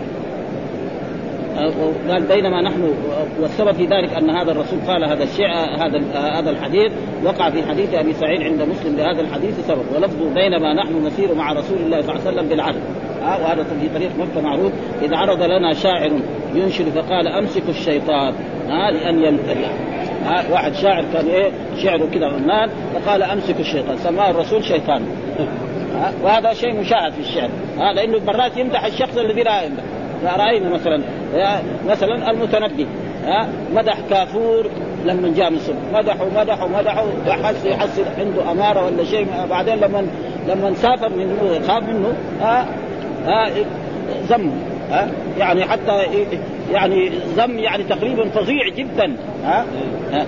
قال 2.10 2.24
بينما 2.24 2.62
نحن 2.62 2.94
والسبب 3.42 3.72
في 3.72 3.86
ذلك 3.86 4.13
أن 4.13 4.30
هذا 4.30 4.52
الرسول 4.52 4.80
قال 4.88 5.04
هذا 5.04 5.24
الشيء 5.24 5.48
هذا 5.56 6.20
هذا 6.40 6.50
الحديث 6.50 6.92
وقع 7.24 7.50
في 7.50 7.63
حديث 7.63 7.94
أبي 7.94 8.13
سعيد 8.13 8.42
عند 8.42 8.62
مسلم 8.62 8.96
لهذا 8.98 9.22
الحديث 9.22 9.68
سبب. 9.68 9.84
ولفظه 9.96 10.34
بينما 10.34 10.74
نحن 10.74 11.06
نسير 11.06 11.36
مع 11.36 11.52
رسول 11.52 11.78
الله 11.78 12.02
صلى 12.02 12.12
الله 12.12 12.22
عليه 12.28 12.32
وسلم 12.32 12.50
بالعدل 12.50 12.80
ها 13.23 13.38
وهذا 13.38 13.63
في 13.63 13.89
طريق 13.89 14.12
مكة 14.19 14.41
معروف 14.41 14.71
إذا 15.01 15.17
عرض 15.17 15.41
لنا 15.41 15.73
شاعر 15.73 16.12
ينشد 16.56 16.89
فقال 16.89 17.27
أمسكوا 17.27 17.69
الشيطان 17.69 18.34
ها 18.69 18.91
لأن 18.91 19.23
يمتلئ 19.23 19.67
ها 20.27 20.43
واحد 20.51 20.73
شاعر 20.73 21.03
كان 21.13 21.27
إيه 21.27 21.51
شعره 21.84 22.06
كذا 22.13 22.27
غنان 22.27 22.69
فقال 22.93 23.23
امسك 23.23 23.60
الشيطان 23.60 23.97
سماه 23.97 24.30
الرسول 24.30 24.63
شيطان. 24.63 25.01
وهذا 26.23 26.53
شيء 26.53 26.80
مشاهد 26.80 27.12
في 27.12 27.19
الشعر. 27.19 27.49
ها 27.77 27.93
لأنه 27.93 28.19
مرات 28.27 28.58
يمدح 28.58 28.86
الشخص 28.86 29.17
الذي 29.17 29.43
لا 29.43 29.62
يمدح. 29.62 29.84
رأينا 30.38 30.69
مثلا 30.69 31.01
مثلا 31.88 32.32
المتنبي. 32.32 32.88
ها 33.25 33.47
مدح 33.75 33.97
كافور 34.10 34.69
لما 35.06 35.34
جاء 35.36 35.49
الصبح 35.49 35.77
مدحوا 35.93 36.27
مدحوا 36.36 36.67
مدحوا 36.67 37.08
وحس 37.27 37.65
يحس 37.65 38.01
عنده 38.17 38.51
أمارة 38.51 38.86
ولا 38.86 39.03
شيء. 39.03 39.27
بعدين 39.49 39.75
لما 39.75 40.08
لما 40.47 40.73
سافر 40.73 41.10
منه 41.10 41.60
خاف 41.67 41.84
منه 41.84 42.13
ها 42.41 42.65
ها 43.28 43.50
زم 44.30 44.52
ها 44.92 45.08
يعني 45.38 45.66
حتى 45.66 46.04
يعني 46.72 47.12
زم 47.38 47.60
يعني 47.60 47.84
تقريبا 47.84 48.30
فظيع 48.30 48.70
جدا 48.70 49.16
ها 49.44 49.66
ها 50.12 50.26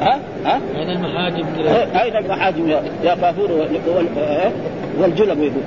ها 0.00 0.20
ها 0.44 0.60
أين 0.76 0.90
المحاجم 0.90 1.44
أين 2.00 2.16
المحاجم 2.16 2.70
يا 3.04 3.14
كافور 3.14 3.50
والجلب 4.98 5.38
يقول 5.42 5.62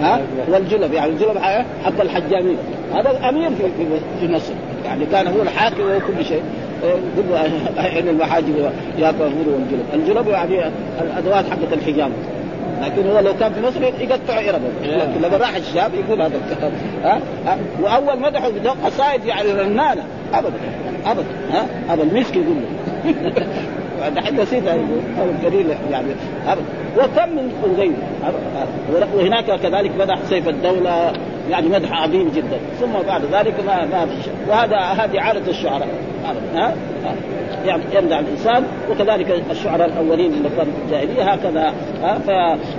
ها 0.02 0.20
والجلب 0.48 0.92
يعني 0.92 1.10
الجلب 1.10 1.38
حق 1.84 2.00
الحجامين. 2.00 2.56
هذا 2.94 3.28
امير 3.28 3.50
في 3.50 3.88
في 4.20 4.32
مصر. 4.32 4.52
يعني 4.84 5.06
كان 5.06 5.26
هو 5.26 5.42
الحاكم 5.42 5.82
وكل 5.82 6.24
شيء. 6.24 6.42
كل 7.16 7.34
أين 7.78 8.08
المحاجم 8.08 8.54
يا 8.98 9.12
كافور 9.12 9.44
والجلب؟ 9.46 9.84
الجلب 9.94 10.28
يعني 10.28 10.70
الأدوات 11.00 11.44
حقت 11.50 11.72
الحجامة. 11.72 12.14
لكن 12.80 13.10
هو 13.10 13.18
لو 13.18 13.36
كان 13.36 13.52
في 13.52 13.60
مصر 13.60 13.82
يقطع 13.82 14.40
يربه 14.40 14.68
لكن 14.82 15.20
لما 15.20 15.36
راح 15.36 15.56
الشاب 15.56 15.94
يقول 15.94 16.22
هذا 16.22 16.36
الكلام 16.36 16.72
ها؟ 17.04 17.20
وأول 17.82 18.20
مدحه 18.20 18.50
قصائد 18.84 19.24
يعني 19.24 19.52
رنانه 19.52 20.04
أبدا. 20.34 20.52
أبدا. 21.06 21.26
ها؟ 21.52 21.66
هذا 21.88 22.02
المسك 22.02 22.36
يقول 22.36 22.56
له. 22.56 23.32
دحين 24.08 24.40
نسيتها 24.40 24.74
أو 25.20 25.24
الدليل 25.24 25.66
يعني. 25.90 26.08
وكم 26.98 27.28
من 27.28 27.74
غيره 27.78 27.94
وهناك 29.14 29.60
كذلك 29.60 29.90
مدح 30.00 30.18
سيف 30.24 30.48
الدولة 30.48 31.12
يعني 31.50 31.68
مدح 31.68 32.02
عظيم 32.02 32.30
جدا. 32.36 32.58
ثم 32.80 32.92
بعد 33.08 33.22
ذلك 33.32 33.54
ما 33.66 33.84
ما 33.84 34.06
في 34.06 34.22
شيء 34.22 34.32
وهذا 34.48 34.76
هذه 34.76 35.20
عادة 35.20 35.50
الشعراء. 35.50 35.88
ها؟ 36.54 36.74
يعني 37.66 37.82
يمدح 37.94 38.18
الإنسان 38.18 38.64
وكذلك 38.90 39.42
الشعراء 39.50 39.86
الأولين 39.86 40.32
اللي 40.32 40.48
كانوا 40.48 40.72
في 40.72 40.84
الجاهلية 40.84 41.22
هكذا. 41.32 41.72
ها؟ 42.02 42.18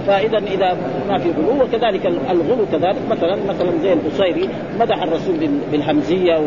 فاذا 0.07 0.38
إذا 0.38 0.77
ما 1.10 1.17
في 1.17 1.31
غلو 1.31 1.63
وكذلك 1.63 2.05
الغلو 2.05 2.65
كذلك. 2.71 2.97
مثلا 3.10 3.36
مثلا 3.49 3.71
زي 3.81 3.93
البصيري 3.93 4.49
مدح 4.79 5.03
الرسول 5.03 5.36
بالهمزية 5.71 6.39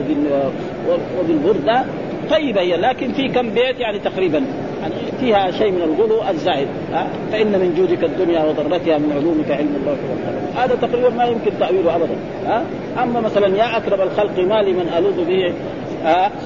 وبالبردة. 1.20 1.84
طيبة 2.30 2.60
هي 2.60 2.76
لكن 2.76 3.12
في 3.12 3.28
كم 3.28 3.50
بيت 3.50 3.80
يعني 3.80 3.98
تقريبا 3.98 4.44
يعني 4.84 4.94
فيها 5.20 5.50
شيء 5.50 5.72
من 5.72 5.82
الغلو 5.82 6.28
الزائد 6.30 6.68
ها؟ 6.92 7.08
فإن 7.32 7.46
من 7.46 7.74
جودك 7.76 8.04
الدنيا 8.04 8.44
وضرتها 8.44 8.98
من 8.98 9.12
علومك 9.12 9.50
علم 9.50 9.76
الله 9.80 9.96
والقلم 10.10 10.56
هذا 10.56 10.74
تقريبا 10.74 11.08
ما 11.08 11.24
يمكن 11.24 11.58
تأويله 11.60 11.96
ابدا 11.96 12.16
ها؟ 12.46 12.64
أما 13.02 13.20
مثلا 13.20 13.56
يا 13.56 13.76
اكرم 13.76 14.00
الخلق 14.00 14.38
ما 14.38 14.62
لمن 14.62 14.88
ألوذ 14.98 15.24
به 15.24 15.52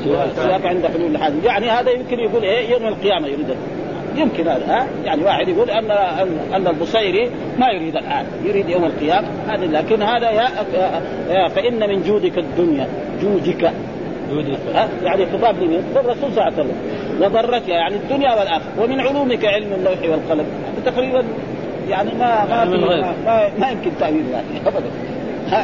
سواك. 0.04 0.66
عند 0.66 0.86
حلول 0.86 1.10
الحادث 1.10 1.44
يعني 1.44 1.70
هذا 1.70 1.90
يمكن 1.90 2.18
يقول 2.18 2.42
إيه؟ 2.42 2.70
يوم 2.70 2.86
القيامة 2.86 3.26
يريد 3.26 3.54
يمكن 4.16 4.48
هذا 4.48 4.66
ها؟ 4.66 4.86
يعني 5.04 5.24
واحد 5.24 5.48
يقول 5.48 5.70
أن 5.70 5.90
أن 6.54 6.66
البصيري 6.66 7.30
ما 7.58 7.70
يريد 7.70 7.96
الان 7.96 8.26
يريد 8.44 8.68
يوم 8.68 8.84
القيامة 8.84 9.28
هذا 9.48 9.66
لكن 9.66 10.02
هذا 10.02 10.30
يا, 10.30 10.48
يا 11.30 11.48
فإن 11.48 11.88
من 11.88 12.02
جودك 12.02 12.38
الدنيا 12.38 12.88
جودك 13.22 13.72
ها 14.74 14.88
يعني 15.04 15.26
خطاب 15.26 15.56
لمين؟ 15.62 15.82
للرسول 15.94 16.32
صلى 16.32 16.38
الله 16.38 16.42
عليه 16.42 16.54
وسلم. 16.54 16.76
وضرتها 17.20 17.74
يعني 17.74 17.96
الدنيا 17.96 18.34
والآخرة. 18.34 18.82
ومن 18.82 19.00
علومك 19.00 19.44
علم 19.44 19.72
اللوح 19.72 20.02
والقلم. 20.02 20.46
تقريبا 20.86 21.24
يعني 21.88 22.10
ما 22.14 22.44
ما 22.44 22.64
ما, 22.64 23.14
ما, 23.24 23.50
ما 23.58 23.70
يمكن 23.70 23.90
تأويل 24.00 24.24
يعني 24.32 24.46
ابدا. 24.66 24.90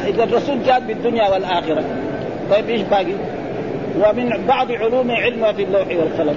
إذا 0.09 0.23
الرسول 0.23 0.63
جاد 0.63 0.87
بالدنيا 0.87 1.29
والآخرة. 1.29 1.83
طيب 2.51 2.69
إيش 2.69 2.81
باقي؟ 2.81 3.13
ومن 3.95 4.45
بعض 4.47 4.71
علوم 4.71 5.11
علمها 5.11 5.51
في 5.51 5.63
اللوح 5.63 5.87
والقلم. 5.87 6.35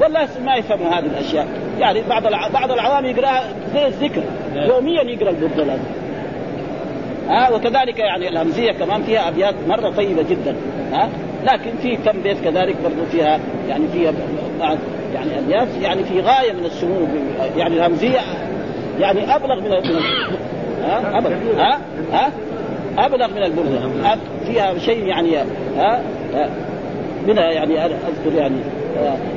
والناس 0.00 0.36
ما 0.44 0.54
يفهموا 0.54 0.88
هذه 0.88 1.06
الأشياء. 1.06 1.46
يعني 1.78 2.02
بعض 2.08 2.22
بعض 2.52 2.72
العوام 2.72 3.04
يقرأها 3.04 3.42
زي 3.74 3.86
الذكر. 3.86 4.22
يوميا 4.54 5.02
يقرأ 5.02 5.30
البردة 5.30 5.76
ها 7.28 7.50
وكذلك 7.50 7.98
يعني 7.98 8.28
الهمزية 8.28 8.72
كمان 8.72 9.02
فيها 9.02 9.28
أبيات 9.28 9.54
مرة 9.68 9.90
طيبة 9.90 10.22
جدا. 10.22 10.56
ها؟ 10.92 11.08
لكن 11.46 11.70
في 11.82 11.96
كم 11.96 12.22
بيت 12.22 12.40
كذلك 12.44 12.76
برضو 12.84 13.04
فيها 13.12 13.40
يعني 13.68 13.88
فيها 13.88 14.12
بعض 14.60 14.78
يعني 15.14 15.38
ابيات 15.38 15.68
يعني 15.82 16.04
في 16.04 16.20
غاية 16.20 16.52
من 16.52 16.64
السمو 16.64 17.06
يعني 17.56 17.76
الهمزيه 17.76 18.20
يعني 19.00 19.36
أبلغ 19.36 19.60
من 19.60 19.72
ها؟ 20.84 21.18
أبلغ 21.18 21.36
ها؟ 21.56 21.80
ها؟ 22.12 22.32
أبلغ 22.98 23.28
من 23.28 23.42
البرده 23.42 24.16
فيها 24.46 24.78
شيء 24.78 25.06
يعني 25.06 25.36
ها؟ 25.76 26.02
منها 27.26 27.50
يعني 27.50 27.84
أذكر 27.84 28.34
يعني 28.36 28.56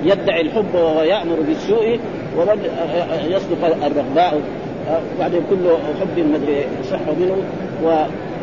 يدعي 0.04 0.42
الحب 0.42 0.76
ويامر 0.76 1.36
بالسوء 1.48 2.00
ومن 2.38 2.60
يصدق 3.30 3.86
الرغباء. 3.86 4.42
بعدين 5.20 5.42
كل 5.50 5.70
حب 6.02 6.20
مدري 6.20 6.66
صح 6.92 7.00
منه 7.20 7.38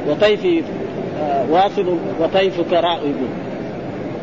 وطيف 0.09 0.64
واصل 1.51 1.96
وطيف 2.20 2.61
كراء 2.70 2.99
يقول 2.99 3.29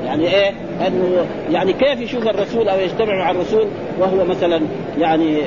يعني 0.07 0.35
إيه؟ 0.35 0.51
أنه 0.87 1.25
يعني 1.51 1.73
كيف 1.73 2.01
يشوف 2.01 2.27
الرسول 2.27 2.69
أو 2.69 2.79
يجتمع 2.79 3.15
مع 3.15 3.31
الرسول 3.31 3.67
وهو 3.99 4.25
مثلا 4.25 4.61
يعني 4.97 5.41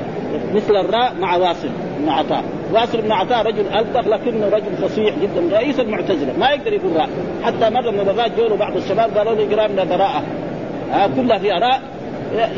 مثل 0.55 0.77
الراء 0.77 1.15
مع 1.21 1.37
واصل 1.37 1.69
بن 1.99 2.09
عطاء. 2.09 2.45
واصل 2.73 3.03
بن 3.03 3.13
عطاء 3.13 3.47
رجل 3.47 3.69
ألطف 3.69 4.09
لكنه 4.09 4.49
رجل 4.49 4.77
فصيح 4.83 5.15
جدا 5.23 5.57
رئيس 5.57 5.81
المعتزلة. 5.81 6.33
ما 6.39 6.51
يقدر 6.51 6.73
يقول 6.73 6.97
راء. 6.97 7.09
حتى 7.43 7.71
مره 7.71 7.91
من 7.91 8.01
المرات 8.01 8.31
جوله 8.39 8.57
بعض 8.57 8.77
الشباب 8.77 9.19
قالوا 9.19 9.35
له 9.35 9.45
اقرأ 9.45 9.85
براءة. 9.85 10.23
آه 10.93 11.07
كلها 11.17 11.39
فيها 11.39 11.59
راء 11.59 11.81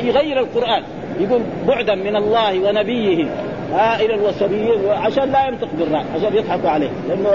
يغير 0.05 0.41
القرآن. 0.41 0.83
يقول 1.21 1.43
بعدا 1.69 1.95
من 1.95 2.17
الله 2.17 2.69
ونبيه 2.69 3.27
ها 3.73 4.01
إلى 4.01 4.15
الوسبيين 4.15 4.89
عشان 4.89 5.33
لا 5.33 5.49
ينطق 5.49 5.69
بالراء 5.79 6.05
عشان 6.15 6.37
يضحكوا 6.37 6.71
عليه. 6.71 6.91
لأنه 7.09 7.29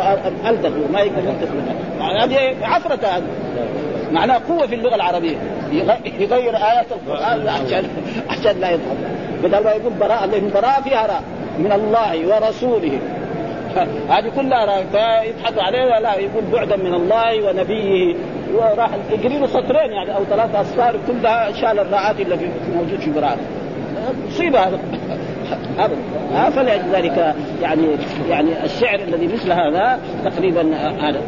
الدغ 0.50 0.92
ما 0.92 1.00
يقدر 1.00 1.20
ينطق 1.20 1.52
بالراء. 1.52 1.78
هذه 2.24 2.56
عفرة 2.62 3.08
هذه 3.08 3.24
معناها 4.12 4.38
قوة 4.38 4.68
في 4.68 4.76
اللغة 4.76 4.96
العربية. 4.96 5.38
يغير 6.20 6.56
آيات 6.56 6.86
القرآن 6.92 7.48
عشان 7.48 7.84
عشان 8.30 8.60
لا 8.60 8.70
يضحك 8.70 8.98
بدل 9.44 9.64
ما 9.64 9.72
يقول 9.72 9.94
براءة 9.94 10.26
لأن 10.26 10.50
براءة 10.54 10.82
فيها 10.82 11.08
راء. 11.08 11.24
من 11.60 11.72
الله 11.72 12.28
ورسوله. 12.28 13.00
هذه 14.14 14.30
كلها 14.36 14.66
راء. 14.66 14.86
فيضحكوا 14.92 15.64
عليه 15.64 16.00
لا 16.00 16.16
يقول 16.16 16.44
بعدا 16.54 16.76
من 16.76 16.94
الله 16.94 17.50
ونبيه. 17.50 18.16
وراح 18.54 18.90
يقري 19.12 19.38
له 19.40 19.48
سطرين 19.48 19.92
يعني 19.92 20.16
أو 20.16 20.24
ثلاثة 20.24 20.62
أصفار 20.62 20.96
كلها 21.08 21.52
شال 21.52 21.80
الراءات 21.80 22.20
اللي 22.20 22.38
في 22.38 22.50
موجود 22.76 23.00
في 23.00 23.12
براءة. 23.12 23.40
مصيبة 24.28 24.60
هذا. 24.60 24.80
ابدا 25.80 25.98
ها 26.34 26.50
فلذلك 26.50 27.36
يعني 27.62 27.88
يعني 28.30 28.64
الشعر 28.64 29.00
الذي 29.00 29.28
مثل 29.28 29.52
هذا 29.52 30.00
تقريبا 30.26 30.76
هذا. 31.02 31.22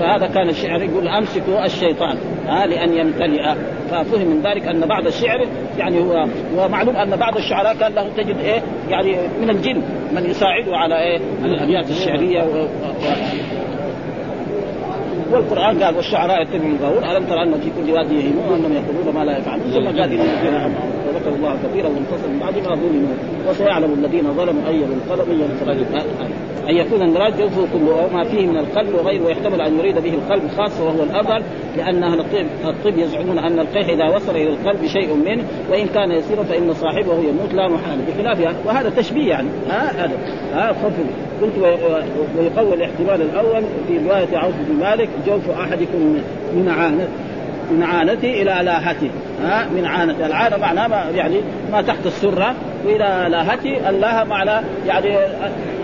فهذا 0.00 0.26
كان 0.26 0.48
الشعر 0.48 0.82
يقول 0.82 1.08
أمسكوا 1.08 1.64
الشيطان. 1.64 2.16
ها 2.46 2.66
لأن 2.66 2.94
يمتلئ. 2.94 3.54
ففهم 3.90 4.26
من 4.26 4.42
ذلك 4.42 4.66
أن 4.66 4.86
بعض 4.86 5.06
الشعر 5.06 5.46
يعني 5.78 6.00
هو 6.00 6.26
ومعلوم 6.56 6.96
أن 6.96 7.16
بعض 7.16 7.36
الشعراء 7.36 7.74
كان 7.74 7.92
له 7.92 8.08
تجد 8.16 8.36
إيه 8.38 8.62
يعني 8.90 9.16
من 9.40 9.50
الجن 9.50 9.82
من 10.12 10.30
يساعده 10.30 10.76
على 10.76 10.98
إيه 11.00 11.20
الابيات 11.44 11.90
الشعرية 11.90 12.42
و... 12.42 12.66
والقرآن 15.32 15.82
قال 15.82 15.96
والشعراء 15.96 16.42
يتبعون 16.42 16.76
الغاوون. 16.80 17.04
ألم 17.04 17.24
ترى 17.24 17.42
أن 17.42 17.60
في 17.60 17.70
كل 17.70 17.92
وادي 17.92 18.14
يهيمون 18.14 18.54
أنهم 18.54 18.72
يقولون 18.72 19.14
ما 19.14 19.24
لا 19.24 19.38
يفعلون؟ 19.38 19.70
ثم 19.70 19.78
ان 19.78 19.98
الذين 19.98 20.20
وذكروا 21.08 21.36
الله 21.36 21.56
كثيرا 21.64 21.88
وانتصروا 21.88 22.32
من 22.32 22.38
بعد 22.38 22.54
ما 22.54 22.74
ظلموا. 22.74 23.14
وسيعلم 23.48 23.92
الذين 23.92 24.34
ظلموا 24.34 24.68
أي 24.68 24.78
منقلب 24.78 25.28
ينقلب 25.28 25.86
أن 26.68 26.76
يكون 26.76 27.02
المراد 27.02 27.38
جوفه 27.38 27.66
كله 27.72 28.08
ما 28.12 28.24
فيه 28.24 28.46
من 28.46 28.56
القلب 28.56 28.94
وغيره 28.94 29.24
ويحتمل 29.24 29.60
أن 29.60 29.78
يريد 29.78 29.98
به 29.98 30.14
القلب 30.14 30.50
خاصة 30.56 30.84
وهو 30.84 31.02
الافضل 31.02 31.42
لأن 31.76 32.02
أهل 32.02 32.20
الطب 32.20 32.46
الطب 32.64 32.98
يزعمون 32.98 33.38
أن 33.38 33.58
القيح 33.58 33.88
إذا 33.88 34.16
وصل 34.16 34.36
إلى 34.36 34.48
القلب 34.48 34.86
شيء 34.86 35.14
منه 35.14 35.44
وإن 35.70 35.86
كان 35.86 36.10
يسيرا 36.10 36.42
فإن 36.42 36.74
صاحبه 36.74 37.14
يموت 37.14 37.54
لا 37.54 37.68
محالة. 37.68 38.02
بخلاف 38.08 38.66
وهذا 38.66 38.90
تشبيه 38.90 39.28
يعني. 39.28 39.48
ها 39.70 40.04
هذا. 40.04 40.18
ها 40.52 40.72
فضل 40.72 41.04
قلت 41.42 41.58
ويقوى 42.38 42.74
الاحتمال 42.74 43.22
الأول 43.22 43.62
في 43.88 43.98
رواية 43.98 44.38
عوف 44.38 44.54
بن 44.68 44.80
مالك 44.80 45.08
جوف 45.26 45.50
أحدكم 45.50 46.18
من 46.54 46.68
عانه 46.68 47.08
من 47.70 47.82
عانته 47.82 48.42
إلى 48.42 48.64
لاهته. 48.64 49.10
ها 49.42 49.68
من 49.76 49.86
عانته. 49.86 50.26
العانة 50.26 50.56
معناه 50.56 50.88
ما 50.88 51.10
يعني 51.14 51.40
ما 51.72 51.82
تحت 51.82 52.06
السرة 52.06 52.54
وإلى 52.84 53.26
لاهته 53.30 53.88
اللاهه 53.88 54.24
معنى 54.24 54.66
يعني 54.86 55.18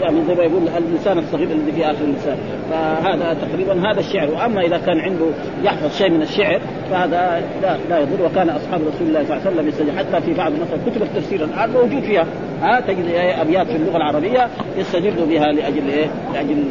يعني 0.02 0.24
زي 0.28 0.34
ما 0.34 0.42
يقول 0.42 0.62
اللسان 0.78 1.18
الصغير 1.18 1.50
الذي 1.50 1.72
في 1.72 1.84
آخر 1.84 2.04
اللسان 2.04 2.36
فهذا 2.70 3.36
تقريبا 3.42 3.90
هذا 3.90 4.00
الشعر. 4.00 4.30
وأما 4.30 4.60
إذا 4.60 4.78
كان 4.78 5.00
عنده 5.00 5.26
يحفظ 5.62 5.98
شيء 5.98 6.10
من 6.10 6.22
الشعر 6.22 6.60
فهذا 6.90 7.42
لا, 7.62 7.76
لا 7.90 7.98
يضر. 7.98 8.24
وكان 8.24 8.48
أصحاب 8.48 8.80
رسول 8.80 9.08
الله 9.08 9.24
صلى 9.24 9.36
الله 9.36 9.58
عليه 9.58 9.68
وسلم 9.68 9.98
حتى 9.98 10.20
في 10.20 10.34
بعض 10.34 10.52
مثلا 10.52 10.78
كتب 10.86 11.02
التفسير 11.02 11.44
الآن 11.44 11.70
موجود 11.70 12.02
فيها. 12.02 12.26
ها 12.62 12.80
تجد 12.80 13.04
أبيات 13.40 13.66
في 13.66 13.76
اللغة 13.76 13.96
العربية 13.96 14.48
يستجد 14.78 15.28
بها 15.28 15.52
لأجل 15.52 15.88
إيه؟ 15.88 16.06
لأجل 16.34 16.64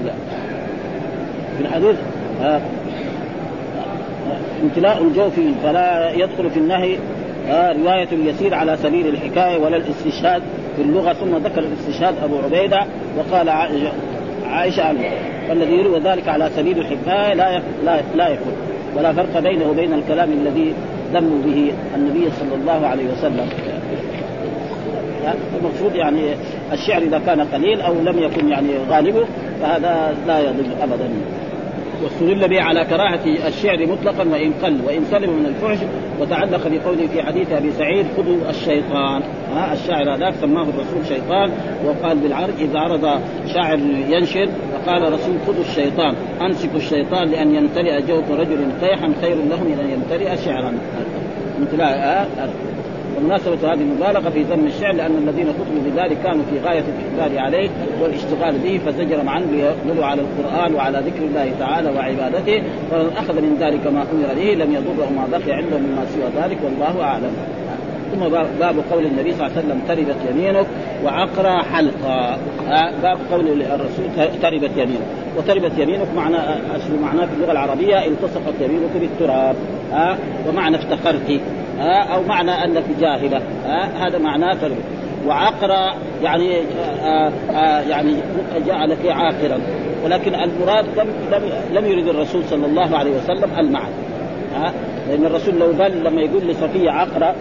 في 1.57 1.61
الحديث 1.61 1.95
امتلاء 4.63 5.03
الجوف 5.03 5.39
فلا 5.63 6.11
يدخل 6.11 6.49
في 6.49 6.59
النهي 6.59 6.97
آه 7.49 7.73
رواية 7.73 8.07
اليسير 8.11 8.53
على 8.53 8.77
سبيل 8.77 9.07
الحكاية 9.07 9.57
ولا 9.57 9.77
الاستشهاد. 9.77 10.41
في 10.75 10.81
اللغة 10.81 11.13
ثم 11.13 11.35
ذكر 11.35 11.59
الاستشهاد 11.59 12.15
أبو 12.23 12.37
عبيدة 12.37 12.85
وقال 13.17 13.49
عائشه 14.45 14.83
عنه 14.83 14.99
والذي 15.49 15.73
يروى 15.73 15.99
ذلك 15.99 16.27
على 16.27 16.49
سبيل 16.55 16.79
الحكاية 16.79 17.33
لا 17.33 17.61
لا 17.85 18.01
لا 18.15 18.27
يكون 18.27 18.53
ولا 18.97 19.13
فرق 19.13 19.39
بينه 19.39 19.69
وبين 19.69 19.93
الكلام 19.93 20.31
الذي 20.31 20.73
ذم 21.13 21.41
به 21.45 21.71
النبي 21.95 22.31
صلى 22.39 22.55
الله 22.61 22.87
عليه 22.87 23.03
وسلم. 23.11 23.49
المقصود 25.59 25.95
يعني 25.95 26.21
الشعر 26.73 27.01
إذا 27.01 27.21
كان 27.25 27.41
قليل 27.41 27.81
أو 27.81 27.93
لم 27.93 28.19
يكن 28.19 28.49
يعني 28.49 28.69
غالبه 28.89 29.25
فهذا 29.61 30.15
لا 30.27 30.39
يضر 30.39 30.65
ابدا. 30.83 31.09
واستدل 32.05 32.47
به 32.47 32.61
على 32.61 32.85
كراهة 32.85 33.47
الشعر 33.47 33.87
مطلقا 33.87 34.23
وإن 34.23 34.53
قل 34.63 34.79
وإن 34.85 35.05
سلم 35.11 35.29
من 35.39 35.45
الفحش 35.45 35.77
وتعلق 36.21 36.67
بقوله 36.67 37.07
في 37.07 37.23
حديث 37.23 37.51
أبي 37.51 37.71
سعيد 37.71 38.05
خذوا 38.17 38.49
الشيطان. 38.49 39.21
ها 39.53 39.73
الشاعر 39.73 40.15
هذاك 40.15 40.33
سماه 40.41 40.63
الرسول 40.63 41.05
شيطان 41.07 41.51
وقال 41.85 42.17
بالعرض 42.17 42.53
إذا 42.59 42.79
عرض 42.79 43.21
شاعر 43.53 43.79
ينشد 44.09 44.49
فقال 44.73 45.07
الرسول 45.07 45.35
خذوا 45.47 45.63
الشيطان. 45.69 46.15
أمسكوا 46.41 46.77
الشيطان 46.77 47.27
لأن 47.27 47.55
يمتلئ 47.55 48.01
جوف 48.01 48.31
رجل 48.31 48.71
قيحا 48.81 49.13
خير 49.21 49.35
له 49.35 49.63
من 49.63 49.79
أن 49.79 49.89
يمتلئ 49.89 50.37
شعرا. 50.45 50.73
امتلاء 51.59 52.29
ومناسبة 53.17 53.73
هذه 53.73 53.81
المبالغة 53.81 54.29
في 54.29 54.43
ذم 54.43 54.65
الشعر 54.65 54.93
لأن 54.93 55.17
الذين 55.27 55.47
خطبوا 55.47 55.81
بذلك 55.85 56.17
كانوا 56.23 56.43
في 56.51 56.59
غاية 56.59 56.83
الإقبال 56.83 57.39
عليه 57.39 57.69
والاشتغال 58.01 58.57
به 58.57 58.79
فزجر 58.85 59.29
عنه 59.29 59.45
ليقبلوا 59.51 60.05
على 60.05 60.21
القرآن 60.21 60.75
وعلى 60.75 60.97
ذكر 60.97 61.23
الله 61.25 61.51
تعالى 61.59 61.89
وعبادته. 61.89 62.63
فمن 62.91 63.09
أخذ 63.17 63.41
من 63.41 63.57
ذلك 63.59 63.87
ما 63.87 64.01
أمر 64.01 64.35
به 64.35 64.53
لم 64.63 64.75
يضره 64.75 65.09
ما 65.15 65.27
بقي 65.31 65.53
عنده 65.53 65.77
مما 65.77 66.05
سوى 66.05 66.43
ذلك 66.43 66.57
والله 66.63 67.03
أعلم. 67.03 67.31
ثم 68.13 68.19
باب 68.59 68.75
قول 68.91 69.05
النبي 69.05 69.33
صلى 69.33 69.47
الله 69.47 69.57
عليه 69.57 69.67
وسلم 69.67 69.81
تربت 69.87 70.15
يمينك 70.31 70.65
وعقرى 71.05 71.63
حلقا. 71.63 72.37
باب 73.03 73.17
قول 73.31 73.61
الرسول 73.61 74.05
تربت 74.41 74.71
يمينك. 74.77 75.07
وتربت 75.37 75.71
يمينك 75.77 76.07
معنى 76.15 76.37
أصل 76.75 76.99
معناه 77.01 77.25
في 77.25 77.33
اللغة 77.33 77.51
العربية 77.51 78.05
التصقت 78.05 78.61
يمينك 78.61 78.91
بالتراب. 79.01 79.55
ها 79.91 80.17
ومعنى 80.49 80.75
افتقرت. 80.75 81.41
أو 81.83 82.23
معنى 82.23 82.51
انك 82.51 82.83
جاهلة 82.99 83.41
ها 83.65 84.07
هذا 84.07 84.17
معناه 84.17 84.53
تربت 84.53 84.83
وعقرى 85.27 85.93
يعني 86.23 86.59
آآ 87.03 87.31
آآ 87.51 87.81
يعني 87.81 88.15
جعلك 88.67 89.05
عاقرا. 89.05 89.59
ولكن 90.03 90.35
المراد 90.35 90.85
لم 90.97 91.07
لم, 91.31 91.43
لم 91.73 91.85
يرد 91.85 92.07
الرسول 92.07 92.43
صلى 92.43 92.65
الله 92.65 92.97
عليه 92.97 93.11
وسلم 93.11 93.59
المعنى 93.59 93.93
ها. 94.55 94.73
لأن 95.09 95.25
الرسول 95.25 95.55
لو 95.59 95.83
قال 95.83 96.03
لما 96.03 96.21
يقول 96.21 96.47
لصفية 96.47 96.91
عقرة 96.91 97.35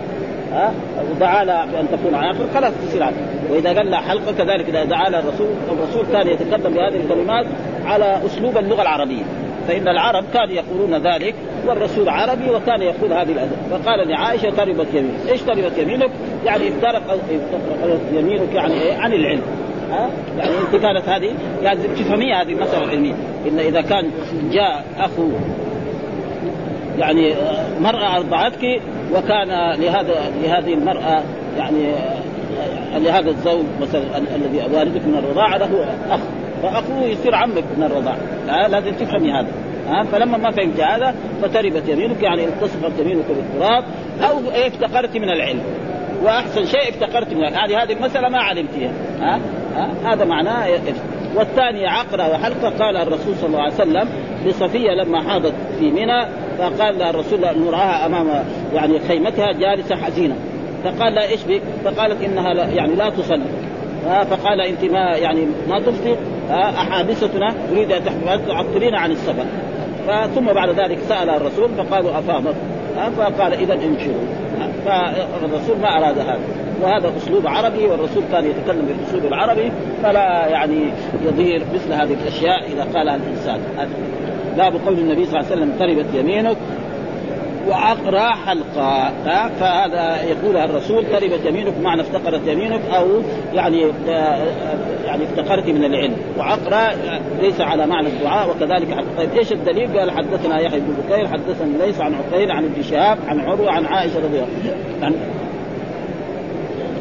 ها 0.53 0.73
لها 1.21 1.67
بأن 1.67 1.87
تكون 1.93 2.15
عاقل 2.15 2.51
خلاص 2.55 2.73
تصير 2.89 3.03
عاقل 3.03 3.17
وإذا 3.51 3.73
قال 3.73 3.91
لها 3.91 4.01
حلقة 4.01 4.33
كذلك 4.33 4.69
إذا 4.69 4.85
دعا 4.85 5.09
لها 5.09 5.21
الرسول 5.21 5.47
الرسول 5.73 6.07
كان 6.13 6.29
يتكلم 6.29 6.75
بهذه 6.75 6.97
الكلمات 6.97 7.47
على 7.85 8.21
أسلوب 8.27 8.59
اللغة 8.59 8.83
العربية. 8.83 9.23
فإن 9.69 9.89
العرب 9.89 10.25
كانوا 10.35 10.55
يقولون 10.55 10.95
ذلك 10.95 11.35
والرسول 11.67 12.09
عربي 12.09 12.51
وكان 12.51 12.83
يقول 12.83 13.13
هذه 13.13 13.33
الأدب. 13.33 13.57
فقال 13.71 14.09
لعائشة 14.09 14.51
تربت 14.51 14.87
يمينك 14.95 15.29
إيش 15.29 15.43
تربت 15.43 15.79
يمينك؟ 15.79 16.11
يعني 16.45 16.69
افترق 16.69 17.19
يمينك 18.13 18.55
يعني 18.55 18.75
إيه؟ 18.75 18.97
عن 18.97 19.13
العلم. 19.13 19.43
ها؟ 19.91 20.11
يعني 20.39 20.51
أنت 20.51 20.83
كانت 20.83 21.09
هذه 21.09 21.31
يعني 21.63 21.81
تفهمي 21.83 22.35
هذه 22.35 22.53
المسألة 22.53 22.85
العلمية. 22.85 23.15
إن 23.49 23.59
إذا 23.59 23.81
كان 23.81 24.11
جاء 24.53 24.85
أخو 24.99 25.29
يعني 26.99 27.35
مرأة 27.81 28.17
أرضعتك 28.17 28.81
وكان 29.15 29.49
لهذا 29.81 30.15
لهذه 30.43 30.75
المرأة 30.75 31.23
يعني 31.59 31.93
لهذا 32.95 33.31
الزوج 33.31 33.65
مثلا 33.81 34.19
الذي 34.19 34.77
والدك 34.77 35.03
من 35.07 35.19
الرضاعة 35.19 35.57
له 35.57 35.87
أخ. 36.11 36.21
فأخوه 36.65 37.05
يصير 37.05 37.35
عمك 37.35 37.65
من 37.77 37.83
الرضاعة 37.83 38.19
لازم 38.69 38.93
تفهمي 38.93 39.33
هذا. 39.33 39.49
ها 39.89 40.03
فلما 40.03 40.39
ما 40.39 40.51
فهمت 40.51 40.81
هذا 40.81 41.15
فتربت 41.43 41.89
يمينك 41.89 42.23
يعني 42.23 42.45
التصقت 42.45 42.93
يمينك 42.99 43.25
بالتراب 43.29 43.85
أو 44.23 44.41
افتقرت 44.55 45.17
من 45.17 45.29
العلم. 45.29 45.61
وأحسن 46.23 46.65
شيء 46.65 46.89
افتقرت 46.89 47.33
من 47.33 47.45
العلم. 47.45 47.57
هذه 47.57 47.83
هذه 47.83 47.93
المساله 47.93 48.29
ما 48.29 48.39
علمتها 48.39 48.91
ها, 49.21 49.41
ها؟ 49.75 50.13
هذا 50.13 50.25
معناه 50.25 50.69
والثاني 51.37 51.87
عقرة 51.87 52.31
وحلقة 52.33 52.69
قال 52.69 52.97
الرسول 52.97 53.35
صلى 53.37 53.47
الله 53.47 53.63
عليه 53.63 53.75
وسلم 53.75 54.09
لصفية 54.47 54.91
لما 54.91 55.23
حاضت 55.23 55.55
في 55.79 55.91
منى 55.91 56.27
فقال 56.59 56.99
لها 56.99 57.11
الرسول 57.11 57.41
نراها 57.41 58.07
أمام 58.07 58.45
يعني 58.75 59.01
خيمتها 59.01 59.53
جالسة 59.53 59.97
حزينة. 59.97 60.35
فقال 60.85 61.15
لها 61.15 61.29
إيش 61.29 61.45
بك؟ 61.45 61.63
فقالت 61.85 62.23
إنها 62.23 62.55
لا 62.55 62.65
يعني 62.67 62.95
لا 62.95 63.11
تصلي. 63.11 63.45
فقال 64.05 64.61
أنت 64.61 64.85
ما 64.85 65.17
يعني 65.17 65.47
ما 65.69 65.79
تفطر 66.49 66.55
احادثتنا 66.55 67.55
تريد 67.71 67.93
أن 67.93 68.47
تعطلين 68.49 68.95
عن 68.95 69.11
السفر. 69.11 69.45
ثم 70.35 70.53
بعد 70.53 70.69
ذلك 70.69 70.99
سأل 70.99 71.31
الرسول 71.31 71.69
فقالوا 71.69 72.19
افاضت 72.19 72.55
فقال 73.17 73.53
إذا 73.53 73.75
انشروا. 73.75 74.25
فالرسول 74.85 75.79
ما 75.83 75.89
أراد 75.89 76.19
هذا. 76.19 76.39
وهذا 76.83 77.13
أسلوب 77.17 77.47
عربي 77.47 77.87
والرسول 77.87 78.23
كان 78.33 78.45
يتكلم 78.45 78.87
بالأسلوب 78.87 79.25
العربي 79.25 79.73
فلا 80.03 80.47
يعني 80.47 80.93
يضير 81.25 81.63
مثل 81.75 81.93
هذه 81.93 82.17
الأشياء 82.23 82.67
إذا 82.73 82.87
قالها 82.95 83.17
الإنسان. 83.17 83.61
باب 84.57 84.73
قول 84.87 84.99
النبي 84.99 85.25
صلى 85.25 85.41
الله 85.41 85.51
عليه 85.51 85.63
وسلم 85.63 85.73
تربت 85.79 86.15
يمينك 86.15 86.57
وعقرى 87.69 88.31
حلقا 88.47 89.13
فهذا 89.61 90.23
يقولها 90.23 90.65
الرسول 90.65 91.07
تربت 91.07 91.47
يمينك 91.47 91.75
معنى 91.83 92.01
افتقرت 92.01 92.47
يمينك 92.47 92.81
أو 92.97 93.07
يعني 93.55 93.81
يعني 95.05 95.25
افتقرت 95.25 95.67
من 95.67 95.85
العلم. 95.85 96.17
وعقرى 96.39 96.97
ليس 97.43 97.61
على 97.61 97.87
معنى 97.87 98.09
الدعاء 98.09 98.51
وكذلك 98.51 99.05
طيب 99.19 99.33
إيش 99.39 99.53
الدليل؟ 99.53 99.99
قال 99.99 100.11
حدثنا 100.11 100.61
يحيى 100.61 100.81
بن 100.81 100.95
بكير 101.05 101.29
حدثني 101.29 101.87
ليس 101.87 102.01
عن 102.01 102.15
عقيل 102.15 102.51
عن 102.51 102.65
ابن 102.65 102.83
شهاب 102.83 103.19
عن 103.29 103.41
عروة 103.41 103.71
عن 103.71 103.87
عائشة 103.87 104.17
رضي 104.17 104.39
الله 104.39 104.49
عنها. 105.03 105.19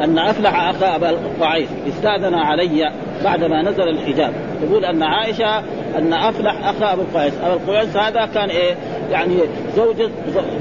أن 0.04 0.20
أفلح 0.20 0.70
أخا 0.70 0.96
أبا 0.96 1.10
القعيس 1.10 1.70
استأذن 1.88 2.34
علي 2.34 2.92
بعدما 3.24 3.62
نزل 3.62 3.90
الحجاب. 3.90 4.34
تقول 4.62 4.86
أن 4.86 5.04
عائشة 5.04 5.60
أن 5.98 6.14
أفلح 6.14 6.68
أخا 6.68 6.94
أبو 6.94 7.02
القعيس. 7.02 7.34
أبو 7.44 7.54
القعيس 7.54 7.98
هذا 7.98 8.26
كان 8.26 8.50
إيه؟ 8.50 8.76
يعني 9.14 9.34
زوجة 9.76 10.10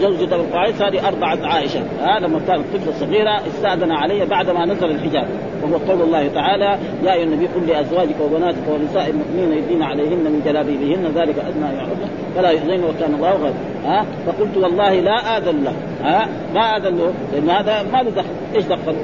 زوجة 0.01 0.35
ابو 0.35 0.43
القعيس 0.43 0.83
هذه 0.83 1.09
ارضعت 1.09 1.38
عائشة. 1.43 1.81
ها 2.01 2.21
لما 2.21 2.41
كانت 2.49 2.65
طفله 2.75 2.93
صغيره 2.93 3.41
استأذن 3.47 3.93
علي 3.93 4.27
بعدما 4.27 4.65
نزل 4.65 4.91
الحجاب. 4.91 5.29
وهو 5.62 5.77
قول 5.77 6.03
الله 6.03 6.29
تعالى 6.29 6.79
يا 7.05 7.12
أيها 7.12 7.25
النبي 7.25 7.47
قل 7.47 7.67
لأزواجك 7.67 8.21
وبناتك 8.21 8.69
ونساء 8.71 9.11
المؤمنين 9.11 9.59
يدين 9.59 9.83
عليهن 9.83 10.25
من 10.25 10.43
جلابيبهن 10.45 11.05
ذلك 11.15 11.38
أدنى 11.38 11.77
يعرفن 11.77 12.09
فلا 12.37 12.51
يحزن 12.51 12.85
وكان 12.85 13.15
الله 13.15 13.31
غير 13.31 13.53
ها؟ 13.85 14.07
فقلت 14.27 14.57
والله 14.57 15.01
لا 15.01 15.38
آذن 15.38 15.65
له. 15.65 15.73
ها؟ 16.03 16.29
ما 16.55 16.77
آذن 16.77 16.97
له 16.99 17.12
لأن 17.33 17.51
هذا 17.51 17.83
ما 17.93 18.03
له 18.03 18.11
دخل. 18.11 18.29
إيش 18.55 18.65
دخل؟ 18.65 18.97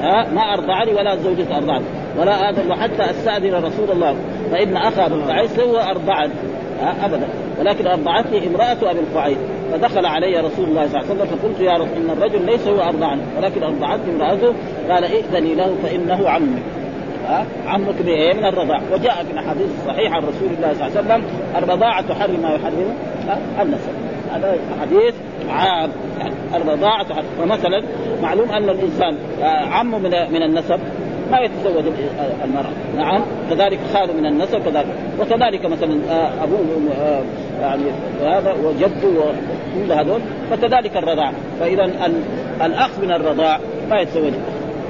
ها؟ 0.00 0.26
ما 0.34 0.42
ارضعني 0.54 0.94
ولا 0.94 1.16
زوجته 1.16 1.56
ارضعني 1.56 1.84
ولا 2.18 2.50
آذن 2.50 2.68
له 2.68 2.74
حتى 2.74 3.10
أستأذن 3.10 3.54
رسول 3.54 3.90
الله. 3.90 4.16
فإن 4.52 4.76
اخا 4.76 5.06
ابو 5.06 5.14
القعيس 5.14 5.60
هو 5.60 5.76
أرضعني. 5.76 6.32
ابدا. 7.04 7.28
ولكن 7.60 7.86
أرضعتني 7.86 8.46
امرأة 8.46 8.90
أبي 8.90 9.00
القعيس 9.00 9.38
فدخل 9.72 10.06
علي 10.06 10.40
رسول 10.40 10.68
الله 10.68 10.86
صلى 10.86 11.00
الله 11.00 11.10
عليه 11.10 11.22
وسلم 11.22 11.38
فقلت 11.38 11.60
يا 11.60 11.72
رسول 11.72 11.88
إن 11.96 12.10
الرجل 12.10 12.46
ليس 12.46 12.68
هو 12.68 12.80
ارضعني 12.80 13.20
ولكن 13.36 13.62
أرضعتني 13.62 14.14
امرأته. 14.14 14.54
قال 14.90 15.04
ائذني 15.04 15.54
له 15.54 15.74
فإنه 15.82 16.28
عمك. 16.28 16.62
عمك 17.66 18.02
بإيه؟ 18.02 18.34
من 18.34 18.44
الرضاع. 18.44 18.80
وجاء 18.92 19.24
في 19.24 19.32
الأحاديث 19.32 19.66
الصحيحة 19.80 20.14
عن 20.14 20.22
رسول 20.22 20.48
الله 20.56 20.72
صلى 20.72 20.86
الله 20.86 21.12
عليه 21.12 21.24
وسلم 21.24 21.24
الرضاعة 21.56 22.08
تحرم 22.08 22.40
ما 22.42 22.54
يحرم. 22.54 22.94
النسب 23.62 23.90
هذا 24.32 24.58
حديث 24.80 25.14
عام. 25.48 25.90
يعني 26.18 26.34
الرضاعة 26.54 27.08
تحرم. 27.08 27.24
فمثلا 27.38 27.82
معلوم 28.22 28.50
أن 28.50 28.68
الإنسان 28.70 29.16
عمه 29.72 29.98
من 29.98 30.10
من 30.10 30.42
النسب. 30.42 30.80
ما 31.30 31.38
يتزوج 31.38 31.84
المرأة. 32.44 32.72
نعم. 32.96 33.22
كذلك 33.50 33.78
خاله 33.94 34.12
من 34.12 34.26
النسب 34.26 34.58
كذلك. 34.58 34.86
وكذلك 35.20 35.66
مثلا 35.66 36.00
أبوه 36.44 36.60
يعني 37.60 37.82
هذا 38.22 38.52
وجده 38.64 39.08
وكل 39.08 39.92
هذول 39.92 40.20
فكذلك 40.50 40.96
الرضاع. 40.96 41.32
فإذا 41.60 41.84
الأخ 42.64 42.98
من 43.02 43.12
الرضاع 43.12 43.58
ما 43.90 44.00
يتزوج. 44.00 44.32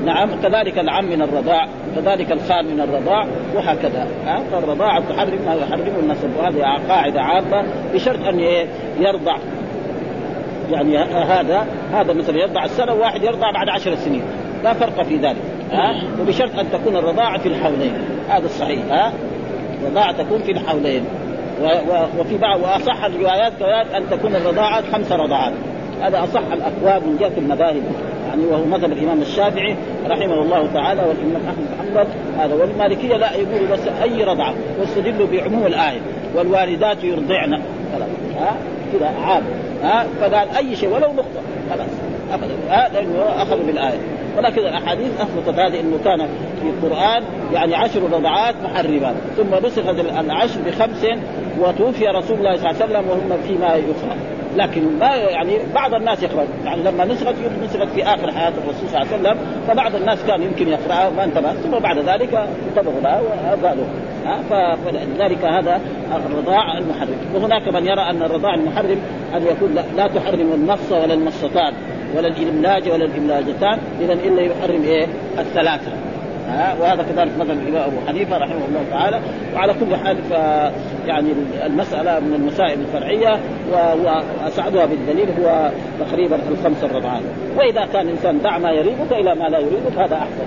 نعم. 0.04 0.28
كذلك 0.42 0.78
العم 0.78 1.04
من 1.04 1.22
الرضاع 1.22 1.68
كذلك 1.96 2.32
الخال 2.32 2.74
من 2.74 2.80
الرضاع 2.80 3.26
وهكذا. 3.54 4.09
فالرضاعة 4.52 5.00
تحرم 5.00 5.38
ما 5.46 5.54
يحرمه 5.54 5.98
النسب. 6.02 6.30
وهذه 6.38 6.80
قاعدة 6.88 7.20
عامة 7.20 7.64
بشرط 7.94 8.24
أن 8.28 8.40
يرضع. 9.00 9.36
يعني 10.70 10.98
هذا 10.98 11.66
هذا 11.92 12.12
مثلا 12.12 12.38
يرضع 12.38 12.64
السنة 12.64 12.94
واحد 12.94 13.22
يرضع 13.22 13.50
بعد 13.50 13.68
عشر 13.68 13.94
سنين. 13.94 14.22
لا 14.64 14.72
فرق 14.72 15.02
في 15.02 15.16
ذلك. 15.16 15.36
ها؟ 15.74 16.02
وبشرط 16.20 16.58
أن 16.58 16.70
تكون 16.72 16.96
الرضاعة 16.96 17.38
في 17.38 17.48
الحولين. 17.48 17.92
هذا 18.28 18.44
الصحيح 18.44 18.80
ها؟ 18.90 19.12
الرضاعة 19.82 20.12
تكون 20.12 20.38
في 20.38 20.52
الحولين. 20.52 21.04
وفي 22.18 22.38
بعض 22.38 22.60
وأصح 22.60 23.04
الروايات 23.04 23.52
كذلك 23.52 23.94
أن 23.94 24.10
تكون 24.10 24.36
الرضاعة 24.36 24.82
خمس 24.92 25.12
رضعات 25.12 25.52
هذا 26.02 26.24
أصح 26.24 26.42
الاقوال 26.52 27.08
من 27.08 27.16
جهة 27.20 27.32
المذاهب. 27.38 27.82
يعني 28.28 28.46
وهو 28.46 28.64
مذهب 28.64 28.92
الإمام 28.92 29.22
الشافعي 29.22 29.76
رحمه 30.06 30.42
الله 30.42 30.72
تعالى 30.74 31.02
والإمام 31.02 31.42
أحمد 31.46 31.66
حنبل 31.78 32.06
هذا 32.38 32.54
والمالكية 32.54 33.16
لا 33.16 33.32
يقولوا 33.32 33.68
بس 33.72 33.80
أي 34.02 34.24
رضعة. 34.24 34.54
واستدلوا 34.80 35.26
بعموم 35.26 35.66
الآية. 35.66 36.00
والوالدات 36.34 37.04
يرضعن. 37.04 37.62
خلاص 37.92 38.08
ها؟ 38.40 38.56
كذا 38.92 39.06
عام 39.06 39.42
ها؟ 39.82 40.06
فقال 40.20 40.48
أي 40.56 40.76
شيء 40.76 40.88
ولو 40.88 41.12
نقطه 41.12 41.42
خلاص 41.70 41.88
ابدا 42.32 42.54
ها؟ 42.68 42.88
لأنه 42.88 43.42
اخذوا 43.42 43.66
بالآية. 43.66 43.98
ولكن 44.37 44.61
الأحاديث 44.61 45.20
أثبتت 45.20 45.59
هذه 45.59 45.80
إنه 45.80 45.99
كان 46.05 46.28
في 46.61 46.68
القرآن 46.68 47.22
يعني 47.53 47.74
عشر 47.74 48.03
رضعات 48.03 48.55
محرمات 48.64 49.14
ثم 49.37 49.66
نسخت 49.66 49.89
العشر 50.20 50.61
بخمس 50.66 51.07
وتوفي 51.61 52.07
رسول 52.07 52.39
الله 52.39 52.57
صلى 52.57 52.70
الله 52.70 52.82
عليه 52.82 52.85
وسلم 52.85 53.09
وهم 53.09 53.43
فيما 53.47 53.74
يقرا 53.74 54.16
لكن 54.57 54.99
ما 54.99 55.16
يعني 55.16 55.59
بعض 55.74 55.95
الناس 55.95 56.22
يقرأ 56.22 56.47
يعني 56.64 56.82
لما 56.82 57.05
نسخت 57.05 57.35
نسخت 57.64 57.89
في 57.89 58.05
آخر 58.05 58.32
حياة 58.32 58.53
الرسول 58.64 58.89
صلى 58.89 59.03
الله 59.03 59.12
عليه 59.12 59.20
وسلم 59.20 59.39
فبعض 59.68 59.95
الناس 59.95 60.18
كان 60.26 60.43
يمكن 60.43 60.68
يقرأها 60.68 61.11
ما 61.11 61.24
انتبه 61.24 61.53
ثم 61.53 61.78
بعد 61.78 61.99
ذلك 61.99 62.49
انتبهوا 62.68 63.01
لها 63.01 63.20
وقالوا 63.20 63.85
فلذلك 64.85 65.45
هذا 65.45 65.80
الرضاع 66.26 66.78
المحرم. 66.78 67.16
وهناك 67.35 67.68
من 67.68 67.87
يرى 67.87 68.11
أن 68.11 68.22
الرضاع 68.22 68.55
المحرم 68.55 68.99
أن 69.35 69.43
يكون 69.47 69.74
لا, 69.74 69.82
لا 69.97 70.07
تحرم 70.07 70.53
النص 70.55 70.93
ولا 70.93 71.14
النصتان 71.14 71.72
ولا 72.16 72.28
الإملاج 72.28 72.88
ولا 72.88 73.04
الإملاجتان 73.04 73.78
اذا 74.00 74.12
الا 74.12 74.42
يحرم 74.42 74.82
إيه؟ 74.82 75.06
الثلاثة. 75.38 75.92
ها؟ 76.48 76.76
وهذا 76.80 77.02
كذلك 77.02 77.38
مثل 77.38 77.50
الإمام 77.50 77.82
أبو 77.82 77.96
حنيفة 78.08 78.38
رحمه 78.38 78.64
الله 78.68 78.84
تعالى. 78.90 79.20
وعلى 79.54 79.74
كل 79.74 79.96
حال 79.96 80.16
ف 80.16 80.30
يعني 81.06 81.28
المسألة 81.66 82.20
من 82.20 82.34
المسائل 82.34 82.80
الفرعية 82.80 83.40
وأسعدها 83.72 84.86
بالدليل 84.86 85.28
هو 85.40 85.70
تقريبا 86.00 86.38
الخمس 86.50 86.84
الرضعات 86.84 87.22
وإذا 87.56 87.86
كان 87.92 88.06
الانسان 88.06 88.42
دع 88.42 88.58
ما 88.58 88.70
يريدك 88.70 89.12
إلى 89.12 89.34
ما 89.34 89.44
لا 89.44 89.58
يريدك 89.58 89.98
هذا 89.98 90.16
أحسن. 90.16 90.46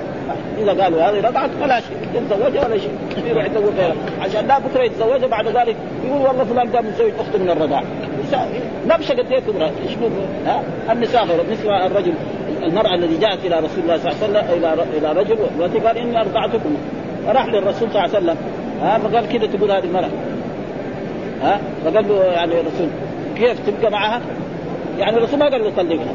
إذا 0.57 0.84
قالوا 0.84 1.01
هذه 1.01 1.28
رضعت 1.28 1.49
فلا 1.49 1.80
شيء. 1.80 1.97
يتزوجها 2.13 2.65
ولا 2.68 2.78
شيء. 2.78 2.91
يروح 3.26 3.45
يتزوج. 3.45 3.74
عشان 4.22 4.47
لا 4.47 4.59
بكره 4.59 4.84
يتزوجها 4.84 5.28
بعد 5.28 5.47
ذلك 5.47 5.76
يقول 6.05 6.22
والله 6.22 6.43
فلان 6.43 6.70
قام 6.70 6.86
متزوج 6.86 7.11
اخته 7.20 7.39
من 7.39 7.49
الرضاعه 7.49 7.84
نبشه 8.88 9.13
قد 9.13 9.32
إيه 9.32 9.39
كبرى 9.39 9.71
ها؟ 10.45 10.63
النساء 10.91 11.25
غير 11.25 11.41
بالنسبة 11.41 11.86
الرجل 11.86 12.13
المرأة 12.63 12.95
الذي 12.95 13.17
جاءت 13.17 13.45
إلى 13.45 13.55
رسول 13.55 13.84
الله 13.84 13.97
صلى 13.97 14.11
الله 14.11 14.39
عليه 14.39 14.47
وسلم 14.47 14.57
إلى 14.57 14.97
إلى 14.97 15.21
رجل 15.21 15.38
قال 15.88 15.97
إني 15.97 16.21
أرضعتكم. 16.21 16.78
فراح 17.28 17.45
للرسول 17.45 17.91
صلى 17.91 18.05
الله 18.05 18.15
عليه 18.15 18.17
وسلم. 18.17 18.38
ها؟ 18.82 18.97
فقال 18.97 19.30
كذا 19.30 19.57
تقول 19.57 19.71
هذه 19.71 19.84
المرأة؟ 19.84 20.09
ها؟ 21.41 21.59
فقال 21.86 22.07
له 22.07 22.23
يعني 22.23 22.53
الرسول 22.53 22.88
كيف 23.36 23.69
تبقى 23.69 23.91
معها؟ 23.91 24.21
يعني 24.99 25.17
الرسول 25.17 25.39
ما 25.39 25.49
قال 25.49 25.63
له 25.63 25.71
طلقها. 25.78 26.13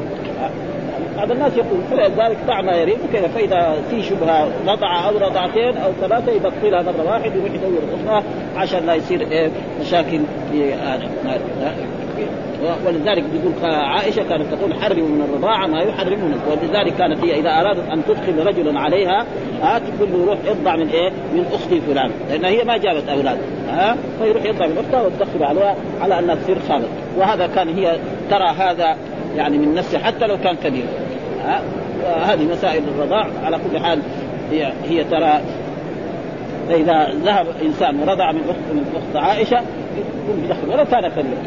بعض 1.17 1.31
الناس 1.31 1.57
يقول 1.57 1.81
فلذلك 1.91 2.37
دع 2.47 2.61
ما 2.61 2.75
يريد 2.75 2.97
وكذا 3.09 3.27
فإذا 3.27 3.81
في 3.89 4.03
شبهة 4.03 4.47
رضعه 4.67 5.09
أو 5.09 5.17
رضعتين 5.17 5.77
أو 5.77 5.91
ثلاثة 6.01 6.31
يبطلها 6.31 6.81
مرة 6.81 7.05
واحد 7.05 7.31
ويروح 7.35 7.53
يدور 7.53 7.79
الاخرى 7.83 8.23
عشان 8.55 8.85
لا 8.85 8.93
يصير 8.93 9.21
إيه؟ 9.21 9.49
مشاكل 9.81 10.19
في 10.51 10.73
هذا. 10.73 11.09
ولذلك 12.85 13.23
بيقول 13.23 13.73
عائشه 13.73 14.23
كانت 14.29 14.53
تقول 14.53 14.73
حرم 14.73 14.99
من 14.99 15.21
الرضاعة 15.29 15.67
ما 15.67 15.81
يحرم 15.81 16.19
من 16.19 16.39
ولذلك 16.51 16.93
كانت 16.95 17.23
هي 17.23 17.39
إذا 17.39 17.49
أرادت 17.49 17.89
أن 17.89 18.01
تدخل 18.07 18.47
رجلا 18.47 18.79
عليها 18.79 19.25
ها 19.61 19.79
تقول 19.79 20.11
له 20.11 20.25
روح 20.25 20.37
ارضع 20.47 20.75
من 20.75 20.89
إيه؟ 20.89 21.09
من 21.09 21.45
أختي 21.53 21.81
فلان. 21.81 22.11
لأن 22.29 22.45
هي 22.45 22.63
ما 22.63 22.77
جابت 22.77 23.09
أولاد. 23.09 23.37
ها 23.69 23.97
فيروح 24.19 24.45
يرضع 24.45 24.67
من 24.67 24.77
أختها 24.77 25.01
وتدخل 25.01 25.43
عليها 25.43 25.75
على 26.01 26.19
أنها 26.19 26.35
تصير 26.35 26.57
خالد 26.69 26.87
وهذا 27.17 27.47
كان 27.47 27.69
هي 27.69 27.97
ترى 28.29 28.49
هذا 28.57 28.95
يعني 29.35 29.57
من 29.57 29.75
نفسه 29.75 29.99
حتى 29.99 30.27
لو 30.27 30.37
كان 30.37 30.55
كبير. 30.55 30.85
ها 31.45 31.61
هذه 32.23 32.43
مسائل 32.51 32.83
الرضاع. 32.97 33.27
على 33.43 33.57
كل 33.57 33.79
حال 33.79 33.99
هي 34.51 34.73
هي 34.89 35.03
ترى 35.03 35.41
فاذا 36.69 37.13
ذهب 37.25 37.47
إنسان 37.65 37.99
ورضع 37.99 38.31
من 38.31 38.41
اخت 38.49 38.73
من 38.73 38.85
أخت 38.95 39.23
عائشة 39.25 39.61
يكون 39.97 40.43
بدخل 40.43 40.69
ولو 40.69 40.85
كان 40.85 41.07
كبير. 41.07 41.37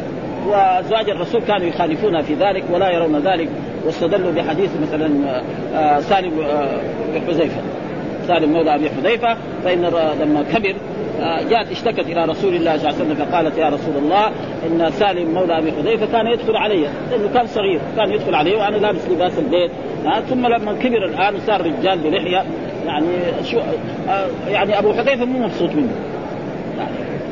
وأزواج 0.47 1.09
الرسول 1.09 1.41
كانوا 1.41 1.67
يخالفون 1.67 2.21
في 2.21 2.33
ذلك 2.33 2.63
ولا 2.71 2.89
يرون 2.89 3.19
ذلك 3.19 3.49
واستدلوا 3.85 4.31
بحديث 4.31 4.69
مثلا 4.81 5.41
آه، 5.75 5.99
سالم 5.99 6.39
آه، 6.39 6.77
بن 7.13 7.21
حذيفة. 7.27 7.61
سالم 8.27 8.53
مولى 8.53 8.75
أبي 8.75 8.89
حذيفة 8.89 9.37
فإن 9.63 9.81
لما 10.21 10.43
كبر 10.53 10.75
آه، 11.21 11.43
جاءت 11.49 11.71
اشتكت 11.71 11.99
إلى 11.99 12.25
رسول 12.25 12.55
الله 12.55 12.77
صلى 12.77 12.89
الله 12.89 12.99
عليه 12.99 13.11
وسلم 13.11 13.25
فقالت 13.25 13.57
يا 13.57 13.69
رسول 13.69 13.97
الله 13.97 14.27
إن 14.67 14.91
سالم 14.91 15.33
مولى 15.33 15.57
أبي 15.57 15.71
حذيفة 15.71 16.05
كان 16.05 16.27
يدخل 16.27 16.55
علي 16.55 16.89
لأنه 17.11 17.29
كان 17.33 17.47
صغير 17.47 17.79
كان 17.97 18.11
يدخل 18.11 18.35
علي 18.35 18.55
وأنا 18.55 18.77
لابس 18.77 19.07
لباس 19.11 19.39
البيت. 19.39 19.71
ثم 20.29 20.47
لما 20.47 20.73
كبر 20.73 21.05
الآن 21.05 21.35
وصار 21.35 21.61
رجال 21.61 21.99
بلحية 21.99 22.43
يعني 22.85 23.07
شو 23.43 23.59
يعني 24.47 24.79
أبو 24.79 24.93
حذيفة 24.93 25.25
مو 25.25 25.39
مبسوط 25.39 25.69
منه. 25.69 25.95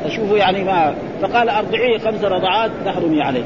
اشوفه 0.04 0.36
يعني 0.36 0.64
ما 0.64 0.94
فقال 1.22 1.48
أرضعيه 1.48 1.98
خمس 1.98 2.24
رضعات 2.24 2.70
تحرمي 2.84 3.22
عليه. 3.22 3.44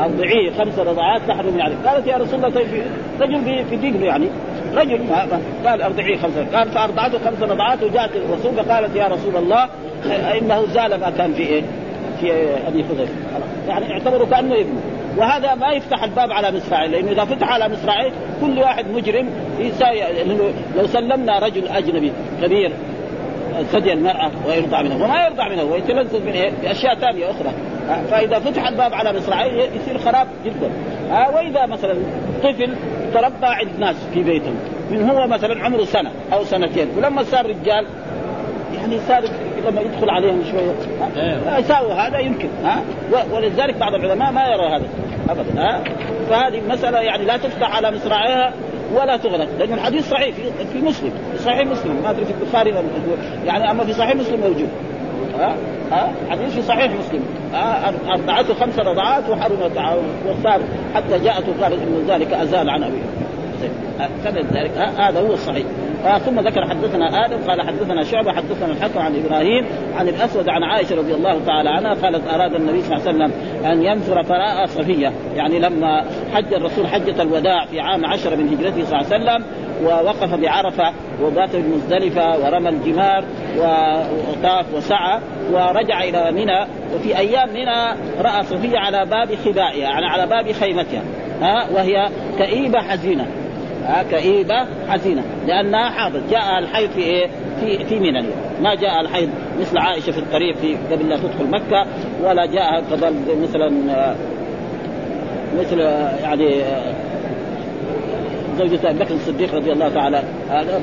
أرضعيه 0.00 0.50
خمس 0.58 0.78
رضعات 0.78 1.20
تحرمي 1.28 1.62
عليه. 1.62 1.76
قالت 1.86 2.06
يا 2.06 2.16
رسول 2.16 2.34
الله 2.34 2.50
طيب 2.50 2.66
رجل 3.20 3.64
في 3.70 3.76
دقنه 3.76 4.06
يعني 4.06 4.26
رجل 4.76 4.98
ما 4.98 5.40
قال 5.66 5.82
أرضعيه 5.82 6.16
خمس 6.16 6.32
قال 6.54 6.68
فأرضعته 6.68 7.18
خمس 7.18 7.42
رضعات 7.42 7.82
وجاءت 7.82 8.10
الرسول 8.16 8.64
فقالت 8.64 8.96
يا 8.96 9.06
رسول 9.06 9.36
الله 9.36 9.68
إنه 10.38 10.66
زال 10.66 11.00
ما 11.00 11.10
كان 11.18 11.32
في 11.32 11.42
إيه؟ 11.42 11.62
في 12.20 12.32
أبي 12.68 12.84
حذيفة. 12.84 13.12
يعني 13.68 13.92
اعتبروا 13.92 14.26
كأنه 14.26 14.54
ابنه 14.54 14.80
وهذا 15.16 15.54
ما 15.54 15.72
يفتح 15.72 16.04
الباب 16.04 16.32
على 16.32 16.52
مصراعيه 16.52 16.88
لأنه 16.88 17.10
إذا 17.10 17.24
فتح 17.24 17.52
على 17.52 17.68
مصراعيه 17.68 18.10
كل 18.40 18.58
واحد 18.58 18.90
مجرم. 18.90 19.28
يساوي 19.58 20.02
لو 20.78 20.86
سلمنا 20.86 21.38
رجل 21.38 21.68
أجنبي 21.68 22.12
كبير 22.42 22.72
ثدي 23.62 23.92
المرأة 23.92 24.30
ويرضع 24.46 24.82
منها 24.82 25.04
وما 25.04 25.24
يرضع 25.24 25.48
منها 25.48 25.62
ويتلذذ 25.62 26.24
من 26.24 26.32
إيه؟ 26.32 26.52
بأشياء 26.62 26.94
ثانية 26.94 27.30
أخرى 27.30 27.52
فإذا 28.10 28.38
فتح 28.38 28.68
الباب 28.68 28.94
على 28.94 29.12
مصراعيه 29.12 29.62
يصير 29.62 29.98
خراب 29.98 30.26
جدا 30.44 30.70
وإذا 31.34 31.66
مثلا 31.66 31.94
طفل 32.42 32.74
تربى 33.14 33.46
عند 33.46 33.78
ناس 33.78 33.96
في 34.14 34.22
بيتهم 34.22 34.54
من 34.90 35.10
هو 35.10 35.26
مثلا 35.26 35.64
عمره 35.64 35.84
سنة 35.84 36.10
أو 36.32 36.44
سنتين 36.44 36.88
ولما 36.96 37.22
صار 37.22 37.46
رجال 37.46 37.86
يعني 38.76 38.98
صار 39.08 39.22
لما 39.68 39.80
يدخل 39.80 40.10
عليهم 40.10 40.42
شوية 40.50 40.74
إيه. 41.16 41.58
يساوي 41.58 41.92
هذا 41.92 42.18
يمكن 42.18 42.48
ها 42.64 42.82
ولذلك 43.32 43.76
بعض 43.76 43.94
العلماء 43.94 44.32
ما 44.32 44.46
يرى 44.46 44.76
هذا 44.76 44.88
ابدا 45.28 45.60
ها 45.60 45.84
فهذه 46.30 46.60
مسألة 46.68 46.98
يعني 46.98 47.24
لا 47.24 47.36
تفتح 47.36 47.76
على 47.76 47.90
مصراعيها 47.90 48.52
ولا 48.94 49.16
تغلق 49.16 49.48
لأن 49.58 49.72
الحديث 49.72 50.10
صحيح 50.10 50.34
في, 50.72 50.78
مسلم 50.78 51.12
في 51.32 51.42
صحيح 51.42 51.66
مسلم 51.66 52.00
ما 52.02 52.10
أدري 52.10 52.24
في 52.24 52.32
البخاري 52.40 52.74
يعني 53.46 53.70
أما 53.70 53.84
في 53.84 53.92
صحيح 53.92 54.16
مسلم 54.16 54.40
موجود. 54.40 54.68
ها؟ 55.38 55.56
ها؟ 55.92 56.12
حديث 56.30 56.54
في 56.54 56.62
صحيح 56.62 56.92
مسلم. 56.92 57.22
ارضعته 58.08 58.54
خمس 58.54 58.78
رضعات 58.78 59.30
وحرمت 59.30 59.72
وصار 60.26 60.60
حتى 60.94 61.18
جاءت 61.18 61.44
وقالت 61.48 61.82
إن 61.82 62.04
ذلك 62.08 62.32
أزال 62.32 62.70
عن 62.70 62.82
ابيه 64.26 64.40
ذلك. 64.52 64.70
هذا 64.98 65.20
هو 65.20 65.32
الصحيح. 65.32 65.66
آه 66.06 66.18
ثم 66.18 66.40
ذكر 66.40 66.66
حدثنا 66.66 67.26
آدم 67.26 67.36
قال 67.48 67.62
حدثنا 67.62 68.04
شعبة 68.04 68.32
حدثنا 68.32 68.72
الحكم 68.72 68.98
عن 68.98 69.22
إبراهيم 69.24 69.66
عن 69.96 70.08
الأسود 70.08 70.48
عن 70.48 70.62
عائشة 70.62 70.96
رضي 70.96 71.14
الله 71.14 71.40
تعالى 71.46 71.68
عنها 71.68 71.94
قالت 71.94 72.28
أراد 72.34 72.54
النبي 72.54 72.82
صلى 72.82 72.96
الله 72.96 73.08
عليه 73.08 73.16
وسلم 73.16 73.32
أن 73.72 73.82
ينثر 73.82 74.22
فراء 74.22 74.66
صفية. 74.66 75.12
يعني 75.36 75.58
لما 75.58 76.04
حج 76.34 76.54
الرسول 76.54 76.86
حجة 76.86 77.22
الوداع 77.22 77.66
في 77.66 77.80
عام 77.80 78.06
عشر 78.06 78.36
من 78.36 78.48
هجرته 78.48 78.84
صلى 78.84 79.00
الله 79.00 79.12
عليه 79.12 79.24
وسلم 79.24 79.44
ووقف 79.84 80.34
بعرفة 80.34 80.92
وبات 81.22 81.56
بمزدلفه 81.56 82.38
ورمى 82.44 82.68
الجمار 82.68 83.24
وطاف 83.58 84.74
وسعى 84.74 85.20
ورجع 85.52 86.02
إلى 86.02 86.32
منى 86.32 86.66
وفي 86.94 87.18
أيام 87.18 87.48
منى 87.48 88.00
رأى 88.20 88.44
صفية 88.44 88.78
على 88.78 89.04
باب 89.04 89.34
خبائها 89.44 89.74
يعني 89.74 90.06
على 90.06 90.26
باب 90.26 90.52
خيمتها. 90.52 91.02
ها 91.40 91.66
وهي 91.74 92.08
كئيبة 92.38 92.78
حزينة. 92.78 93.26
كئيبة 94.10 94.66
حزينة 94.88 95.22
لأنها 95.46 95.90
حاضت 95.90 96.22
جاء 96.30 96.58
الحيض 96.58 96.90
في 96.90 97.00
إيه؟ 97.00 97.28
في 97.60 97.84
في 97.84 98.00
منى 98.00 98.24
ما 98.62 98.74
جاء 98.74 99.00
الحيض 99.00 99.28
مثل 99.60 99.78
عائشة 99.78 100.10
في 100.12 100.18
الطريق 100.18 100.56
في 100.56 100.76
قبل 100.90 101.08
لا 101.08 101.16
تدخل 101.16 101.50
مكة 101.50 101.86
ولا 102.22 102.46
جاء 102.46 102.80
قبل 102.90 103.14
مثلا 103.42 103.70
مثل 105.58 105.80
يعني 106.22 106.62
زوجة 108.58 108.90
أبي 108.90 108.98
بكر 108.98 109.14
الصديق 109.14 109.54
رضي 109.54 109.72
الله 109.72 109.88
تعالى 109.88 110.22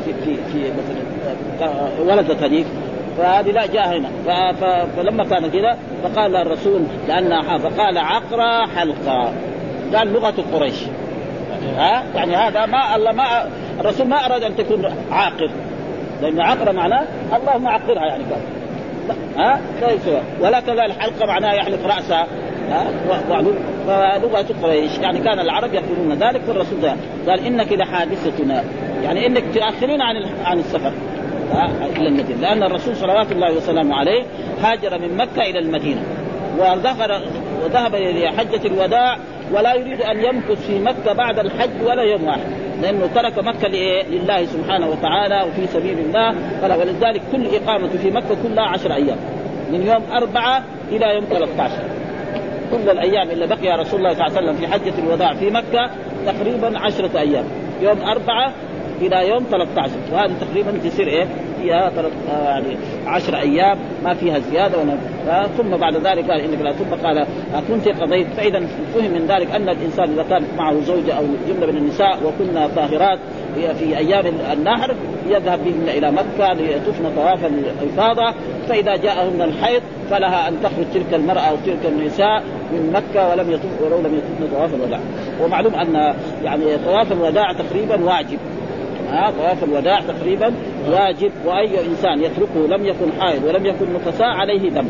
في 0.05 0.13
في 0.13 0.35
في 0.35 0.59
مثلا 0.59 1.79
ولدت 1.99 2.43
هذيك. 2.43 2.65
فهذه 3.17 3.51
لا 3.51 3.65
جاء 3.65 3.97
هنا. 3.97 4.09
فلما 4.97 5.23
كان 5.23 5.49
كذا 5.49 5.77
فقال 6.03 6.35
الرسول 6.35 6.81
لأنها 7.07 7.57
فقال 7.57 7.97
عقرى 7.97 8.67
حلقه 8.75 9.33
قال 9.93 10.13
لغة 10.13 10.33
قريش. 10.53 10.75
ها؟ 11.77 12.03
يعني 12.15 12.35
هذا 12.35 12.65
ما 12.65 12.95
الله 12.95 13.11
ما 13.11 13.49
الرسول 13.79 14.07
ما 14.07 14.25
أراد 14.25 14.43
أن 14.43 14.55
تكون 14.55 14.85
عاقر. 15.11 15.49
لأن 16.21 16.41
عقر 16.41 16.73
معناه 16.73 17.03
اللهم 17.35 17.67
عقرها 17.67 18.05
يعني 18.05 18.23
قال. 18.23 18.41
ها؟ 19.37 19.59
لا 19.81 19.91
يسوى 19.91 20.21
ولا 20.41 20.59
كذا 20.59 20.85
الحلقة 20.85 21.25
معناها 21.25 21.53
يحلق 21.53 21.85
رأسها. 21.85 22.27
ها؟ 22.69 22.85
قريش 24.63 24.97
يعني 24.97 25.19
كان 25.19 25.39
العرب 25.39 25.73
يقولون 25.73 26.13
ذلك 26.13 26.41
فالرسول 26.41 26.81
ده 26.81 26.95
قال 27.27 27.39
إنك 27.45 27.73
لحادثتنا 27.73 28.63
يعني 29.03 29.27
إنك 29.27 29.43
تاخرين 29.53 30.01
عن 30.01 30.15
عن 30.45 30.59
السفر. 30.59 30.91
إلى 31.97 32.07
المدينة. 32.07 32.41
لأن 32.41 32.63
الرسول 32.63 32.95
صلوات 32.95 33.31
الله 33.31 33.53
وسلامه 33.53 33.95
عليه 33.95 34.23
هاجر 34.61 34.99
من 34.99 35.17
مكة 35.17 35.41
إلى 35.41 35.59
المدينة. 35.59 36.01
وذهب 37.63 37.93
وذهب 37.93 37.95
لحجه 37.95 38.67
الوداع 38.67 39.17
ولا 39.53 39.73
يريد 39.73 40.01
أن 40.01 40.25
يمكث 40.25 40.67
في 40.67 40.79
مكة 40.79 41.13
بعد 41.13 41.39
الحج 41.39 41.81
ولا 41.85 42.03
يوم 42.03 42.23
واحد 42.23 42.49
لأنه 42.81 43.07
ترك 43.15 43.39
مكة 43.39 43.67
لله 44.09 44.45
سبحانه 44.45 44.87
وتعالى 44.87 45.43
وفي 45.49 45.67
سبيل 45.67 45.99
الله 45.99 46.35
ولذلك 46.63 47.21
كل 47.31 47.47
إقامة 47.55 47.87
في 47.87 48.11
مكة 48.11 48.35
كلها 48.43 48.63
عشر 48.63 48.93
أيام 48.93 49.17
من 49.71 49.87
يوم 49.87 50.03
أربعة 50.11 50.63
إلى 50.91 51.15
يوم 51.15 51.23
13 51.23 51.73
كل 52.71 52.89
الأيام 52.89 53.29
اللي 53.29 53.47
بقي 53.47 53.77
رسول 53.77 53.99
الله 53.99 54.13
صلى 54.13 54.27
الله 54.27 54.37
عليه 54.37 54.49
وسلم 54.49 54.53
في 54.53 54.67
حجة 54.67 54.99
الوداع 54.99 55.33
في 55.33 55.49
مكة 55.49 55.89
تقريبا 56.25 56.79
عشرة 56.79 57.19
أيام 57.19 57.45
يوم 57.81 58.01
أربعة 58.01 58.53
إلى 59.01 59.29
يوم 59.29 59.43
13 59.51 59.91
وهذه 60.13 60.33
تقريبا 60.41 60.71
تصير 60.89 61.07
إيه؟ 61.07 61.25
فيها 61.65 61.91
يعني 62.29 62.77
10 63.07 63.37
أيام 63.37 63.77
ما 64.03 64.13
فيها 64.13 64.39
زيادة 64.39 64.77
ولا 64.77 65.47
ثم 65.47 65.77
بعد 65.77 65.95
ذلك 65.95 66.31
قال 66.31 66.41
إنك 66.41 66.61
لا 66.61 66.71
ثم 66.71 67.07
قال 67.07 67.25
كنت 67.67 67.87
قضيت 67.87 68.27
فإذا 68.27 68.59
فهم 68.95 69.11
من 69.11 69.25
ذلك 69.27 69.51
أن 69.51 69.69
الإنسان 69.69 70.09
إذا 70.13 70.23
كانت 70.23 70.45
معه 70.57 70.79
زوجة 70.79 71.13
أو 71.13 71.23
جملة 71.47 71.71
من 71.71 71.77
النساء 71.77 72.19
وكنا 72.25 72.67
طاهرات 72.75 73.19
في 73.55 73.97
أيام 73.97 74.25
النهر 74.53 74.95
يذهب 75.29 75.59
بهن 75.63 75.89
إلى 75.89 76.11
مكة 76.11 76.53
ليطفن 76.53 77.15
طواف 77.15 77.45
الإفاضة. 77.45 78.33
فإذا 78.67 78.95
جاءهن 78.95 79.41
الحيض 79.41 79.81
فلها 80.09 80.47
أن 80.47 80.53
تخرج 80.63 80.85
تلك 80.93 81.13
المرأة 81.13 81.41
أو 81.41 81.55
تلك 81.65 81.85
النساء 81.85 82.43
من 82.71 82.91
مكة 82.93 83.29
ولم 83.29 83.51
يطف 83.51 83.81
ولو 83.81 83.97
لم 83.97 84.15
يطفن 84.15 84.55
طواف 84.55 84.73
الوداع. 84.73 84.99
ومعلوم 85.41 85.75
أن 85.75 86.15
يعني 86.43 86.77
طواف 86.85 87.11
الوداع 87.11 87.53
تقريبا 87.53 88.03
واجب. 88.03 88.39
ها 89.09 89.31
طواف 89.31 89.63
الوداع 89.63 89.99
تقريبا 89.99 90.53
واجب 90.91 91.31
وأي 91.45 91.85
إنسان 91.85 92.23
يتركه 92.23 92.67
لم 92.67 92.85
يكن 92.85 93.11
حائض 93.19 93.43
ولم 93.43 93.65
يكن 93.65 93.85
نفساء 93.93 94.27
عليه 94.27 94.69
دم. 94.69 94.87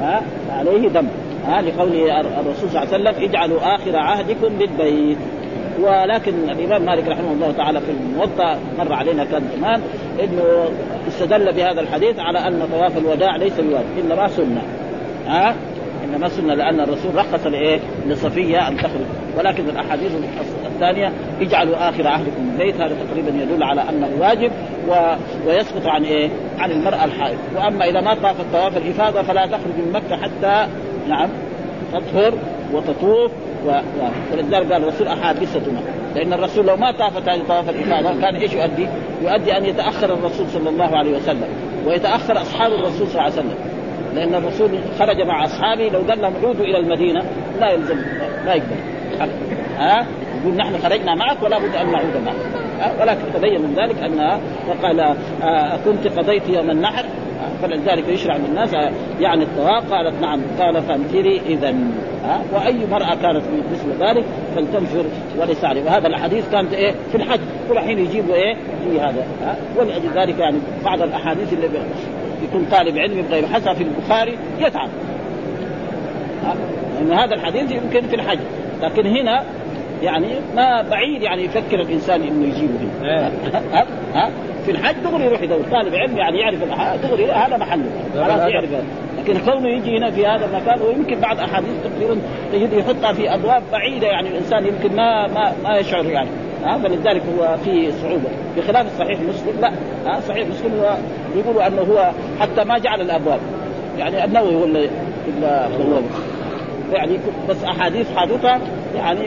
ها؟ 0.00 0.22
عليه 0.50 0.88
دم. 0.88 1.06
ها؟ 1.46 1.62
لقول 1.62 2.10
الرسول 2.10 2.70
صلى 2.70 2.82
الله 2.82 2.94
عليه 2.94 3.10
وسلم 3.10 3.30
اجعلوا 3.30 3.74
آخر 3.74 3.96
عهدكم 3.96 4.48
بالبيت 4.58 5.18
ولكن 5.80 6.50
الإمام 6.50 6.82
مالك 6.82 7.08
رحمه 7.08 7.32
الله 7.32 7.52
تعالى 7.52 7.80
في 7.80 7.90
الموطأ 7.90 8.58
مر 8.78 8.92
علينا 8.92 9.24
كان 9.24 9.42
زمان 9.56 9.80
إنه 10.24 10.68
استدل 11.08 11.52
بهذا 11.52 11.80
الحديث 11.80 12.18
على 12.18 12.38
أن 12.38 12.68
طواف 12.72 12.98
الوداع 12.98 13.36
ليس 13.36 13.60
بواجب 13.60 13.98
إنما 14.04 14.28
سنة. 14.28 14.62
ها؟ 15.26 15.54
إنما 16.14 16.28
سنه 16.28 16.54
لأن 16.54 16.80
الرسول 16.80 17.14
رخص 17.14 17.46
لإيه؟ 17.46 17.80
لصفية 18.06 18.68
أن 18.68 18.76
تخرج 18.76 19.06
ولكن 19.38 19.68
الأحاديث 19.68 20.12
الثانية 20.66 21.12
اجعلوا 21.40 21.88
آخر 21.88 22.08
عهدكم 22.08 22.50
البيت 22.52 22.80
هذا 22.80 22.96
تقريبا 23.08 23.42
يدل 23.42 23.62
على 23.62 23.80
انه 23.88 24.10
واجب 24.20 24.50
و... 24.88 24.92
ويسقط 25.46 25.86
عن 25.86 26.04
إيه؟ 26.04 26.30
عن 26.58 26.70
المرأة 26.70 27.04
الحائض 27.04 27.38
وأما 27.56 27.84
إذا 27.84 28.00
ما 28.00 28.14
طافت 28.14 28.44
طواف 28.52 28.76
الإفاضة 28.76 29.22
فلا 29.22 29.46
تخرج 29.46 29.74
من 29.78 29.92
مكة 29.92 30.16
حتى 30.16 30.68
نعم 31.08 31.28
تطهر 31.92 32.34
وتطوف 32.72 33.32
و... 33.66 33.68
و... 33.68 34.08
ولذلك 34.32 34.72
قال 34.72 34.82
الرسول 34.82 35.08
احادثتنا 35.08 35.80
لأن 36.14 36.32
الرسول 36.32 36.66
لو 36.66 36.76
ما 36.76 36.92
طافت 36.92 37.28
هذه 37.28 37.42
طواف 37.48 37.70
الإفاضة 37.70 38.20
كان 38.20 38.36
إيش 38.36 38.52
يؤدي؟ 38.52 38.86
يؤدي 39.22 39.56
أن 39.56 39.64
يتأخر 39.64 40.14
الرسول 40.14 40.46
صلى 40.48 40.68
الله 40.68 40.96
عليه 40.96 41.16
وسلم 41.16 41.48
ويتأخر 41.86 42.42
أصحاب 42.42 42.72
الرسول 42.72 43.08
صلى 43.08 43.10
الله 43.10 43.22
عليه 43.22 43.32
وسلم 43.32 43.73
لأن 44.14 44.34
الرسول 44.34 44.70
خرج 44.98 45.22
مع 45.22 45.44
أصحابه 45.44 45.88
لو 45.88 46.00
قال 46.00 46.22
لهم 46.22 46.32
عودوا 46.44 46.64
إلى 46.64 46.78
المدينة 46.78 47.22
لا 47.60 47.70
يلزم 47.70 47.96
لا 48.46 48.54
يقبل. 48.54 48.76
ها؟ 49.78 50.06
يقول 50.40 50.56
نحن 50.56 50.78
خرجنا 50.78 51.14
معك 51.14 51.42
ولا 51.42 51.58
بد 51.58 51.74
أن 51.74 51.92
نعود 51.92 52.16
معك. 52.24 52.36
ولكن 53.00 53.22
تبين 53.34 53.60
من 53.60 53.74
ذلك 53.74 53.98
أن 53.98 54.40
فقال 54.68 55.00
آه 55.42 55.76
كنت 55.84 56.18
قضيت 56.18 56.48
يوم 56.48 56.70
النحر. 56.70 57.04
فلذلك 57.62 58.08
يشرع 58.08 58.36
للناس 58.36 58.72
يعني 59.20 59.44
الطواف. 59.44 59.92
قالت 59.92 60.22
نعم 60.22 60.40
قال 60.60 60.82
فانفري 60.82 61.40
اذا 61.46 61.74
وأي 62.52 62.86
مرأة 62.90 63.14
كانت 63.14 63.42
مثل 63.72 64.04
ذلك 64.04 64.24
فلتنفر 64.56 65.04
وليس 65.38 65.64
عليه 65.64 65.84
وهذا 65.84 66.06
الحديث 66.06 66.50
كانت 66.52 66.72
إيه؟ 66.72 66.92
في 67.12 67.14
الحج. 67.14 67.40
كل 67.68 67.78
حين 67.78 67.98
يجيبوا 67.98 68.34
إيه؟ 68.34 68.54
في 68.54 69.00
هذا. 69.00 69.26
ولأجل 69.76 70.08
ذلك 70.14 70.38
يعني 70.38 70.58
بعض 70.84 71.02
الأحاديث 71.02 71.52
اللي 71.52 71.68
يكون 72.42 72.66
طالب 72.70 72.98
علم 72.98 73.18
يبغى 73.18 73.38
يبحثها 73.38 73.74
في 73.74 73.84
البخاري 73.84 74.38
يتعب. 74.58 74.88
لأن 76.94 77.12
هذا 77.12 77.34
الحديث 77.34 77.70
يمكن 77.70 78.08
في 78.08 78.16
الحج. 78.16 78.38
لكن 78.82 79.06
هنا 79.06 79.44
يعني 80.02 80.28
ما 80.56 80.82
بعيد 80.82 81.22
يعني 81.22 81.44
يفكر 81.44 81.80
الإنسان 81.80 82.22
إنه 82.22 82.46
يجيبه 82.46 82.74
هنا 83.00 83.32
ها؟ 83.72 83.86
ها؟ 84.14 84.30
في 84.64 84.70
الحج 84.70 84.94
دغري 85.04 85.24
يروح 85.24 85.42
يدور 85.42 85.62
طالب 85.70 85.94
علم 85.94 86.18
يعني 86.18 86.38
يعرف 86.38 86.58
دغري 87.02 87.32
هذا 87.32 87.56
محله. 87.56 87.90
خلاص 88.14 88.48
يعرف 88.48 88.70
لكن 89.18 89.38
كونه 89.38 89.68
يجي 89.68 89.98
هنا 89.98 90.10
في 90.10 90.26
هذا 90.26 90.46
المكان 90.46 90.80
ويمكن 90.82 91.20
بعض 91.20 91.38
أحاديث 91.38 91.70
تجد 92.52 92.72
يحطها 92.72 93.12
في 93.12 93.34
أبواب 93.34 93.62
بعيدة 93.72 94.06
يعني 94.06 94.28
الإنسان 94.28 94.66
يمكن 94.66 94.96
ما 94.96 95.26
ما 95.26 95.52
ما 95.64 95.76
يشعر 95.76 96.06
يعني. 96.06 96.28
ها 96.64 96.78
فلذلك 96.78 97.22
هو 97.38 97.56
في 97.64 97.92
صعوبة. 97.92 98.28
بخلاف 98.56 98.86
الصحيح 98.86 99.20
مسلم 99.20 99.60
لا 99.60 99.70
ها 100.06 100.20
صحيح 100.20 100.48
مسلم 100.48 100.80
هو 100.80 100.96
يقولوا 101.36 101.66
أنه 101.66 101.82
هو 101.82 102.10
حتى 102.40 102.64
ما 102.64 102.78
جعل 102.78 103.00
الأبواب. 103.00 103.40
يعني 103.98 104.24
النووي 104.24 104.54
هو 104.54 104.64
اللي 104.64 104.88
هو 105.78 106.00
يعني 106.92 107.18
بس 107.48 107.64
أحاديث 107.64 108.16
حادثه 108.16 108.60
يعني 108.96 109.20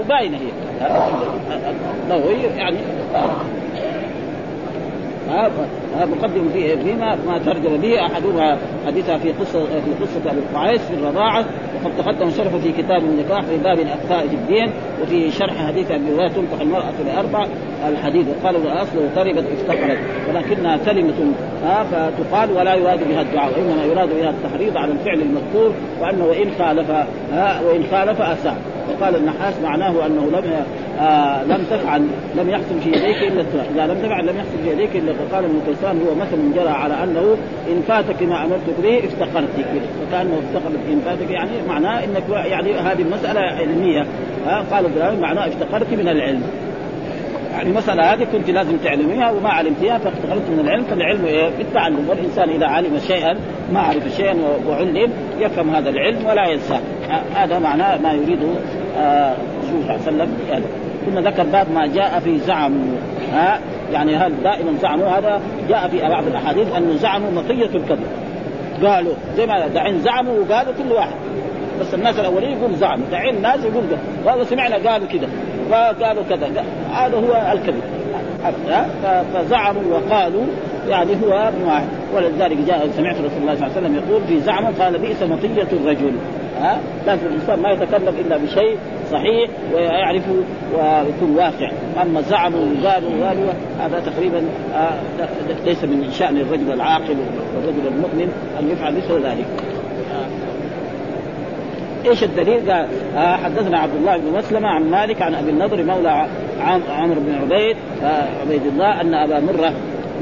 وباينة 0.00 0.38
هي. 0.38 0.50
النووي 2.04 2.34
يعني 2.56 2.78
مقدم 5.94 6.48
فيه 6.52 6.76
فيما 6.76 7.18
ما 7.26 7.38
ترجم 7.38 7.76
به 7.76 8.06
أحدهما 8.06 8.58
حديثها 8.86 9.18
في 9.18 9.32
قصة 9.32 9.64
في 9.64 10.04
قصة 10.04 10.30
أبي 10.30 10.38
القعيس 10.38 10.80
في 10.80 10.94
الرضاعة 10.94 11.44
وقد 11.74 11.96
تقدم 11.98 12.30
شرحه 12.30 12.58
في 12.58 12.72
كتاب 12.72 13.04
النكاح 13.04 13.40
في 13.40 13.56
باب 13.56 13.78
الاخفاء 13.80 14.28
في 14.28 14.34
الدين 14.34 14.70
وفي 15.02 15.30
شرح 15.30 15.66
حديث 15.66 15.90
أبي 15.90 16.04
هريره 16.04 16.28
تنكح 16.28 16.60
المرأة 16.60 16.92
لاربع 17.06 17.46
الحديث 17.88 18.26
وقالوا 18.28 18.60
الاصل 18.62 18.98
تربت 19.14 19.44
افتقرت 19.52 19.98
ولكنها 20.28 20.76
كلمه 20.76 21.32
ها 21.64 21.84
فتقال 21.84 22.50
ولا 22.52 22.74
يراد 22.74 23.08
بها 23.08 23.22
الدعاء 23.22 23.52
وإنما 23.52 23.84
يراد 23.84 24.08
بها 24.20 24.30
التحريض 24.30 24.76
على 24.76 24.92
الفعل 24.92 25.20
المذكور 25.20 25.72
وأنه 26.00 26.24
وإن 26.24 26.50
خالف 26.58 26.90
ها 27.32 27.60
وإن 27.60 27.82
خالف 27.90 28.20
أساء. 28.20 28.56
وقال 28.90 29.16
النحاس 29.16 29.54
معناه 29.62 30.06
أنه 30.06 30.30
لم 30.32 30.64
آه 31.00 31.44
لم 31.44 31.64
تفعل 31.70 32.06
لم 32.36 32.50
يحصل 32.50 32.80
في 32.80 32.88
يديك 32.88 33.32
إلا 33.32 33.40
التراب، 33.40 33.66
إذا 33.74 33.86
لم 33.86 33.98
تفعل 33.98 34.26
لم 34.26 34.36
يحصل 34.36 34.58
في 34.64 34.70
يديك 34.70 34.96
إلا 34.96 35.12
فقال 35.12 35.44
ابن 35.44 35.60
كيسان 35.66 36.02
هو 36.08 36.14
مثل 36.14 36.54
جرى 36.54 36.68
على 36.68 37.04
أنه 37.04 37.36
إن 37.68 37.82
فاتك 37.88 38.22
ما 38.22 38.44
امرتك 38.44 38.80
به 38.82 38.98
افتقرت 38.98 39.48
فكانه 40.10 40.38
افتقرت 40.38 40.80
إن 40.92 41.00
فاتك 41.04 41.30
يعني 41.30 41.50
معناه 41.68 42.04
إنك 42.04 42.22
يعني 42.28 42.74
هذه 42.74 43.04
مساله 43.12 43.40
علمية. 43.40 44.06
ها 44.46 44.64
قال 44.72 44.84
إبراهيم 44.84 45.20
معناه 45.20 45.48
افتقرت 45.48 45.92
من 45.92 46.08
العلم. 46.08 46.42
يعني 47.52 47.68
المسألة 47.68 48.12
هذه 48.12 48.26
كنت 48.32 48.50
لازم 48.50 48.76
تعلميها 48.76 49.30
وما 49.30 49.48
علمتيها 49.48 49.98
فافتقرت 49.98 50.50
من 50.50 50.60
العلم. 50.60 50.84
فالعلم 50.84 51.24
إيه؟ 51.24 51.50
بالتعلم. 51.58 52.08
والإنسان 52.08 52.50
إذا 52.50 52.66
علم 52.66 52.98
شيئا 52.98 53.36
ما 53.72 53.80
عرف 53.80 54.16
شيئا 54.16 54.36
وعلم 54.68 55.12
يفهم 55.40 55.70
هذا 55.70 55.90
العلم 55.90 56.26
ولا 56.26 56.48
ينساه 56.48 56.80
هذا 57.34 57.58
معناه 57.58 57.98
ما 57.98 58.12
يريده 58.12 58.48
آه 58.98 59.34
رسول 59.62 59.80
الله 59.82 59.98
صلى 59.98 60.12
الله 60.12 60.24
عليه 60.24 60.52
وسلم. 60.52 60.83
ثم 61.06 61.18
ذكر 61.18 61.42
باب 61.42 61.70
ما 61.70 61.86
جاء 61.86 62.20
في 62.24 62.38
زعم 62.38 62.72
ها؟ 63.32 63.60
يعني 63.92 64.16
هل 64.16 64.32
دائما 64.42 64.72
زعموا 64.82 65.08
هذا 65.08 65.40
جاء 65.68 65.88
في 65.88 66.08
بعض 66.08 66.26
الأحاديث 66.26 66.76
انه 66.76 66.96
زعموا 66.96 67.30
مطية 67.30 67.66
الكذب. 67.74 68.06
قالوا 68.84 69.12
زي 69.36 69.46
ما 69.46 69.66
دعين 69.66 70.00
زعموا 70.00 70.38
وقالوا 70.38 70.72
كل 70.82 70.92
واحد. 70.92 71.16
بس 71.80 71.94
الناس 71.94 72.18
الأولين 72.18 72.58
يقول 72.58 72.74
زعموا 72.74 73.06
دعين 73.10 73.34
الناس 73.36 73.64
يقول 73.64 73.84
وهذا 74.24 74.44
سمعنا 74.44 74.90
قالوا 74.90 75.06
كذا 75.06 75.28
وقالوا 75.70 76.22
كذا. 76.30 76.64
هذا 76.94 77.16
هو 77.16 77.52
الكذب. 77.52 77.82
فزعموا 79.34 79.82
وقالوا 79.90 80.44
يعني 80.88 81.10
هو 81.12 81.50
من 81.58 81.64
واحد. 81.66 81.86
ولذلك 82.14 82.56
جاء 82.66 82.88
سمعت 82.96 83.16
رسول 83.16 83.40
الله 83.40 83.54
صلى 83.54 83.66
الله 83.66 83.76
عليه 83.76 83.86
وسلم 83.86 83.94
يقول 83.96 84.22
في 84.28 84.40
زعمه 84.40 84.70
قال 84.78 84.98
بئس 84.98 85.22
مطية 85.22 85.68
الرجل. 85.72 86.12
ها؟ 86.60 86.78
لازم 87.06 87.26
الإنسان 87.26 87.60
ما 87.60 87.70
يتكلم 87.70 88.14
إلا 88.26 88.36
بشيء 88.36 88.78
صحيح 89.12 89.50
ويعرف 89.74 90.22
ويكون 90.74 91.36
واقع. 91.36 91.70
أما 92.02 92.20
زعموا 92.20 92.60
وقالوا 92.60 93.10
وقالوا 93.20 93.52
هذا 93.80 94.00
تقريبا 94.00 94.42
آه 94.74 94.94
ليس 95.64 95.84
من 95.84 96.10
شأن 96.12 96.36
الرجل 96.36 96.72
العاقل 96.72 97.16
والرجل 97.56 97.86
المؤمن 97.86 98.32
أن 98.60 98.70
يفعل 98.70 98.94
مثل 98.96 99.26
ذلك. 99.26 99.46
إيش 102.06 102.24
الدليل؟ 102.24 102.70
قال 102.70 102.88
آه 103.16 103.36
حدثنا 103.36 103.78
عبد 103.78 103.94
الله 103.94 104.16
بن 104.16 104.38
مسلمة 104.38 104.68
عن 104.68 104.90
مالك 104.90 105.22
عن 105.22 105.34
أبي 105.34 105.50
النضر 105.50 105.82
مولى 105.82 106.26
عمرو 106.90 107.20
بن 107.20 107.34
عبيد 107.34 107.76
آه 108.04 108.26
عبيد 108.40 108.66
الله 108.66 109.00
أن 109.00 109.14
أبا 109.14 109.40
مرة 109.40 109.72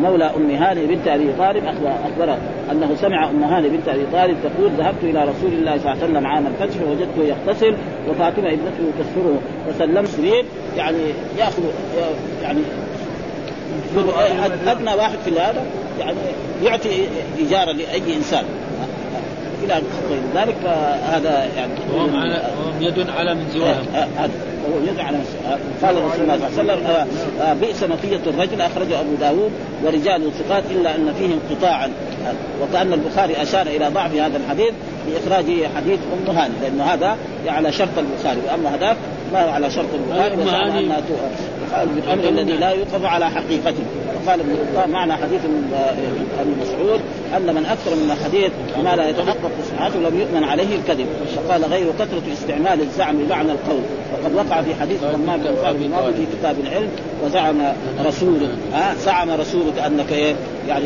مولى 0.01 0.25
أم 0.25 0.51
هاني 0.51 0.87
بنت 0.87 1.09
أبي 1.09 1.33
طالب 1.39 1.65
اخبره 2.05 2.39
أنه 2.71 2.95
سمع 3.01 3.31
أم 3.31 3.43
هاني 3.43 3.69
بنت 3.69 3.89
أبي 3.89 4.07
طالب 4.13 4.37
تقول 4.43 4.71
ذهبت 4.71 5.03
إلى 5.03 5.23
رسول 5.23 5.53
الله 5.53 5.79
صلى 5.79 5.93
الله 5.93 6.03
عليه 6.03 6.05
وسلم 6.05 6.27
عام 6.27 6.47
الفتح 6.47 6.79
فوجدته 6.79 7.23
يغتسل 7.25 7.77
وفاطمة 8.09 8.49
ابنته 8.49 8.91
تستره 8.99 9.39
فسلمت 9.69 10.09
سرير. 10.09 10.45
يعني 10.77 10.99
ياخذ 11.39 11.63
يعني 12.43 12.61
أدنى 14.67 14.95
واحد 14.95 15.19
في 15.25 15.41
هذا. 15.41 15.65
يعني 15.99 16.17
يعطي 16.63 16.89
اجاره 17.41 17.73
لأي 17.73 18.17
إنسان. 18.17 18.45
إلى 19.65 19.75
غير 19.75 20.21
ذلك 20.35 20.55
فهذا 20.65 21.49
يعني 21.57 21.73
على 22.17 22.43
يد 22.81 23.11
على 23.11 23.35
من 23.35 23.47
هذا. 23.63 24.07
آه، 24.19 24.52
وهو 24.65 24.85
يد 24.87 25.01
على 25.01 25.19
قال 25.83 26.05
رسول 26.05 26.23
الله 26.23 26.39
صلى 26.39 26.63
الله 26.63 26.73
عليه 26.73 26.83
وسلم 26.83 27.07
آه، 27.41 27.55
بئس 27.55 27.83
نقية 27.83 28.21
الرجل 28.27 28.61
أخرجه 28.61 29.01
أبو 29.01 29.15
داود 29.21 29.51
ورجال 29.85 30.31
ثقات 30.33 30.63
إلا 30.71 30.97
أن 30.97 31.15
فيه 31.19 31.35
انقطاعا 31.35 31.91
وكأن 32.63 32.93
البخاري 32.93 33.43
أشار 33.43 33.67
إلى 33.67 33.89
ضعف 33.89 34.15
هذا 34.15 34.37
الحديث 34.37 34.73
بإخراج 35.07 35.45
حديث 35.77 35.99
أم 36.29 36.37
هاني 36.37 36.55
لأنه 36.63 36.85
هذا 36.85 37.17
على 37.47 37.73
شرط 37.73 37.99
البخاري 37.99 38.41
وأما 38.49 38.75
هذاك 38.75 38.97
ما 39.33 39.39
على 39.39 39.71
شرط 39.71 39.87
البخاري 39.95 40.35
الامر 41.83 42.29
الذي 42.29 42.53
لا 42.53 42.71
يوقف 42.71 43.05
على 43.05 43.31
حقيقته. 43.31 43.85
وقال 44.27 44.41
ابن 44.41 44.93
معنى 44.93 45.13
حديث 45.13 45.41
ابن 46.41 46.55
مسعود 46.61 47.01
أن 47.37 47.55
من 47.55 47.67
أكثر 47.67 47.95
من 47.95 48.11
الحديث 48.11 48.53
ما 48.85 48.97
لا 48.97 49.09
يتحقق 49.09 49.51
صحته 49.71 49.99
لم 49.99 50.21
يؤمن 50.21 50.45
عليه 50.45 50.77
الكذب. 50.77 51.07
فقال 51.37 51.65
غير 51.65 51.87
كثرة 51.99 52.23
استعمال 52.33 52.81
الزعم 52.81 53.17
بمعنى 53.19 53.53
القول. 53.53 53.83
وقد 54.13 54.35
وقع 54.35 54.63
في 54.63 54.75
حديث 54.75 55.01
ضمان 55.05 55.41
بن 55.41 55.55
ثابت 55.63 55.81
الماضي 55.83 56.13
في 56.13 56.27
كتاب 56.39 56.57
العلم 56.61 56.89
وزعم 57.25 57.57
رسولك 58.05 58.51
ها 58.73 58.95
زعم 58.95 59.31
رسولك 59.31 59.79
انك 59.87 60.13
إيه؟ 60.13 60.35
يعني 60.69 60.85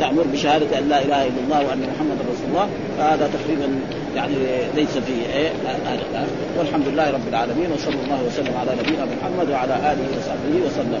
تأمر 0.00 0.22
بشهادة 0.32 0.78
أن 0.78 0.88
لا 0.88 1.02
إله 1.02 1.22
إلا 1.22 1.40
الله 1.44 1.58
وأن 1.58 1.80
محمدا 1.94 2.22
رسول 2.32 2.48
الله. 2.50 2.68
فهذا 2.98 3.30
تقريبا 3.34 3.68
يعني 4.16 4.34
ليس 4.76 4.98
فيه 4.98 5.38
إيه؟ 5.38 5.48
هذا 5.86 6.26
والحمد 6.58 6.88
لله 6.88 7.10
رب 7.10 7.28
العالمين 7.28 7.72
وصلى 7.74 7.94
الله 8.04 8.22
وسلم 8.26 8.54
على 8.60 8.70
نبينا 8.80 9.04
محمد 9.04 9.50
وعلى 9.50 9.74
آله 9.74 10.06
وصحبه 10.18 10.66
وسلم. 10.66 11.00